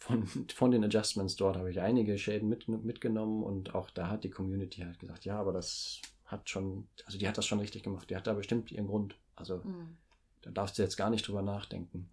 von, 0.00 0.26
von 0.26 0.70
den 0.70 0.84
Adjustments 0.84 1.36
dort 1.36 1.56
habe 1.56 1.70
ich 1.70 1.80
einige 1.80 2.18
Schäden 2.18 2.48
mit, 2.48 2.68
mitgenommen 2.68 3.42
und 3.42 3.74
auch 3.74 3.90
da 3.90 4.08
hat 4.08 4.24
die 4.24 4.30
Community 4.30 4.82
halt 4.82 4.98
gesagt, 4.98 5.24
ja, 5.24 5.38
aber 5.38 5.52
das 5.52 6.00
hat 6.24 6.48
schon, 6.50 6.88
also 7.06 7.18
die 7.18 7.28
hat 7.28 7.38
das 7.38 7.46
schon 7.46 7.60
richtig 7.60 7.82
gemacht, 7.82 8.10
die 8.10 8.16
hat 8.16 8.26
da 8.26 8.34
bestimmt 8.34 8.70
ihren 8.72 8.86
Grund. 8.86 9.16
Also 9.36 9.58
mhm. 9.58 9.96
da 10.42 10.50
darfst 10.50 10.78
du 10.78 10.82
jetzt 10.82 10.96
gar 10.96 11.10
nicht 11.10 11.26
drüber 11.26 11.42
nachdenken. 11.42 12.10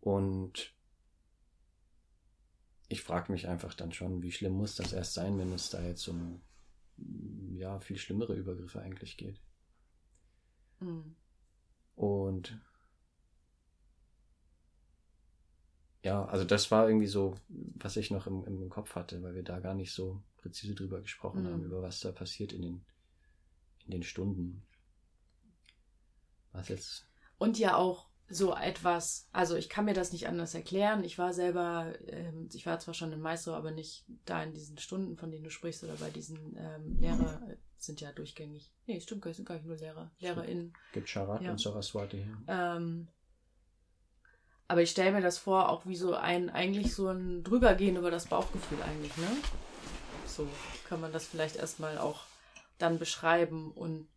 Und 0.00 0.74
ich 2.88 3.02
frage 3.02 3.32
mich 3.32 3.48
einfach 3.48 3.74
dann 3.74 3.92
schon, 3.92 4.22
wie 4.22 4.32
schlimm 4.32 4.52
muss 4.52 4.74
das 4.74 4.92
erst 4.92 5.14
sein, 5.14 5.38
wenn 5.38 5.52
es 5.52 5.70
da 5.70 5.82
jetzt 5.82 6.06
um 6.08 6.42
ja 7.54 7.80
viel 7.80 7.98
schlimmere 7.98 8.34
Übergriffe 8.34 8.80
eigentlich 8.80 9.16
geht. 9.16 9.40
Mhm. 10.80 11.16
Und 11.94 12.58
ja, 16.02 16.24
also 16.24 16.44
das 16.44 16.70
war 16.70 16.88
irgendwie 16.88 17.06
so, 17.06 17.36
was 17.48 17.96
ich 17.96 18.10
noch 18.10 18.26
im, 18.26 18.44
im 18.44 18.68
Kopf 18.68 18.94
hatte, 18.94 19.22
weil 19.22 19.34
wir 19.34 19.44
da 19.44 19.60
gar 19.60 19.74
nicht 19.74 19.92
so 19.92 20.20
präzise 20.38 20.74
drüber 20.74 21.00
gesprochen 21.00 21.44
mhm. 21.44 21.48
haben, 21.48 21.64
über 21.64 21.82
was 21.82 22.00
da 22.00 22.10
passiert 22.10 22.52
in 22.52 22.62
den, 22.62 22.84
in 23.84 23.92
den 23.92 24.02
Stunden. 24.02 24.62
Was 26.52 26.68
jetzt. 26.68 27.06
Und 27.38 27.58
ja 27.58 27.76
auch 27.76 28.08
so 28.28 28.54
etwas, 28.54 29.28
also 29.32 29.56
ich 29.56 29.68
kann 29.68 29.84
mir 29.84 29.94
das 29.94 30.12
nicht 30.12 30.26
anders 30.26 30.54
erklären. 30.54 31.04
Ich 31.04 31.18
war 31.18 31.32
selber, 31.32 31.92
ähm, 32.06 32.48
ich 32.52 32.66
war 32.66 32.78
zwar 32.78 32.94
schon 32.94 33.12
in 33.12 33.20
Maestro, 33.20 33.52
aber 33.52 33.70
nicht 33.70 34.04
da 34.24 34.42
in 34.42 34.54
diesen 34.54 34.78
Stunden, 34.78 35.16
von 35.16 35.30
denen 35.30 35.44
du 35.44 35.50
sprichst, 35.50 35.84
oder 35.84 35.94
bei 35.94 36.10
diesen 36.10 36.56
ähm, 36.56 36.98
Lehrer, 36.98 37.42
äh, 37.48 37.56
sind 37.76 38.00
ja 38.00 38.12
durchgängig. 38.12 38.72
Nee, 38.86 39.00
stimmt, 39.00 39.24
sind 39.24 39.46
gar 39.46 39.56
nicht 39.56 39.66
nur 39.66 39.76
Lehrer, 39.76 40.10
LehrerInnen. 40.18 40.72
Gibt 40.92 41.08
Charat 41.08 41.42
ja. 41.42 41.50
und 41.50 41.60
Saraswati. 41.60 42.26
Ja. 42.46 42.76
Ähm, 42.76 43.08
aber 44.72 44.80
ich 44.80 44.90
stelle 44.90 45.12
mir 45.12 45.20
das 45.20 45.36
vor, 45.36 45.68
auch 45.68 45.84
wie 45.84 45.96
so 45.96 46.14
ein, 46.14 46.48
eigentlich 46.48 46.94
so 46.94 47.08
ein 47.08 47.44
drübergehen 47.44 47.96
über 47.96 48.10
das 48.10 48.24
Bauchgefühl 48.24 48.82
eigentlich, 48.82 49.14
ne? 49.18 49.28
So 50.24 50.48
kann 50.88 50.98
man 50.98 51.12
das 51.12 51.26
vielleicht 51.26 51.56
erstmal 51.56 51.98
auch 51.98 52.24
dann 52.78 52.98
beschreiben. 52.98 53.70
Und 53.72 54.08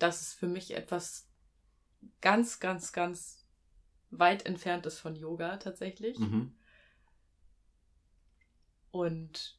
das 0.00 0.20
ist 0.20 0.32
für 0.32 0.48
mich 0.48 0.74
etwas 0.74 1.28
ganz, 2.20 2.58
ganz, 2.58 2.92
ganz 2.92 3.46
weit 4.10 4.46
entferntes 4.46 4.98
von 4.98 5.14
Yoga 5.14 5.58
tatsächlich. 5.58 6.18
Mhm. 6.18 6.52
Und 8.90 9.55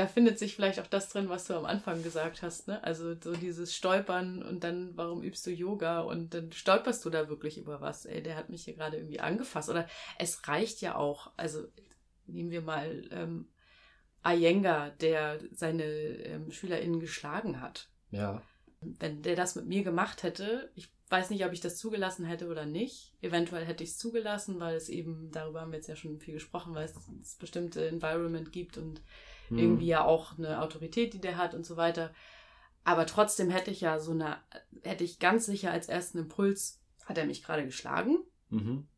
da 0.00 0.06
findet 0.06 0.38
sich 0.38 0.54
vielleicht 0.56 0.80
auch 0.80 0.86
das 0.86 1.10
drin, 1.10 1.28
was 1.28 1.44
du 1.44 1.52
am 1.52 1.66
Anfang 1.66 2.02
gesagt 2.02 2.40
hast, 2.40 2.68
ne? 2.68 2.82
Also 2.82 3.14
so 3.20 3.34
dieses 3.36 3.76
Stolpern 3.76 4.42
und 4.42 4.64
dann, 4.64 4.96
warum 4.96 5.22
übst 5.22 5.46
du 5.46 5.50
Yoga? 5.50 6.00
Und 6.00 6.32
dann 6.32 6.52
stolperst 6.52 7.04
du 7.04 7.10
da 7.10 7.28
wirklich 7.28 7.58
über 7.58 7.82
was. 7.82 8.06
Ey, 8.06 8.22
der 8.22 8.36
hat 8.36 8.48
mich 8.48 8.64
hier 8.64 8.72
gerade 8.72 8.96
irgendwie 8.96 9.20
angefasst. 9.20 9.68
Oder 9.68 9.86
es 10.18 10.48
reicht 10.48 10.80
ja 10.80 10.96
auch, 10.96 11.32
also 11.36 11.66
nehmen 12.26 12.50
wir 12.50 12.62
mal 12.62 13.08
ähm, 13.10 13.50
Ayenga, 14.22 14.88
der 14.88 15.38
seine 15.52 15.84
ähm, 15.84 16.50
SchülerInnen 16.50 16.98
geschlagen 16.98 17.60
hat. 17.60 17.90
Ja. 18.10 18.40
Wenn 18.80 19.20
der 19.20 19.36
das 19.36 19.54
mit 19.54 19.66
mir 19.66 19.84
gemacht 19.84 20.22
hätte, 20.22 20.72
ich 20.76 20.88
weiß 21.10 21.28
nicht, 21.28 21.44
ob 21.44 21.52
ich 21.52 21.60
das 21.60 21.76
zugelassen 21.76 22.24
hätte 22.24 22.48
oder 22.48 22.64
nicht. 22.64 23.12
Eventuell 23.20 23.66
hätte 23.66 23.84
ich 23.84 23.90
es 23.90 23.98
zugelassen, 23.98 24.60
weil 24.60 24.76
es 24.76 24.88
eben, 24.88 25.30
darüber 25.30 25.60
haben 25.60 25.72
wir 25.72 25.76
jetzt 25.76 25.88
ja 25.88 25.96
schon 25.96 26.20
viel 26.20 26.32
gesprochen, 26.32 26.74
weil 26.74 26.86
es, 26.86 26.94
es 27.20 27.34
bestimmte 27.34 27.86
Environment 27.86 28.50
gibt 28.50 28.78
und 28.78 29.02
hm. 29.50 29.58
irgendwie 29.58 29.86
ja 29.86 30.04
auch 30.04 30.38
eine 30.38 30.62
Autorität, 30.62 31.14
die 31.14 31.20
der 31.20 31.36
hat 31.36 31.54
und 31.54 31.64
so 31.64 31.76
weiter. 31.76 32.12
Aber 32.84 33.06
trotzdem 33.06 33.50
hätte 33.50 33.70
ich 33.70 33.82
ja 33.82 33.98
so 33.98 34.12
eine, 34.12 34.38
hätte 34.82 35.04
ich 35.04 35.18
ganz 35.18 35.46
sicher 35.46 35.70
als 35.70 35.88
ersten 35.88 36.18
Impuls, 36.18 36.80
hat 37.04 37.18
er 37.18 37.26
mich 37.26 37.42
gerade 37.42 37.64
geschlagen? 37.64 38.18
Mhm. 38.48 38.88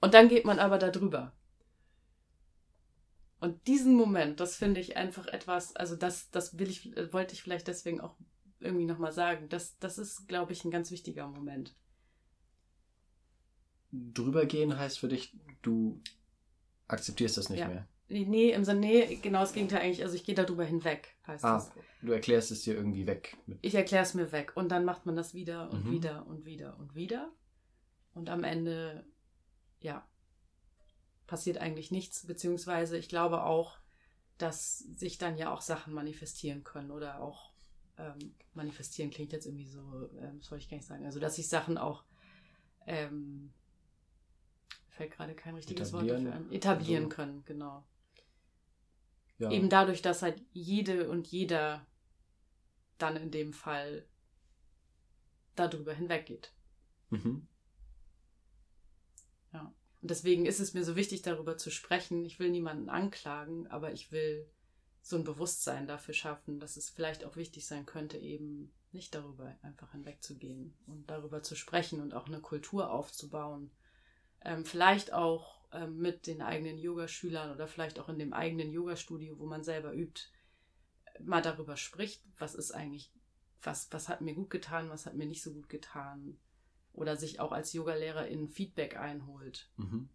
Und 0.00 0.14
dann 0.14 0.28
geht 0.28 0.44
man 0.44 0.58
aber 0.58 0.78
da 0.78 0.90
drüber. 0.90 1.32
Und 3.40 3.66
diesen 3.66 3.94
Moment, 3.94 4.40
das 4.40 4.56
finde 4.56 4.80
ich 4.80 4.96
einfach 4.96 5.26
etwas, 5.26 5.76
also 5.76 5.96
das, 5.96 6.30
das 6.30 6.58
will 6.58 6.70
ich, 6.70 6.94
wollte 7.12 7.34
ich 7.34 7.42
vielleicht 7.42 7.68
deswegen 7.68 8.00
auch 8.00 8.16
irgendwie 8.58 8.86
nochmal 8.86 9.12
sagen. 9.12 9.48
Das, 9.48 9.78
das 9.78 9.98
ist, 9.98 10.26
glaube 10.28 10.52
ich, 10.52 10.64
ein 10.64 10.70
ganz 10.70 10.90
wichtiger 10.90 11.28
Moment. 11.28 11.74
Drübergehen 13.92 14.78
heißt 14.78 14.98
für 14.98 15.08
dich, 15.08 15.36
du 15.62 16.00
akzeptierst 16.88 17.36
das 17.36 17.50
nicht 17.50 17.60
ja. 17.60 17.68
mehr. 17.68 17.88
Nee, 18.08 18.52
im 18.52 18.64
Sinne, 18.64 18.80
nee, 18.80 19.16
genau 19.16 19.40
das 19.40 19.52
Gegenteil 19.52 19.80
eigentlich. 19.80 20.02
Also 20.02 20.14
ich 20.14 20.24
gehe 20.24 20.34
darüber 20.34 20.64
hinweg, 20.64 21.14
heißt 21.26 21.44
ah, 21.44 21.54
das. 21.54 21.72
Du 22.02 22.12
erklärst 22.12 22.50
es 22.50 22.62
dir 22.62 22.74
irgendwie 22.74 23.06
weg. 23.06 23.36
Ich 23.62 23.74
erkläre 23.74 24.02
es 24.02 24.14
mir 24.14 24.30
weg. 24.30 24.52
Und 24.56 24.68
dann 24.70 24.84
macht 24.84 25.06
man 25.06 25.16
das 25.16 25.32
wieder 25.34 25.70
und 25.70 25.86
mhm. 25.86 25.90
wieder 25.90 26.26
und 26.26 26.44
wieder 26.44 26.78
und 26.78 26.94
wieder. 26.94 27.32
Und 28.12 28.28
am 28.28 28.44
Ende, 28.44 29.04
ja, 29.80 30.06
passiert 31.26 31.58
eigentlich 31.58 31.90
nichts. 31.90 32.26
Beziehungsweise 32.26 32.98
ich 32.98 33.08
glaube 33.08 33.42
auch, 33.44 33.78
dass 34.36 34.78
sich 34.78 35.18
dann 35.18 35.38
ja 35.38 35.52
auch 35.52 35.62
Sachen 35.62 35.94
manifestieren 35.94 36.62
können 36.62 36.90
oder 36.90 37.20
auch 37.20 37.52
ähm, 37.96 38.34
manifestieren 38.52 39.10
klingt 39.10 39.32
jetzt 39.32 39.46
irgendwie 39.46 39.66
so, 39.66 40.10
ähm, 40.20 40.40
das 40.40 40.50
wollte 40.50 40.64
ich 40.64 40.70
gar 40.70 40.76
nicht 40.76 40.86
sagen. 40.86 41.06
Also 41.06 41.20
dass 41.20 41.36
sich 41.36 41.48
Sachen 41.48 41.78
auch 41.78 42.04
ähm, 42.86 43.52
fällt 44.90 45.12
gerade 45.12 45.34
kein 45.34 45.54
richtiges 45.54 45.92
Wort 45.92 46.10
dafür 46.10 46.34
an. 46.34 46.52
Etablieren 46.52 47.04
also, 47.04 47.16
können, 47.16 47.42
genau. 47.46 47.84
Ja. 49.38 49.50
Eben 49.50 49.68
dadurch, 49.68 50.02
dass 50.02 50.22
halt 50.22 50.40
jede 50.52 51.08
und 51.08 51.26
jeder 51.26 51.86
dann 52.98 53.16
in 53.16 53.30
dem 53.30 53.52
Fall 53.52 54.06
darüber 55.56 55.92
hinweggeht. 55.92 56.52
Mhm. 57.10 57.46
Ja. 59.52 59.74
Und 60.00 60.10
deswegen 60.10 60.46
ist 60.46 60.60
es 60.60 60.74
mir 60.74 60.84
so 60.84 60.96
wichtig, 60.96 61.22
darüber 61.22 61.56
zu 61.56 61.70
sprechen. 61.70 62.24
Ich 62.24 62.38
will 62.38 62.50
niemanden 62.50 62.88
anklagen, 62.88 63.66
aber 63.68 63.92
ich 63.92 64.12
will 64.12 64.48
so 65.02 65.16
ein 65.16 65.24
Bewusstsein 65.24 65.86
dafür 65.86 66.14
schaffen, 66.14 66.60
dass 66.60 66.76
es 66.76 66.90
vielleicht 66.90 67.24
auch 67.24 67.36
wichtig 67.36 67.66
sein 67.66 67.84
könnte, 67.86 68.16
eben 68.18 68.72
nicht 68.92 69.14
darüber 69.14 69.54
einfach 69.62 69.92
hinwegzugehen 69.92 70.74
und 70.86 71.10
darüber 71.10 71.42
zu 71.42 71.56
sprechen 71.56 72.00
und 72.00 72.14
auch 72.14 72.26
eine 72.26 72.40
Kultur 72.40 72.90
aufzubauen. 72.90 73.70
Ähm, 74.40 74.64
vielleicht 74.64 75.12
auch 75.12 75.53
ähm, 75.74 75.98
mit 75.98 76.26
den 76.26 76.42
eigenen 76.42 76.78
Yogaschülern 76.78 77.52
oder 77.52 77.66
vielleicht 77.66 77.98
auch 77.98 78.08
in 78.08 78.18
dem 78.18 78.32
eigenen 78.32 78.70
Yogastudio, 78.70 79.38
wo 79.38 79.46
man 79.46 79.62
selber 79.62 79.92
übt, 79.92 80.22
mal 81.20 81.42
darüber 81.42 81.76
spricht, 81.76 82.22
was 82.38 82.54
ist 82.54 82.72
eigentlich, 82.72 83.12
was, 83.62 83.88
was 83.92 84.08
hat 84.08 84.20
mir 84.20 84.34
gut 84.34 84.50
getan, 84.50 84.90
was 84.90 85.06
hat 85.06 85.14
mir 85.14 85.26
nicht 85.26 85.42
so 85.42 85.52
gut 85.52 85.68
getan. 85.68 86.38
Oder 86.92 87.16
sich 87.16 87.40
auch 87.40 87.52
als 87.52 87.72
Yogalehrerin 87.72 88.48
Feedback 88.48 88.96
einholt. 88.96 89.68
Mhm. 89.76 90.08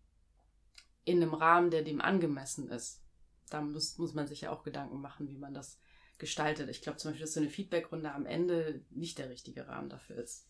In 1.04 1.22
einem 1.22 1.34
Rahmen, 1.34 1.72
der 1.72 1.84
dem 1.84 2.00
angemessen 2.00 2.70
ist 2.70 3.04
da 3.50 3.62
muss, 3.62 3.98
muss 3.98 4.14
man 4.14 4.28
sich 4.28 4.42
ja 4.42 4.52
auch 4.52 4.64
Gedanken 4.64 5.02
machen, 5.02 5.28
wie 5.28 5.38
man 5.38 5.54
das 5.54 5.80
gestaltet. 6.18 6.70
Ich 6.70 6.82
glaube 6.82 6.98
zum 6.98 7.12
Beispiel, 7.12 7.26
dass 7.26 7.34
so 7.34 7.40
eine 7.40 7.50
Feedbackrunde 7.50 8.14
am 8.14 8.26
Ende 8.26 8.84
nicht 8.90 9.18
der 9.18 9.30
richtige 9.30 9.68
Rahmen 9.68 9.90
dafür 9.90 10.18
ist. 10.18 10.48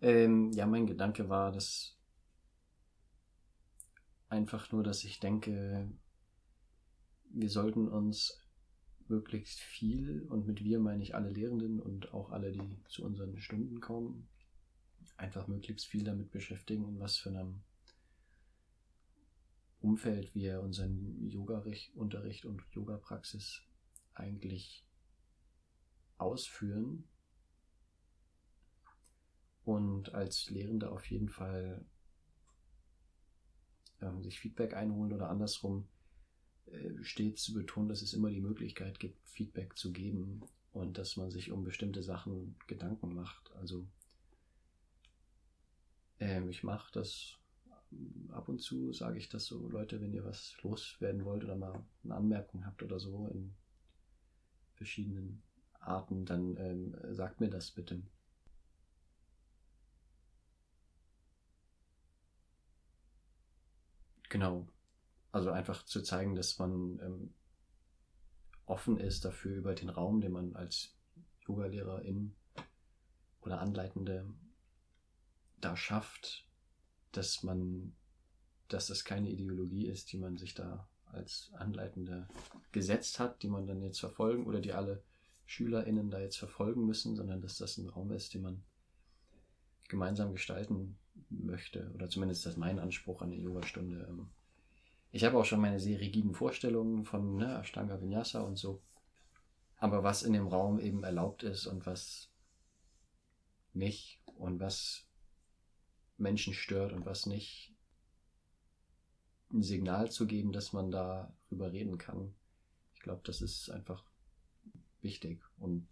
Ähm, 0.00 0.52
ja, 0.52 0.66
mein 0.66 0.86
Gedanke 0.86 1.28
war, 1.28 1.50
dass 1.50 1.96
einfach 4.34 4.70
nur, 4.72 4.82
dass 4.82 5.04
ich 5.04 5.20
denke, 5.20 5.90
wir 7.30 7.48
sollten 7.48 7.88
uns 7.88 8.40
möglichst 9.08 9.60
viel, 9.60 10.22
und 10.28 10.46
mit 10.46 10.62
wir 10.62 10.78
meine 10.78 11.02
ich 11.02 11.14
alle 11.14 11.30
Lehrenden 11.30 11.80
und 11.80 12.12
auch 12.12 12.30
alle, 12.30 12.52
die 12.52 12.82
zu 12.88 13.04
unseren 13.04 13.38
Stunden 13.38 13.80
kommen, 13.80 14.28
einfach 15.16 15.46
möglichst 15.46 15.86
viel 15.86 16.04
damit 16.04 16.30
beschäftigen, 16.30 16.88
in 16.88 17.00
was 17.00 17.16
für 17.16 17.30
einem 17.30 17.62
Umfeld 19.80 20.34
wir 20.34 20.62
unseren 20.62 21.28
Yoga-Unterricht 21.28 22.46
und 22.46 22.62
Yoga-Praxis 22.72 23.62
eigentlich 24.14 24.86
ausführen. 26.16 27.04
Und 29.64 30.14
als 30.14 30.50
Lehrende 30.50 30.90
auf 30.90 31.10
jeden 31.10 31.28
Fall 31.28 31.84
ähm, 34.04 34.22
sich 34.22 34.38
Feedback 34.38 34.74
einholen 34.74 35.12
oder 35.12 35.30
andersrum 35.30 35.88
äh, 36.66 37.02
stets 37.02 37.42
zu 37.42 37.54
betonen, 37.54 37.88
dass 37.88 38.02
es 38.02 38.14
immer 38.14 38.30
die 38.30 38.40
Möglichkeit 38.40 39.00
gibt, 39.00 39.26
Feedback 39.28 39.76
zu 39.76 39.92
geben 39.92 40.42
und 40.72 40.98
dass 40.98 41.16
man 41.16 41.30
sich 41.30 41.50
um 41.50 41.64
bestimmte 41.64 42.02
Sachen 42.02 42.56
Gedanken 42.66 43.14
macht. 43.14 43.52
Also 43.56 43.86
ähm, 46.20 46.48
ich 46.48 46.62
mache 46.62 46.90
das 46.92 47.38
ab 48.30 48.48
und 48.48 48.60
zu 48.60 48.92
sage 48.92 49.18
ich 49.18 49.28
das 49.28 49.46
so, 49.46 49.68
Leute, 49.68 50.00
wenn 50.00 50.12
ihr 50.12 50.24
was 50.24 50.56
loswerden 50.62 51.24
wollt 51.24 51.44
oder 51.44 51.56
mal 51.56 51.84
eine 52.02 52.14
Anmerkung 52.14 52.66
habt 52.66 52.82
oder 52.82 52.98
so 52.98 53.28
in 53.28 53.54
verschiedenen 54.74 55.42
Arten, 55.80 56.24
dann 56.24 56.56
ähm, 56.56 57.14
sagt 57.14 57.40
mir 57.40 57.50
das 57.50 57.70
bitte. 57.70 58.02
Genau. 64.34 64.66
Also 65.30 65.52
einfach 65.52 65.84
zu 65.84 66.02
zeigen, 66.02 66.34
dass 66.34 66.58
man 66.58 66.98
ähm, 66.98 67.34
offen 68.66 68.98
ist 68.98 69.24
dafür 69.24 69.54
über 69.54 69.76
den 69.76 69.88
Raum, 69.88 70.20
den 70.20 70.32
man 70.32 70.56
als 70.56 70.92
Yogalehrerin 71.46 72.34
oder 73.42 73.60
Anleitende 73.60 74.28
da 75.60 75.76
schafft, 75.76 76.48
dass 77.12 77.44
man, 77.44 77.94
dass 78.66 78.88
das 78.88 79.04
keine 79.04 79.30
Ideologie 79.30 79.86
ist, 79.86 80.10
die 80.10 80.18
man 80.18 80.36
sich 80.36 80.52
da 80.52 80.88
als 81.04 81.52
Anleitende 81.52 82.26
gesetzt 82.72 83.20
hat, 83.20 83.40
die 83.44 83.48
man 83.48 83.68
dann 83.68 83.82
jetzt 83.82 84.00
verfolgen 84.00 84.46
oder 84.46 84.58
die 84.58 84.72
alle 84.72 85.04
SchülerInnen 85.46 86.10
da 86.10 86.18
jetzt 86.18 86.38
verfolgen 86.38 86.84
müssen, 86.86 87.14
sondern 87.14 87.40
dass 87.40 87.56
das 87.56 87.78
ein 87.78 87.88
Raum 87.88 88.10
ist, 88.10 88.34
den 88.34 88.42
man 88.42 88.64
gemeinsam 89.86 90.32
gestalten 90.32 90.98
möchte. 91.30 91.90
Oder 91.94 92.08
zumindest 92.08 92.44
das 92.44 92.54
ist 92.54 92.58
mein 92.58 92.78
Anspruch 92.78 93.22
an 93.22 93.30
der 93.30 93.40
Yogastunde. 93.40 94.06
Ähm, 94.08 94.30
ich 95.10 95.24
habe 95.24 95.38
auch 95.38 95.44
schon 95.44 95.60
meine 95.60 95.80
sehr 95.80 96.00
rigiden 96.00 96.34
Vorstellungen 96.34 97.04
von 97.04 97.36
ne, 97.36 97.60
Ashtanga 97.60 98.00
Vinyasa 98.00 98.40
und 98.40 98.56
so. 98.56 98.82
Aber 99.76 100.02
was 100.02 100.22
in 100.22 100.32
dem 100.32 100.48
Raum 100.48 100.80
eben 100.80 101.04
erlaubt 101.04 101.42
ist 101.42 101.66
und 101.66 101.86
was 101.86 102.30
nicht 103.72 104.20
und 104.36 104.60
was 104.60 105.06
Menschen 106.16 106.54
stört 106.54 106.92
und 106.92 107.06
was 107.06 107.26
nicht, 107.26 107.74
ein 109.52 109.62
Signal 109.62 110.10
zu 110.10 110.26
geben, 110.26 110.52
dass 110.52 110.72
man 110.72 110.90
darüber 110.90 111.72
reden 111.72 111.98
kann. 111.98 112.34
Ich 112.94 113.00
glaube, 113.00 113.22
das 113.24 113.40
ist 113.40 113.70
einfach 113.70 114.04
wichtig. 115.00 115.44
Und 115.58 115.86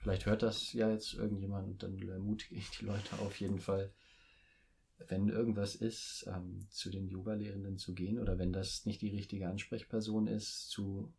vielleicht 0.00 0.26
hört 0.26 0.42
das 0.42 0.72
ja 0.72 0.90
jetzt 0.90 1.14
irgendjemand 1.14 1.68
und 1.68 1.82
dann 1.82 1.96
ermutige 2.08 2.56
ich 2.56 2.70
die 2.70 2.86
Leute 2.86 3.18
auf 3.20 3.38
jeden 3.38 3.60
Fall, 3.60 3.92
wenn 5.08 5.28
irgendwas 5.28 5.74
ist, 5.74 6.26
ähm, 6.26 6.66
zu 6.70 6.90
den 6.90 7.08
Yoga-Lehrenden 7.08 7.78
zu 7.78 7.94
gehen 7.94 8.18
oder 8.18 8.38
wenn 8.38 8.52
das 8.52 8.84
nicht 8.86 9.00
die 9.02 9.08
richtige 9.08 9.48
Ansprechperson 9.48 10.26
ist, 10.26 10.68
zu 10.68 11.12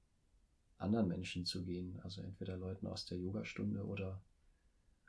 anderen 0.77 1.07
Menschen 1.07 1.45
zu 1.45 1.63
gehen. 1.63 1.99
Also 2.01 2.21
entweder 2.21 2.57
Leuten 2.57 2.87
aus 2.87 3.05
der 3.05 3.17
Yogastunde 3.17 3.85
oder 3.85 4.21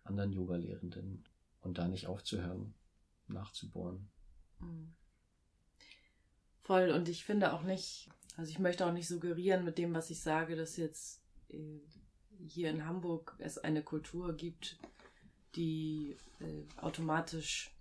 anderen 0.04 0.32
Yoga-Lehrenden 0.32 1.24
und 1.60 1.78
da 1.78 1.88
nicht 1.88 2.06
aufzuhören, 2.06 2.74
nachzubohren. 3.28 4.08
Mhm. 4.60 4.94
Voll 6.62 6.90
und 6.90 7.08
ich 7.08 7.24
finde 7.24 7.52
auch 7.52 7.62
nicht, 7.62 8.08
also 8.36 8.50
ich 8.50 8.58
möchte 8.58 8.86
auch 8.86 8.92
nicht 8.92 9.08
suggerieren 9.08 9.64
mit 9.64 9.78
dem, 9.78 9.94
was 9.94 10.10
ich 10.10 10.20
sage, 10.20 10.56
dass 10.56 10.76
jetzt 10.76 11.22
äh, 11.48 11.80
hier 12.49 12.70
in 12.70 12.86
Hamburg 12.86 13.34
es 13.38 13.59
eine 13.59 13.82
Kultur 13.82 14.34
gibt, 14.34 14.78
die 15.55 16.16
äh, 16.40 16.80
automatisch 16.80 17.74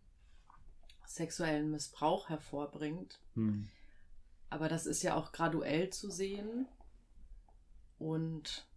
sexuellen 1.05 1.71
Missbrauch 1.71 2.29
hervorbringt. 2.29 3.19
Hm. 3.35 3.67
Aber 4.49 4.67
das 4.69 4.85
ist 4.85 5.03
ja 5.03 5.15
auch 5.15 5.31
graduell 5.31 5.89
zu 5.89 6.09
sehen 6.09 6.67
und 7.99 8.67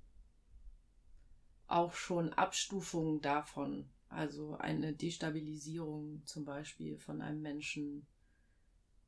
auch 1.66 1.94
schon 1.94 2.32
Abstufungen 2.32 3.20
davon. 3.20 3.88
Also 4.08 4.56
eine 4.58 4.92
Destabilisierung 4.92 6.22
zum 6.24 6.44
Beispiel 6.44 6.98
von 6.98 7.20
einem 7.20 7.42
Menschen 7.42 8.06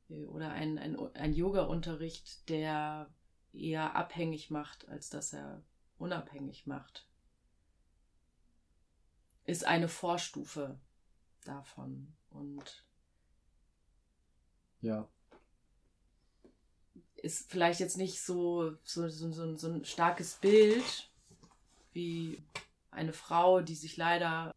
äh, 0.09 0.25
oder 0.25 0.51
ein, 0.51 0.77
ein, 0.77 0.97
ein 1.15 1.33
Yoga-Unterricht, 1.33 2.49
der 2.49 3.09
eher 3.53 3.95
abhängig 3.95 4.49
macht, 4.49 4.87
als 4.89 5.09
dass 5.09 5.33
er 5.33 5.61
unabhängig 5.97 6.67
macht, 6.67 7.07
ist 9.45 9.65
eine 9.65 9.87
Vorstufe 9.87 10.79
davon. 11.45 12.13
Und 12.29 12.83
ja. 14.81 15.07
Ist 17.15 17.49
vielleicht 17.49 17.79
jetzt 17.79 17.97
nicht 17.97 18.21
so, 18.21 18.75
so, 18.83 19.09
so, 19.09 19.55
so, 19.55 19.67
ein 19.67 19.85
starkes 19.85 20.35
Bild 20.35 21.09
wie 21.93 22.43
eine 22.91 23.13
Frau, 23.13 23.61
die 23.61 23.75
sich 23.75 23.97
leider 23.97 24.53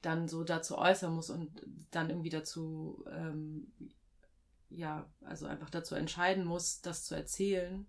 dann 0.00 0.26
so 0.26 0.42
dazu 0.42 0.78
äußern 0.78 1.12
muss 1.12 1.28
und 1.28 1.50
dann 1.90 2.08
irgendwie 2.08 2.30
dazu, 2.30 3.04
ähm, 3.10 3.70
ja, 4.70 5.06
also 5.22 5.46
einfach 5.46 5.68
dazu 5.68 5.94
entscheiden 5.94 6.44
muss, 6.44 6.80
das 6.80 7.04
zu 7.04 7.14
erzählen. 7.14 7.86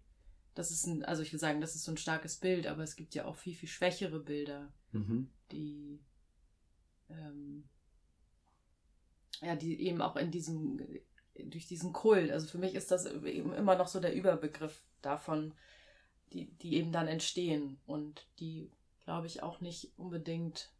Das 0.54 0.72
ist 0.72 0.86
ein, 0.86 1.04
also 1.06 1.24
ich 1.24 1.32
will 1.32 1.40
sagen, 1.40 1.62
das 1.62 1.76
ist 1.76 1.86
so 1.86 1.92
ein 1.92 1.98
starkes 1.98 2.38
Bild, 2.38 2.68
aber 2.68 2.84
es 2.84 2.96
gibt 2.96 3.16
ja 3.16 3.26
auch 3.26 3.36
viel, 3.36 3.56
viel 3.56 3.70
schwächere 3.70 4.20
Bilder, 4.20 4.74
mhm. 4.92 5.30
die, 5.52 6.00
ähm, 7.10 7.70
ja, 9.42 9.56
die 9.56 9.82
eben 9.82 10.02
auch 10.02 10.18
in 10.18 10.32
diesem 10.32 10.82
durch 11.36 11.68
diesen 11.68 11.94
Kult. 11.94 12.32
Also 12.32 12.48
für 12.48 12.58
mich 12.58 12.76
ist 12.76 12.92
das 12.92 13.06
eben 13.06 13.54
immer 13.54 13.76
noch 13.76 13.88
so 13.88 14.00
der 14.00 14.14
Überbegriff 14.14 14.84
davon, 15.02 15.54
die, 16.34 16.52
die 16.58 16.76
eben 16.76 16.92
dann 16.92 17.08
entstehen 17.08 17.80
und 17.86 18.28
die, 18.40 18.72
glaube 19.06 19.28
ich, 19.28 19.44
auch 19.44 19.62
nicht 19.62 19.92
unbedingt, 19.98 20.72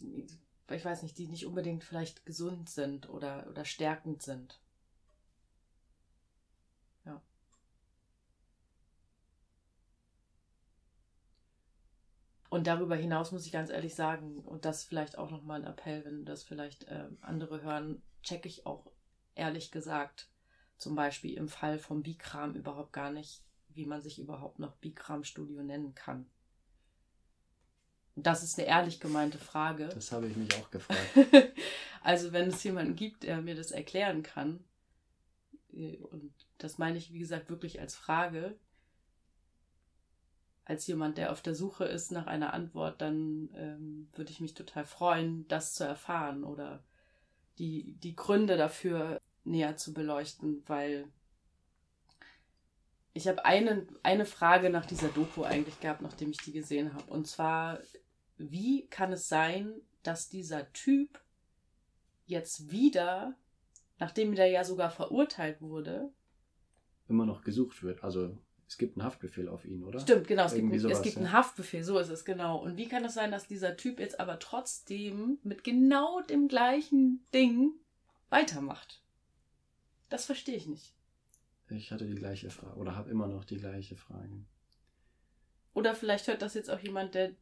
ich 0.00 0.84
weiß 0.84 1.02
nicht, 1.02 1.18
die 1.18 1.28
nicht 1.28 1.46
unbedingt 1.46 1.84
vielleicht 1.84 2.24
gesund 2.26 2.68
sind 2.68 3.08
oder, 3.08 3.46
oder 3.48 3.64
stärkend 3.64 4.22
sind. 4.22 4.60
Und 12.50 12.66
darüber 12.66 12.96
hinaus 12.96 13.30
muss 13.30 13.46
ich 13.46 13.52
ganz 13.52 13.70
ehrlich 13.70 13.94
sagen, 13.94 14.40
und 14.40 14.64
das 14.64 14.84
vielleicht 14.84 15.16
auch 15.16 15.30
nochmal 15.30 15.60
ein 15.60 15.66
Appell, 15.66 16.04
wenn 16.04 16.24
das 16.24 16.42
vielleicht 16.42 16.84
äh, 16.88 17.06
andere 17.20 17.62
hören, 17.62 18.02
checke 18.22 18.48
ich 18.48 18.66
auch 18.66 18.90
ehrlich 19.36 19.70
gesagt 19.70 20.28
zum 20.76 20.96
Beispiel 20.96 21.34
im 21.36 21.48
Fall 21.48 21.78
vom 21.78 22.02
Bikram 22.02 22.54
überhaupt 22.54 22.92
gar 22.92 23.12
nicht, 23.12 23.42
wie 23.68 23.86
man 23.86 24.02
sich 24.02 24.18
überhaupt 24.18 24.58
noch 24.58 24.74
Bikram-Studio 24.76 25.62
nennen 25.62 25.94
kann. 25.94 26.26
Das 28.16 28.42
ist 28.42 28.58
eine 28.58 28.66
ehrlich 28.66 28.98
gemeinte 28.98 29.38
Frage. 29.38 29.88
Das 29.88 30.10
habe 30.10 30.26
ich 30.26 30.36
mich 30.36 30.52
auch 30.56 30.70
gefragt. 30.70 31.00
also 32.02 32.32
wenn 32.32 32.48
es 32.48 32.62
jemanden 32.64 32.96
gibt, 32.96 33.22
der 33.22 33.40
mir 33.40 33.54
das 33.54 33.70
erklären 33.70 34.24
kann, 34.24 34.64
äh, 35.72 35.98
und 35.98 36.32
das 36.58 36.78
meine 36.78 36.98
ich, 36.98 37.12
wie 37.12 37.20
gesagt, 37.20 37.48
wirklich 37.48 37.80
als 37.80 37.94
Frage, 37.94 38.58
als 40.64 40.86
jemand, 40.86 41.18
der 41.18 41.32
auf 41.32 41.42
der 41.42 41.54
Suche 41.54 41.84
ist 41.84 42.12
nach 42.12 42.26
einer 42.26 42.52
Antwort, 42.52 43.00
dann 43.00 43.50
ähm, 43.54 44.08
würde 44.14 44.30
ich 44.30 44.40
mich 44.40 44.54
total 44.54 44.84
freuen, 44.84 45.46
das 45.48 45.74
zu 45.74 45.84
erfahren 45.84 46.44
oder 46.44 46.84
die, 47.58 47.94
die 48.02 48.14
Gründe 48.14 48.56
dafür 48.56 49.20
näher 49.44 49.76
zu 49.76 49.92
beleuchten, 49.92 50.62
weil 50.66 51.08
ich 53.12 53.26
habe 53.26 53.44
eine, 53.44 53.86
eine 54.02 54.24
Frage 54.24 54.70
nach 54.70 54.86
dieser 54.86 55.08
Doku 55.08 55.42
eigentlich 55.42 55.80
gehabt, 55.80 56.02
nachdem 56.02 56.30
ich 56.30 56.38
die 56.38 56.52
gesehen 56.52 56.94
habe. 56.94 57.10
Und 57.10 57.26
zwar, 57.26 57.80
wie 58.38 58.86
kann 58.86 59.12
es 59.12 59.28
sein, 59.28 59.74
dass 60.02 60.28
dieser 60.28 60.72
Typ 60.72 61.20
jetzt 62.26 62.70
wieder, 62.70 63.34
nachdem 63.98 64.32
er 64.34 64.46
ja 64.46 64.64
sogar 64.64 64.90
verurteilt 64.90 65.60
wurde, 65.60 66.12
immer 67.08 67.26
noch 67.26 67.42
gesucht 67.42 67.82
wird? 67.82 68.04
Also 68.04 68.38
es 68.70 68.78
gibt 68.78 68.96
einen 68.96 69.04
Haftbefehl 69.04 69.48
auf 69.48 69.64
ihn, 69.64 69.82
oder? 69.82 69.98
Stimmt, 69.98 70.28
genau. 70.28 70.44
Es 70.44 70.54
gibt, 70.54 70.80
sowas, 70.80 70.98
es 70.98 71.02
gibt 71.02 71.16
ja. 71.16 71.22
einen 71.22 71.32
Haftbefehl, 71.32 71.82
so 71.82 71.98
ist 71.98 72.08
es, 72.08 72.24
genau. 72.24 72.56
Und 72.62 72.76
wie 72.76 72.86
kann 72.86 73.04
es 73.04 73.14
sein, 73.14 73.32
dass 73.32 73.48
dieser 73.48 73.76
Typ 73.76 73.98
jetzt 73.98 74.20
aber 74.20 74.38
trotzdem 74.38 75.38
mit 75.42 75.64
genau 75.64 76.20
dem 76.20 76.46
gleichen 76.46 77.26
Ding 77.34 77.72
weitermacht? 78.28 79.02
Das 80.08 80.24
verstehe 80.24 80.54
ich 80.54 80.68
nicht. 80.68 80.94
Ich 81.68 81.90
hatte 81.90 82.06
die 82.06 82.14
gleiche 82.14 82.48
Frage 82.48 82.78
oder 82.78 82.94
habe 82.94 83.10
immer 83.10 83.26
noch 83.26 83.44
die 83.44 83.56
gleiche 83.56 83.96
Frage. 83.96 84.44
Oder 85.74 85.96
vielleicht 85.96 86.28
hört 86.28 86.40
das 86.40 86.54
jetzt 86.54 86.70
auch 86.70 86.78
jemand, 86.78 87.16
der 87.16 87.32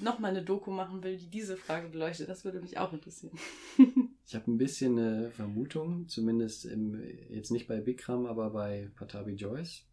nochmal 0.00 0.32
eine 0.32 0.42
Doku 0.42 0.70
machen 0.70 1.02
will, 1.02 1.16
die 1.16 1.30
diese 1.30 1.56
Frage 1.56 1.88
beleuchtet. 1.88 2.28
Das 2.28 2.44
würde 2.44 2.60
mich 2.60 2.76
auch 2.76 2.92
interessieren. 2.92 3.38
ich 4.26 4.34
habe 4.34 4.50
ein 4.50 4.58
bisschen 4.58 4.98
eine 4.98 5.30
Vermutung, 5.30 6.08
zumindest 6.08 6.66
im, 6.66 7.02
jetzt 7.30 7.52
nicht 7.52 7.68
bei 7.68 7.80
Bikram, 7.80 8.26
aber 8.26 8.50
bei 8.50 8.90
Patabi 8.96 9.32
Joyce 9.32 9.86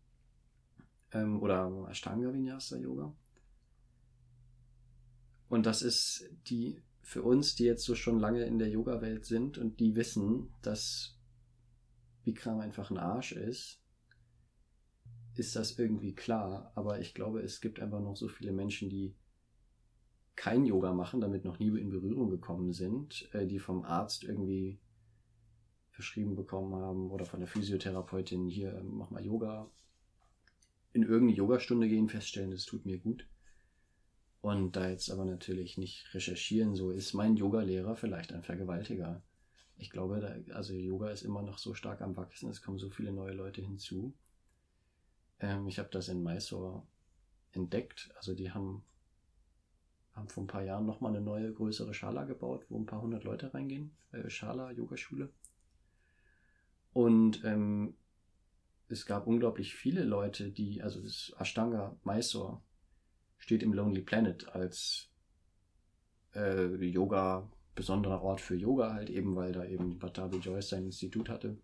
ähm, 1.13 1.41
oder 1.41 1.87
Ashtanga 1.89 2.33
Vinyasa 2.33 2.77
Yoga. 2.77 3.13
Und 5.49 5.65
das 5.65 5.81
ist 5.81 6.29
die 6.47 6.81
für 7.01 7.23
uns, 7.23 7.55
die 7.55 7.65
jetzt 7.65 7.83
so 7.83 7.95
schon 7.95 8.19
lange 8.19 8.45
in 8.45 8.57
der 8.57 8.69
Yoga-Welt 8.69 9.25
sind 9.25 9.57
und 9.57 9.79
die 9.79 9.95
wissen, 9.95 10.53
dass 10.61 11.17
Bikram 12.23 12.59
einfach 12.59 12.89
ein 12.91 12.97
Arsch 12.97 13.33
ist, 13.33 13.81
ist 15.35 15.55
das 15.55 15.77
irgendwie 15.77 16.13
klar. 16.13 16.71
Aber 16.75 16.99
ich 16.99 17.13
glaube, 17.13 17.41
es 17.41 17.59
gibt 17.59 17.79
einfach 17.79 17.99
noch 17.99 18.15
so 18.15 18.27
viele 18.27 18.51
Menschen, 18.51 18.89
die 18.89 19.15
kein 20.35 20.65
Yoga 20.65 20.93
machen, 20.93 21.19
damit 21.19 21.43
noch 21.43 21.59
nie 21.59 21.67
in 21.79 21.89
Berührung 21.89 22.29
gekommen 22.29 22.73
sind, 22.73 23.29
äh, 23.33 23.45
die 23.45 23.59
vom 23.59 23.83
Arzt 23.83 24.23
irgendwie 24.23 24.79
verschrieben 25.89 26.35
bekommen 26.35 26.73
haben 26.73 27.11
oder 27.11 27.25
von 27.25 27.41
der 27.41 27.49
Physiotherapeutin, 27.49 28.47
hier 28.47 28.81
mach 28.83 29.09
mal 29.09 29.23
Yoga 29.23 29.69
in 30.93 31.03
irgendeine 31.03 31.37
Yogastunde 31.37 31.87
gehen, 31.87 32.09
feststellen, 32.09 32.51
das 32.51 32.65
tut 32.65 32.85
mir 32.85 32.97
gut. 32.97 33.27
Und 34.41 34.75
da 34.75 34.89
jetzt 34.89 35.11
aber 35.11 35.25
natürlich 35.25 35.77
nicht 35.77 36.13
recherchieren, 36.13 36.75
so 36.75 36.89
ist 36.91 37.13
mein 37.13 37.37
Yogalehrer 37.37 37.95
vielleicht 37.95 38.33
ein 38.33 38.43
Vergewaltiger. 38.43 39.21
ich 39.77 39.89
glaube, 39.89 40.19
da, 40.19 40.53
also 40.55 40.73
Yoga 40.73 41.09
ist 41.09 41.23
immer 41.23 41.41
noch 41.41 41.57
so 41.57 41.73
stark 41.73 42.01
am 42.01 42.15
Wachsen, 42.17 42.49
es 42.49 42.61
kommen 42.61 42.79
so 42.79 42.89
viele 42.89 43.11
neue 43.11 43.33
Leute 43.33 43.61
hinzu. 43.61 44.13
Ähm, 45.39 45.67
ich 45.67 45.79
habe 45.79 45.89
das 45.91 46.07
in 46.07 46.23
Mysore 46.23 46.83
entdeckt. 47.53 48.11
Also 48.15 48.33
die 48.33 48.51
haben, 48.51 48.83
haben 50.13 50.27
vor 50.27 50.43
ein 50.43 50.47
paar 50.47 50.63
Jahren 50.63 50.85
nochmal 50.85 51.15
eine 51.15 51.21
neue, 51.21 51.51
größere 51.51 51.93
Schala 51.93 52.25
gebaut, 52.25 52.65
wo 52.69 52.77
ein 52.77 52.85
paar 52.85 53.01
hundert 53.01 53.23
Leute 53.23 53.53
reingehen. 53.53 53.91
Äh, 54.11 54.29
Schala, 54.29 54.71
Yogaschule. 54.71 55.29
Und 56.93 57.43
ähm, 57.45 57.95
es 58.91 59.05
gab 59.05 59.27
unglaublich 59.27 59.73
viele 59.75 60.03
Leute, 60.03 60.51
die, 60.51 60.81
also 60.81 61.01
das 61.01 61.33
Ashtanga 61.39 61.95
Mysore 62.03 62.61
steht 63.37 63.63
im 63.63 63.73
Lonely 63.73 64.01
Planet 64.01 64.49
als 64.49 65.09
äh, 66.35 66.67
Yoga, 66.85 67.49
besonderer 67.75 68.21
Ort 68.21 68.41
für 68.41 68.55
Yoga 68.55 68.93
halt 68.93 69.09
eben, 69.09 69.35
weil 69.35 69.51
da 69.51 69.65
eben 69.65 69.97
Batavi 69.97 70.37
Joyce 70.37 70.69
sein 70.69 70.85
Institut 70.85 71.29
hatte. 71.29 71.57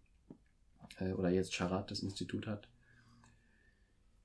Äh, 1.00 1.12
oder 1.14 1.30
jetzt 1.30 1.54
Charat 1.54 1.92
das 1.92 2.02
Institut 2.02 2.48
hat. 2.48 2.68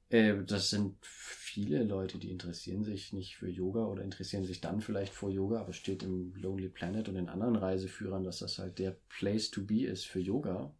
Äh, 0.08 0.44
das 0.44 0.70
sind 0.70 0.96
viele 1.02 1.84
Leute, 1.84 2.18
die 2.18 2.30
interessieren 2.30 2.84
sich 2.84 3.12
nicht 3.12 3.36
für 3.36 3.48
Yoga 3.48 3.86
oder 3.86 4.02
interessieren 4.02 4.44
sich 4.44 4.60
dann 4.60 4.80
vielleicht 4.80 5.12
vor 5.12 5.30
Yoga, 5.30 5.60
aber 5.60 5.72
steht 5.72 6.02
im 6.02 6.34
Lonely 6.34 6.68
Planet 6.68 7.08
und 7.08 7.16
in 7.16 7.28
anderen 7.28 7.56
Reiseführern, 7.56 8.24
dass 8.24 8.38
das 8.38 8.58
halt 8.58 8.78
der 8.78 8.96
Place 9.08 9.50
to 9.50 9.64
be 9.64 9.86
ist 9.86 10.06
für 10.06 10.20
Yoga. 10.20 10.74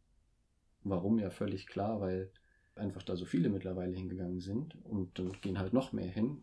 Warum 0.84 1.18
ja 1.18 1.30
völlig 1.30 1.66
klar, 1.66 2.00
weil 2.00 2.30
einfach 2.74 3.02
da 3.02 3.16
so 3.16 3.24
viele 3.24 3.48
mittlerweile 3.48 3.94
hingegangen 3.94 4.40
sind 4.40 4.76
und 4.84 5.18
dann 5.18 5.32
gehen 5.40 5.58
halt 5.58 5.72
noch 5.72 5.92
mehr 5.92 6.08
hin 6.08 6.42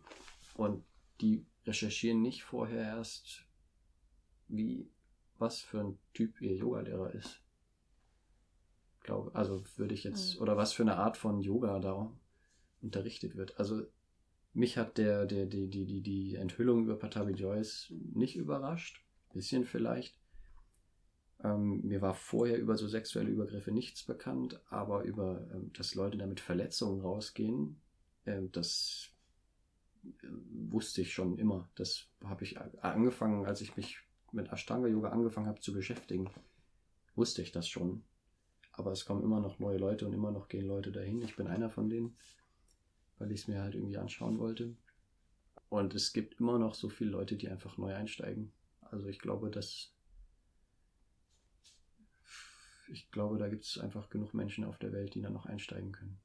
und 0.55 0.83
die 1.21 1.45
recherchieren 1.65 2.21
nicht 2.21 2.43
vorher 2.43 2.83
erst, 2.83 3.45
wie, 4.47 4.89
was 5.37 5.61
für 5.61 5.81
ein 5.81 5.97
Typ 6.13 6.41
ihr 6.41 6.55
Yogalehrer 6.55 7.13
ist. 7.13 7.41
Glaube, 9.01 9.33
also 9.33 9.63
würde 9.77 9.93
ich 9.93 10.03
jetzt, 10.03 10.35
mhm. 10.35 10.41
oder 10.41 10.57
was 10.57 10.73
für 10.73 10.83
eine 10.83 10.97
Art 10.97 11.17
von 11.17 11.39
Yoga 11.39 11.79
da 11.79 12.11
unterrichtet 12.81 13.35
wird. 13.35 13.57
Also 13.59 13.83
mich 14.53 14.77
hat 14.77 14.97
der, 14.97 15.25
der, 15.25 15.45
die, 15.45 15.69
die, 15.69 15.85
die, 15.85 16.01
die 16.01 16.35
Enthüllung 16.35 16.83
über 16.83 16.95
Patavi 16.97 17.33
Joyce 17.33 17.93
nicht 18.13 18.35
überrascht. 18.35 19.03
Bisschen 19.33 19.65
vielleicht. 19.65 20.18
Ähm, 21.43 21.81
mir 21.85 22.01
war 22.01 22.13
vorher 22.13 22.57
über 22.59 22.77
so 22.77 22.87
sexuelle 22.87 23.29
Übergriffe 23.29 23.71
nichts 23.71 24.03
bekannt, 24.03 24.59
aber 24.69 25.03
über, 25.03 25.47
ähm, 25.53 25.71
dass 25.73 25.95
Leute 25.95 26.17
damit 26.17 26.39
Verletzungen 26.39 27.01
rausgehen, 27.01 27.79
äh, 28.25 28.41
das 28.51 29.09
äh, 30.03 30.27
wusste 30.69 31.01
ich 31.01 31.13
schon 31.13 31.37
immer. 31.37 31.69
Das 31.75 32.07
habe 32.23 32.43
ich 32.43 32.59
angefangen, 32.81 33.45
als 33.45 33.61
ich 33.61 33.77
mich 33.77 33.99
mit 34.31 34.51
Ashtanga-Yoga 34.51 35.09
angefangen 35.09 35.47
habe 35.47 35.61
zu 35.61 35.73
beschäftigen, 35.73 36.29
wusste 37.15 37.41
ich 37.41 37.51
das 37.51 37.67
schon. 37.67 38.03
Aber 38.73 38.91
es 38.91 39.05
kommen 39.05 39.23
immer 39.23 39.39
noch 39.39 39.59
neue 39.59 39.77
Leute 39.77 40.05
und 40.05 40.13
immer 40.13 40.31
noch 40.31 40.47
gehen 40.47 40.67
Leute 40.67 40.91
dahin. 40.91 41.21
Ich 41.21 41.35
bin 41.35 41.47
einer 41.47 41.69
von 41.69 41.89
denen 41.89 42.15
weil 43.19 43.31
ich 43.31 43.41
es 43.41 43.47
mir 43.47 43.61
halt 43.61 43.75
irgendwie 43.75 43.97
anschauen 43.97 44.39
wollte. 44.39 44.75
Und 45.67 45.93
es 45.93 46.13
gibt 46.13 46.39
immer 46.39 46.57
noch 46.57 46.73
so 46.73 46.89
viele 46.89 47.11
Leute, 47.11 47.35
die 47.35 47.49
einfach 47.49 47.77
neu 47.77 47.93
einsteigen. 47.93 48.51
Also 48.81 49.07
ich 49.07 49.19
glaube, 49.19 49.51
dass 49.51 49.93
ich 52.89 53.11
glaube, 53.11 53.37
da 53.37 53.47
gibt 53.47 53.65
es 53.65 53.77
einfach 53.77 54.09
genug 54.09 54.33
Menschen 54.33 54.63
auf 54.63 54.77
der 54.77 54.91
Welt, 54.91 55.15
die 55.15 55.21
dann 55.21 55.33
noch 55.33 55.45
einsteigen 55.45 55.91
können. 55.91 56.19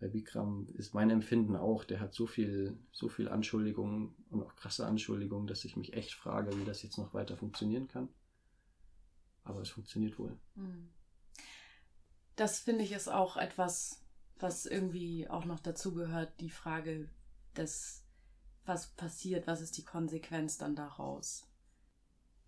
Bei 0.00 0.08
Bikram 0.08 0.66
ist 0.74 0.94
mein 0.94 1.10
Empfinden 1.10 1.56
auch, 1.56 1.84
der 1.84 2.00
hat 2.00 2.14
so 2.14 2.26
viel, 2.26 2.78
so 2.90 3.08
viel 3.08 3.28
Anschuldigungen 3.28 4.14
und 4.30 4.42
auch 4.42 4.56
krasse 4.56 4.86
Anschuldigungen, 4.86 5.46
dass 5.46 5.64
ich 5.64 5.76
mich 5.76 5.92
echt 5.92 6.14
frage, 6.14 6.58
wie 6.58 6.64
das 6.64 6.82
jetzt 6.82 6.96
noch 6.96 7.12
weiter 7.12 7.36
funktionieren 7.36 7.86
kann. 7.86 8.08
Aber 9.44 9.60
es 9.60 9.68
funktioniert 9.68 10.18
wohl. 10.18 10.38
Hm. 10.54 10.88
Das 12.36 12.60
finde 12.60 12.84
ich 12.84 12.92
ist 12.92 13.08
auch 13.08 13.36
etwas, 13.36 14.02
was 14.38 14.64
irgendwie 14.64 15.28
auch 15.28 15.44
noch 15.44 15.60
dazu 15.60 15.92
gehört, 15.92 16.40
die 16.40 16.48
Frage 16.48 17.10
des, 17.54 18.02
was 18.64 18.92
passiert, 18.94 19.46
was 19.46 19.60
ist 19.60 19.76
die 19.76 19.84
Konsequenz 19.84 20.56
dann 20.56 20.74
daraus? 20.74 21.49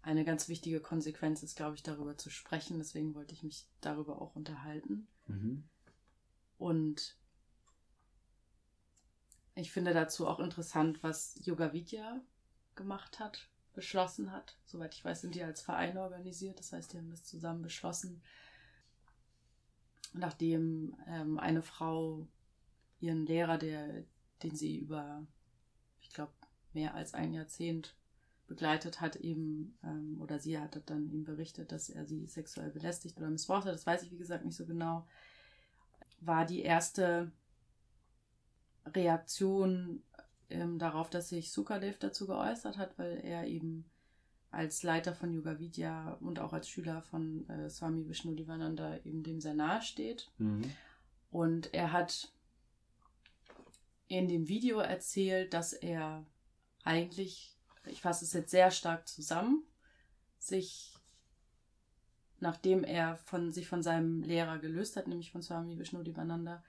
Eine 0.03 0.25
ganz 0.25 0.49
wichtige 0.49 0.81
Konsequenz 0.81 1.43
ist, 1.45 1.57
glaube 1.57 1.77
ich, 1.77 1.83
darüber 1.83 2.19
zu 2.19 2.29
sprechen. 2.29 2.79
Deswegen 2.79 3.15
wollte 3.15 3.35
ich 3.35 3.45
mich 3.45 3.67
darüber 3.81 4.21
auch 4.21 4.35
unterhalten. 4.35 5.07
Mhm. 5.29 5.65
Und 6.59 7.17
ich 9.55 9.71
finde 9.71 9.95
dazu 9.95 10.27
auch 10.27 10.41
interessant, 10.41 11.03
was 11.03 11.39
Yoga 11.45 11.73
Vidya 11.73 12.21
gemacht 12.75 13.21
hat, 13.21 13.49
beschlossen 13.75 14.33
hat. 14.33 14.57
Soweit 14.65 14.95
ich 14.95 15.05
weiß, 15.05 15.21
sind 15.21 15.35
die 15.35 15.43
als 15.43 15.63
Verein 15.63 15.97
organisiert. 15.99 16.59
Das 16.59 16.73
heißt, 16.73 16.93
die 16.93 16.99
haben 16.99 17.11
das 17.11 17.25
zusammen 17.25 17.63
beschlossen, 17.63 18.23
nachdem 20.15 20.97
ähm, 21.07 21.39
eine 21.39 21.63
Frau 21.63 22.27
ihren 23.01 23.27
Lehrer, 23.27 23.59
der, 23.59 24.05
den 24.43 24.57
sie 24.57 24.79
über, 24.79 25.27
ich 26.01 26.11
glaube, 26.11 26.33
mehr 26.73 26.95
als 26.95 27.15
ein 27.15 27.33
Jahrzehnt 27.33 27.95
begleitet 28.53 29.01
hat, 29.01 29.17
eben, 29.17 29.79
ähm, 29.83 30.21
oder 30.21 30.39
sie 30.39 30.59
hat 30.59 30.79
dann 30.87 31.11
ihm 31.11 31.25
berichtet, 31.25 31.73
dass 31.73 31.89
er 31.89 32.05
sie 32.05 32.27
sexuell 32.27 32.71
belästigt 32.71 33.17
oder 33.17 33.31
missbraucht 33.31 33.65
hat, 33.65 33.75
das 33.75 33.87
weiß 33.87 34.03
ich 34.03 34.13
wie 34.13 34.19
gesagt 34.19 34.45
nicht 34.45 34.57
so 34.57 34.67
genau, 34.67 35.07
war 36.21 36.45
die 36.45 36.63
erste 36.63 37.33
Reaktion 38.87 40.03
ähm, 40.51 40.79
darauf, 40.79 41.09
dass 41.09 41.31
sich 41.31 41.51
Sukadev 41.51 41.99
dazu 41.99 42.27
geäußert 42.27 42.77
hat, 42.77 42.99
weil 42.99 43.21
er 43.25 43.47
eben 43.47 43.85
als 44.51 44.83
Leiter 44.83 45.15
von 45.15 45.33
Yoga 45.33 45.59
Vidya 45.59 46.13
und 46.21 46.39
auch 46.39 46.53
als 46.53 46.69
Schüler 46.69 47.01
von 47.01 47.49
äh, 47.49 47.71
Swami 47.71 48.07
Vishnu 48.07 48.35
Divananda 48.35 48.99
eben 48.99 49.23
dem 49.23 49.41
sehr 49.41 49.55
nahe 49.55 49.81
steht. 49.81 50.31
Mhm. 50.37 50.71
Und 51.31 51.73
er 51.73 51.93
hat 51.93 52.31
in 54.09 54.29
dem 54.29 54.47
Video 54.47 54.79
erzählt, 54.79 55.55
dass 55.55 55.73
er 55.73 56.27
eigentlich, 56.85 57.57
ich 57.87 58.01
fasse 58.01 58.25
es 58.25 58.33
jetzt 58.33 58.51
sehr 58.51 58.71
stark 58.71 59.09
zusammen, 59.09 59.65
sich, 60.39 60.95
nachdem 62.41 62.85
er 62.85 63.17
von, 63.17 63.53
sich 63.53 63.69
von 63.69 63.83
seinem 63.83 64.23
Lehrer 64.23 64.59
gelöst 64.59 64.97
hat, 64.97 65.07
nämlich 65.07 65.33
von 65.33 65.43
Swami 65.43 65.79
Vishnu 65.79 66.03
Divananda, 66.03 66.63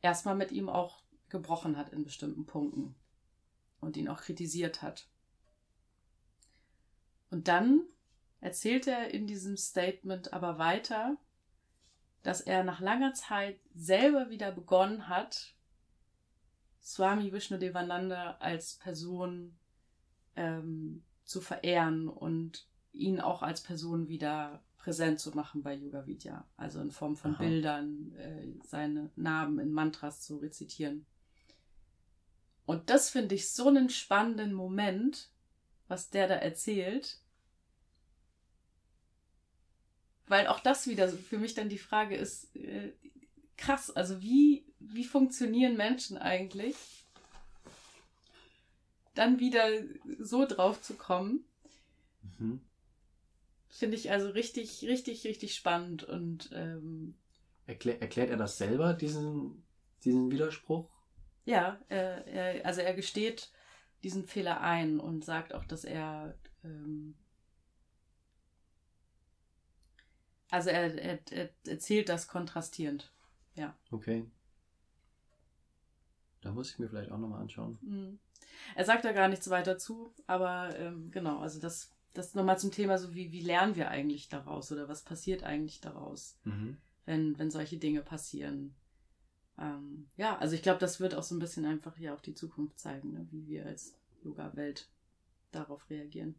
erstmal 0.00 0.34
mit 0.36 0.52
ihm 0.52 0.68
auch 0.68 1.02
gebrochen 1.28 1.76
hat 1.76 1.92
in 1.92 2.04
bestimmten 2.04 2.46
Punkten 2.46 2.94
und 3.80 3.96
ihn 3.96 4.08
auch 4.08 4.20
kritisiert 4.20 4.82
hat. 4.82 5.08
Und 7.30 7.48
dann 7.48 7.82
erzählt 8.40 8.86
er 8.86 9.12
in 9.12 9.26
diesem 9.26 9.56
Statement 9.56 10.32
aber 10.32 10.58
weiter, 10.58 11.16
dass 12.22 12.40
er 12.40 12.64
nach 12.64 12.80
langer 12.80 13.14
Zeit 13.14 13.58
selber 13.74 14.30
wieder 14.30 14.52
begonnen 14.52 15.08
hat, 15.08 15.53
Swami 16.84 17.32
Vishnu 17.32 17.56
Devananda 17.56 18.36
als 18.40 18.74
Person 18.74 19.56
ähm, 20.36 21.02
zu 21.24 21.40
verehren 21.40 22.08
und 22.08 22.66
ihn 22.92 23.20
auch 23.20 23.42
als 23.42 23.62
Person 23.62 24.08
wieder 24.08 24.62
präsent 24.76 25.18
zu 25.18 25.30
machen 25.30 25.62
bei 25.62 25.74
Yoga 25.74 26.06
Vidya. 26.06 26.46
Also 26.58 26.80
in 26.80 26.90
Form 26.90 27.16
von 27.16 27.34
Aha. 27.34 27.42
Bildern, 27.42 28.12
äh, 28.16 28.52
seine 28.62 29.10
Namen 29.16 29.58
in 29.58 29.72
Mantras 29.72 30.20
zu 30.20 30.36
rezitieren. 30.36 31.06
Und 32.66 32.90
das 32.90 33.08
finde 33.08 33.34
ich 33.34 33.50
so 33.50 33.68
einen 33.68 33.88
spannenden 33.88 34.52
Moment, 34.52 35.30
was 35.88 36.10
der 36.10 36.28
da 36.28 36.34
erzählt, 36.34 37.18
weil 40.26 40.46
auch 40.46 40.60
das 40.60 40.86
wieder 40.86 41.08
für 41.08 41.38
mich 41.38 41.54
dann 41.54 41.68
die 41.68 41.78
Frage 41.78 42.16
ist, 42.16 42.54
äh, 42.56 42.92
krass, 43.56 43.90
also 43.90 44.20
wie, 44.20 44.66
wie 44.92 45.04
funktionieren 45.04 45.76
Menschen 45.76 46.16
eigentlich? 46.16 46.76
Dann 49.14 49.38
wieder 49.38 49.68
so 50.18 50.44
drauf 50.44 50.82
zu 50.82 50.94
kommen, 50.94 51.44
mhm. 52.38 52.60
finde 53.68 53.96
ich 53.96 54.10
also 54.10 54.28
richtig, 54.30 54.84
richtig, 54.84 55.24
richtig 55.24 55.54
spannend 55.54 56.02
und 56.04 56.50
ähm, 56.52 57.14
Erklär, 57.66 58.02
erklärt 58.02 58.30
er 58.30 58.36
das 58.36 58.58
selber, 58.58 58.92
diesen, 58.92 59.64
diesen 60.04 60.30
Widerspruch? 60.30 60.90
Ja, 61.44 61.80
äh, 61.88 62.30
er, 62.30 62.66
also 62.66 62.80
er 62.80 62.94
gesteht 62.94 63.50
diesen 64.02 64.26
Fehler 64.26 64.60
ein 64.60 65.00
und 65.00 65.24
sagt 65.24 65.54
auch, 65.54 65.64
dass 65.64 65.84
er 65.84 66.36
ähm, 66.62 67.14
Also 70.54 70.70
er, 70.70 70.94
er, 71.02 71.18
er 71.32 71.50
erzählt 71.66 72.08
das 72.08 72.28
kontrastierend. 72.28 73.10
Ja. 73.56 73.76
Okay. 73.90 74.24
Da 76.44 76.52
muss 76.52 76.70
ich 76.70 76.78
mir 76.78 76.88
vielleicht 76.88 77.10
auch 77.10 77.18
nochmal 77.18 77.40
anschauen. 77.40 77.78
Mhm. 77.80 78.18
Er 78.76 78.84
sagt 78.84 79.04
da 79.04 79.12
gar 79.12 79.28
nichts 79.28 79.48
weiter 79.50 79.78
zu, 79.78 80.12
aber 80.26 80.78
ähm, 80.78 81.10
genau, 81.10 81.38
also 81.38 81.58
das, 81.58 81.90
das 82.12 82.34
nochmal 82.34 82.58
zum 82.58 82.70
Thema, 82.70 82.98
so 82.98 83.14
wie, 83.14 83.32
wie 83.32 83.40
lernen 83.40 83.76
wir 83.76 83.88
eigentlich 83.88 84.28
daraus 84.28 84.70
oder 84.70 84.88
was 84.88 85.02
passiert 85.02 85.42
eigentlich 85.42 85.80
daraus, 85.80 86.38
mhm. 86.44 86.76
wenn, 87.06 87.38
wenn 87.38 87.50
solche 87.50 87.78
Dinge 87.78 88.02
passieren. 88.02 88.74
Ähm, 89.58 90.08
ja, 90.16 90.36
also 90.38 90.54
ich 90.54 90.62
glaube, 90.62 90.80
das 90.80 91.00
wird 91.00 91.14
auch 91.14 91.22
so 91.22 91.34
ein 91.34 91.38
bisschen 91.38 91.64
einfach 91.64 91.96
hier 91.96 92.14
auch 92.14 92.20
die 92.20 92.34
Zukunft 92.34 92.78
zeigen, 92.78 93.12
ne? 93.12 93.26
wie 93.30 93.46
wir 93.46 93.64
als 93.64 93.94
Yoga-Welt 94.22 94.88
darauf 95.50 95.88
reagieren. 95.88 96.34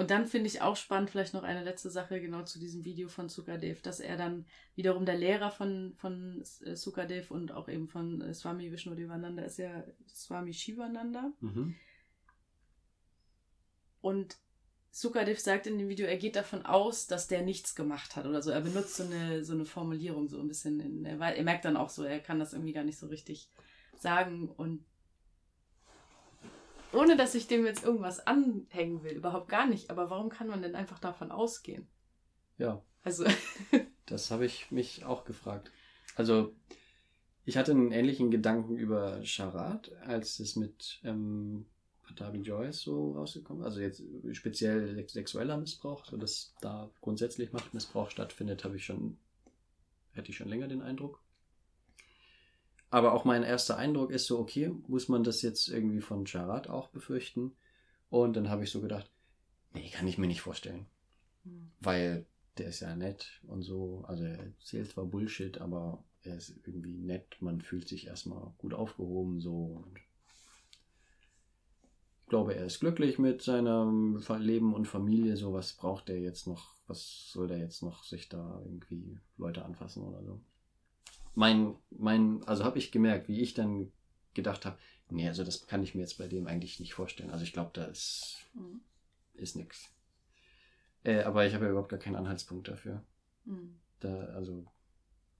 Und 0.00 0.10
dann 0.10 0.26
finde 0.26 0.46
ich 0.46 0.62
auch 0.62 0.76
spannend, 0.76 1.10
vielleicht 1.10 1.34
noch 1.34 1.42
eine 1.42 1.62
letzte 1.62 1.90
Sache 1.90 2.22
genau 2.22 2.42
zu 2.42 2.58
diesem 2.58 2.86
Video 2.86 3.10
von 3.10 3.28
Sukadev, 3.28 3.82
dass 3.82 4.00
er 4.00 4.16
dann 4.16 4.46
wiederum 4.74 5.04
der 5.04 5.18
Lehrer 5.18 5.50
von, 5.50 5.92
von 5.98 6.42
äh, 6.64 6.74
Sukadev 6.74 7.30
und 7.30 7.52
auch 7.52 7.68
eben 7.68 7.86
von 7.86 8.22
äh, 8.22 8.32
Swami 8.32 8.72
Vishnudevananda 8.72 9.42
ist 9.42 9.58
ja 9.58 9.84
Swami 10.08 10.54
Shivananda. 10.54 11.32
Mhm. 11.40 11.74
Und 14.00 14.38
Sukadev 14.90 15.38
sagt 15.38 15.66
in 15.66 15.76
dem 15.76 15.90
Video, 15.90 16.06
er 16.06 16.16
geht 16.16 16.34
davon 16.34 16.64
aus, 16.64 17.06
dass 17.06 17.28
der 17.28 17.42
nichts 17.42 17.74
gemacht 17.74 18.16
hat 18.16 18.24
oder 18.24 18.40
so. 18.40 18.52
Er 18.52 18.62
benutzt 18.62 18.96
so 18.96 19.04
eine, 19.04 19.44
so 19.44 19.52
eine 19.52 19.66
Formulierung 19.66 20.28
so 20.28 20.40
ein 20.40 20.48
bisschen. 20.48 20.80
In, 20.80 21.04
er, 21.04 21.20
er 21.20 21.44
merkt 21.44 21.66
dann 21.66 21.76
auch 21.76 21.90
so, 21.90 22.04
er 22.04 22.20
kann 22.20 22.38
das 22.38 22.54
irgendwie 22.54 22.72
gar 22.72 22.84
nicht 22.84 22.98
so 22.98 23.08
richtig 23.08 23.50
sagen 23.98 24.48
und 24.48 24.82
ohne 26.92 27.16
dass 27.16 27.34
ich 27.34 27.46
dem 27.46 27.64
jetzt 27.64 27.84
irgendwas 27.84 28.26
anhängen 28.26 29.02
will, 29.02 29.12
überhaupt 29.12 29.48
gar 29.48 29.66
nicht. 29.66 29.90
Aber 29.90 30.10
warum 30.10 30.28
kann 30.28 30.48
man 30.48 30.62
denn 30.62 30.74
einfach 30.74 30.98
davon 30.98 31.30
ausgehen? 31.30 31.86
Ja. 32.58 32.82
Also. 33.02 33.24
das 34.06 34.30
habe 34.30 34.46
ich 34.46 34.70
mich 34.70 35.04
auch 35.04 35.24
gefragt. 35.24 35.70
Also, 36.16 36.54
ich 37.44 37.56
hatte 37.56 37.72
einen 37.72 37.92
ähnlichen 37.92 38.30
Gedanken 38.30 38.76
über 38.76 39.20
Charat, 39.24 39.92
als 40.02 40.40
es 40.40 40.56
mit 40.56 41.00
ähm, 41.04 41.66
Patabi 42.02 42.40
Joyce 42.40 42.80
so 42.80 43.12
rausgekommen 43.12 43.62
Also 43.64 43.80
jetzt 43.80 44.02
speziell 44.32 45.08
sexueller 45.08 45.56
Missbrauch, 45.56 46.04
so 46.04 46.16
dass 46.16 46.54
da 46.60 46.90
grundsätzlich 47.00 47.52
Machtmissbrauch 47.52 48.10
stattfindet, 48.10 48.64
habe 48.64 48.76
ich 48.76 48.84
schon, 48.84 49.16
hätte 50.12 50.30
ich 50.30 50.36
schon 50.36 50.48
länger 50.48 50.68
den 50.68 50.82
Eindruck. 50.82 51.22
Aber 52.90 53.12
auch 53.12 53.24
mein 53.24 53.44
erster 53.44 53.76
Eindruck 53.76 54.10
ist 54.10 54.26
so, 54.26 54.38
okay, 54.38 54.72
muss 54.88 55.08
man 55.08 55.22
das 55.22 55.42
jetzt 55.42 55.68
irgendwie 55.68 56.00
von 56.00 56.26
Charat 56.26 56.68
auch 56.68 56.88
befürchten? 56.88 57.52
Und 58.10 58.34
dann 58.34 58.50
habe 58.50 58.64
ich 58.64 58.70
so 58.70 58.80
gedacht, 58.80 59.08
nee, 59.72 59.88
kann 59.90 60.08
ich 60.08 60.18
mir 60.18 60.26
nicht 60.26 60.40
vorstellen. 60.40 60.86
Mhm. 61.44 61.70
Weil 61.78 62.26
der 62.58 62.68
ist 62.68 62.80
ja 62.80 62.94
nett 62.96 63.40
und 63.46 63.62
so. 63.62 64.04
Also 64.08 64.24
er 64.24 64.38
erzählt 64.38 64.90
zwar 64.90 65.06
Bullshit, 65.06 65.60
aber 65.60 66.02
er 66.22 66.36
ist 66.36 66.54
irgendwie 66.66 66.98
nett. 66.98 67.36
Man 67.40 67.60
fühlt 67.60 67.88
sich 67.88 68.08
erstmal 68.08 68.52
gut 68.58 68.74
aufgehoben 68.74 69.40
so. 69.40 69.82
Und 69.84 69.98
ich 72.22 72.28
glaube, 72.28 72.54
er 72.54 72.66
ist 72.66 72.80
glücklich 72.80 73.20
mit 73.20 73.42
seinem 73.42 74.20
Leben 74.38 74.74
und 74.74 74.86
Familie. 74.86 75.36
So, 75.36 75.52
was 75.52 75.74
braucht 75.74 76.10
er 76.10 76.18
jetzt 76.18 76.48
noch? 76.48 76.74
Was 76.88 77.30
soll 77.32 77.46
der 77.46 77.58
jetzt 77.58 77.82
noch 77.82 78.02
sich 78.02 78.28
da 78.28 78.60
irgendwie 78.64 79.16
Leute 79.36 79.64
anfassen 79.64 80.02
oder 80.02 80.24
so? 80.24 80.40
Mein, 81.34 81.76
mein, 81.90 82.42
also 82.44 82.64
habe 82.64 82.78
ich 82.78 82.92
gemerkt, 82.92 83.28
wie 83.28 83.40
ich 83.40 83.54
dann 83.54 83.92
gedacht 84.34 84.66
habe, 84.66 84.78
nee, 85.10 85.26
also 85.28 85.44
das 85.44 85.66
kann 85.66 85.82
ich 85.82 85.94
mir 85.94 86.02
jetzt 86.02 86.18
bei 86.18 86.28
dem 86.28 86.46
eigentlich 86.46 86.80
nicht 86.80 86.94
vorstellen. 86.94 87.30
Also 87.30 87.44
ich 87.44 87.52
glaube, 87.52 87.70
da 87.72 87.84
ist, 87.84 88.38
mhm. 88.54 88.80
ist 89.34 89.56
nichts. 89.56 89.92
Äh, 91.04 91.22
aber 91.22 91.46
ich 91.46 91.54
habe 91.54 91.64
ja 91.64 91.70
überhaupt 91.70 91.90
gar 91.90 91.98
keinen 91.98 92.16
Anhaltspunkt 92.16 92.68
dafür. 92.68 93.04
Mhm. 93.44 93.78
Da, 94.00 94.26
also, 94.26 94.66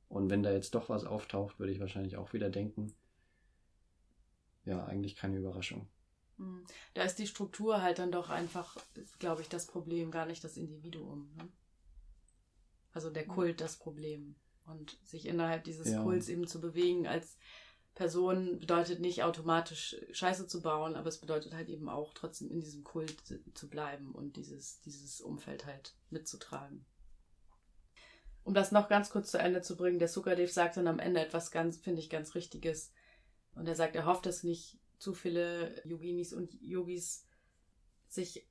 und 0.08 0.30
wenn 0.30 0.42
da 0.42 0.52
jetzt 0.52 0.74
doch 0.74 0.88
was 0.88 1.04
auftaucht, 1.04 1.58
würde 1.58 1.72
ich 1.72 1.80
wahrscheinlich 1.80 2.16
auch 2.16 2.32
wieder 2.32 2.50
denken, 2.50 2.94
ja, 4.64 4.84
eigentlich 4.84 5.16
keine 5.16 5.36
Überraschung. 5.36 5.88
Mhm. 6.36 6.64
Da 6.94 7.02
ist 7.02 7.16
die 7.16 7.26
Struktur 7.26 7.82
halt 7.82 7.98
dann 7.98 8.12
doch 8.12 8.30
einfach, 8.30 8.76
glaube 9.18 9.42
ich, 9.42 9.48
das 9.48 9.66
Problem, 9.66 10.10
gar 10.10 10.26
nicht 10.26 10.42
das 10.44 10.56
Individuum. 10.56 11.30
Ne? 11.36 11.48
Also 12.92 13.10
der 13.10 13.24
mhm. 13.24 13.28
Kult 13.28 13.60
das 13.60 13.76
Problem. 13.76 14.36
Und 14.70 14.98
sich 15.04 15.26
innerhalb 15.26 15.64
dieses 15.64 15.90
ja. 15.90 16.02
Kults 16.02 16.28
eben 16.28 16.46
zu 16.46 16.60
bewegen 16.60 17.06
als 17.06 17.36
Person 17.94 18.58
bedeutet 18.58 19.00
nicht 19.00 19.24
automatisch 19.24 19.96
Scheiße 20.12 20.46
zu 20.46 20.62
bauen, 20.62 20.96
aber 20.96 21.08
es 21.08 21.18
bedeutet 21.18 21.52
halt 21.54 21.68
eben 21.68 21.88
auch 21.88 22.14
trotzdem 22.14 22.50
in 22.50 22.60
diesem 22.60 22.84
Kult 22.84 23.16
zu 23.52 23.68
bleiben 23.68 24.12
und 24.12 24.36
dieses, 24.36 24.80
dieses 24.80 25.20
Umfeld 25.20 25.66
halt 25.66 25.94
mitzutragen. 26.08 26.86
Um 28.42 28.54
das 28.54 28.72
noch 28.72 28.88
ganz 28.88 29.10
kurz 29.10 29.30
zu 29.30 29.38
Ende 29.38 29.60
zu 29.60 29.76
bringen, 29.76 29.98
der 29.98 30.08
Sukadev 30.08 30.50
sagt 30.50 30.76
dann 30.76 30.86
am 30.86 30.98
Ende 30.98 31.20
etwas 31.20 31.50
ganz, 31.50 31.76
finde 31.76 32.00
ich, 32.00 32.08
ganz 32.08 32.34
Richtiges. 32.34 32.92
Und 33.54 33.68
er 33.68 33.74
sagt, 33.74 33.96
er 33.96 34.06
hofft, 34.06 34.24
dass 34.24 34.44
nicht 34.44 34.78
zu 34.98 35.12
viele 35.12 35.74
Yoginis 35.84 36.32
und 36.32 36.54
Yogis 36.62 37.26
sich, 38.08 38.48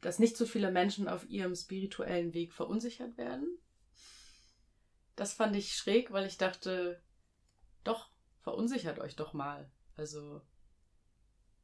dass 0.00 0.18
nicht 0.18 0.36
zu 0.36 0.46
viele 0.46 0.72
Menschen 0.72 1.08
auf 1.08 1.28
ihrem 1.28 1.54
spirituellen 1.54 2.34
Weg 2.34 2.52
verunsichert 2.52 3.16
werden 3.16 3.58
das 5.18 5.32
fand 5.32 5.56
ich 5.56 5.74
schräg, 5.74 6.12
weil 6.12 6.26
ich 6.26 6.38
dachte, 6.38 7.02
doch, 7.82 8.10
verunsichert 8.40 9.00
euch 9.00 9.16
doch 9.16 9.32
mal. 9.32 9.68
Also 9.96 10.40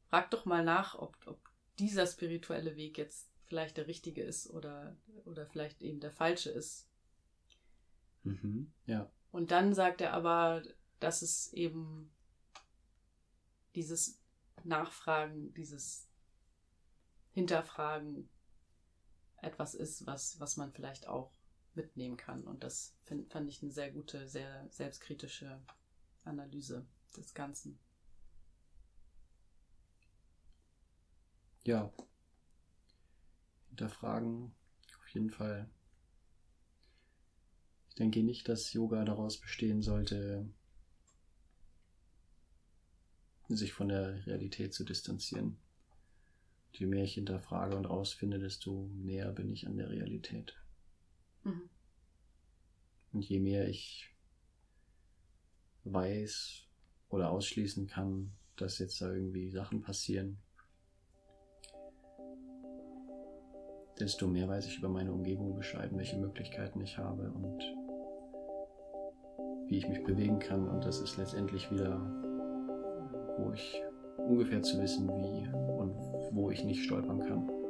fragt 0.09 0.33
doch 0.33 0.43
mal 0.43 0.63
nach, 0.63 0.95
ob, 0.95 1.15
ob 1.25 1.39
dieser 1.79 2.05
spirituelle 2.05 2.75
Weg 2.75 2.97
jetzt 2.97 3.31
vielleicht 3.45 3.77
der 3.77 3.87
richtige 3.87 4.23
ist 4.23 4.49
oder, 4.49 4.97
oder 5.23 5.45
vielleicht 5.45 5.81
eben 5.81 6.01
der 6.01 6.11
falsche 6.11 6.49
ist. 6.49 6.89
Mhm, 8.23 8.73
ja. 8.87 9.09
Und 9.31 9.51
dann 9.51 9.73
sagt 9.73 10.01
er 10.01 10.13
aber, 10.13 10.61
dass 10.99 11.21
es 11.21 11.53
eben 11.53 12.13
dieses 13.73 14.21
Nachfragen, 14.63 15.53
dieses 15.53 16.09
Hinterfragen 17.31 18.29
etwas 19.37 19.75
ist, 19.75 20.05
was, 20.05 20.39
was 20.41 20.57
man 20.57 20.73
vielleicht 20.73 21.07
auch 21.07 21.34
mitnehmen 21.75 22.17
kann. 22.17 22.43
Und 22.43 22.63
das 22.63 22.95
find, 23.03 23.31
fand 23.31 23.49
ich 23.49 23.61
eine 23.61 23.71
sehr 23.71 23.91
gute, 23.91 24.27
sehr 24.27 24.67
selbstkritische 24.69 25.61
Analyse 26.23 26.85
des 27.15 27.33
Ganzen. 27.33 27.79
Ja. 31.63 31.91
Hinterfragen 33.69 34.53
auf 34.99 35.07
jeden 35.09 35.31
Fall. 35.31 35.69
Ich 37.89 37.95
denke 37.95 38.23
nicht, 38.23 38.47
dass 38.49 38.73
Yoga 38.73 39.03
daraus 39.03 39.39
bestehen 39.39 39.81
sollte, 39.81 40.47
sich 43.49 43.73
von 43.73 43.89
der 43.89 44.25
Realität 44.25 44.73
zu 44.73 44.83
distanzieren. 44.83 45.57
Je 46.73 46.87
mehr 46.87 47.03
ich 47.03 47.13
hinterfrage 47.13 47.75
und 47.75 47.85
rausfinde, 47.85 48.39
desto 48.39 48.89
näher 48.93 49.31
bin 49.31 49.49
ich 49.49 49.67
an 49.67 49.77
der 49.77 49.89
Realität. 49.89 50.55
Mhm. 51.45 51.69
Und 53.13 53.23
je 53.23 53.39
mehr 53.39 53.67
ich 53.69 54.09
weiß 55.85 56.63
oder 57.09 57.29
ausschließen 57.29 57.87
kann, 57.87 58.33
dass 58.57 58.79
jetzt 58.79 59.01
da 59.01 59.11
irgendwie 59.11 59.49
Sachen 59.49 59.81
passieren, 59.81 60.37
desto 63.99 64.27
mehr 64.27 64.47
weiß 64.47 64.65
ich 64.67 64.79
über 64.79 64.89
meine 64.89 65.13
Umgebung 65.13 65.55
Bescheid, 65.55 65.89
welche 65.93 66.17
Möglichkeiten 66.17 66.81
ich 66.81 66.97
habe 66.97 67.31
und 67.31 67.61
wie 69.67 69.77
ich 69.77 69.87
mich 69.87 70.03
bewegen 70.03 70.39
kann. 70.39 70.67
Und 70.67 70.83
das 70.83 70.99
ist 70.99 71.17
letztendlich 71.17 71.71
wieder, 71.71 71.99
wo 73.37 73.53
ich 73.53 73.81
ungefähr 74.17 74.61
zu 74.61 74.81
wissen, 74.81 75.07
wie 75.07 75.47
und 75.47 75.95
wo 76.35 76.49
ich 76.49 76.63
nicht 76.63 76.83
stolpern 76.83 77.19
kann. 77.19 77.64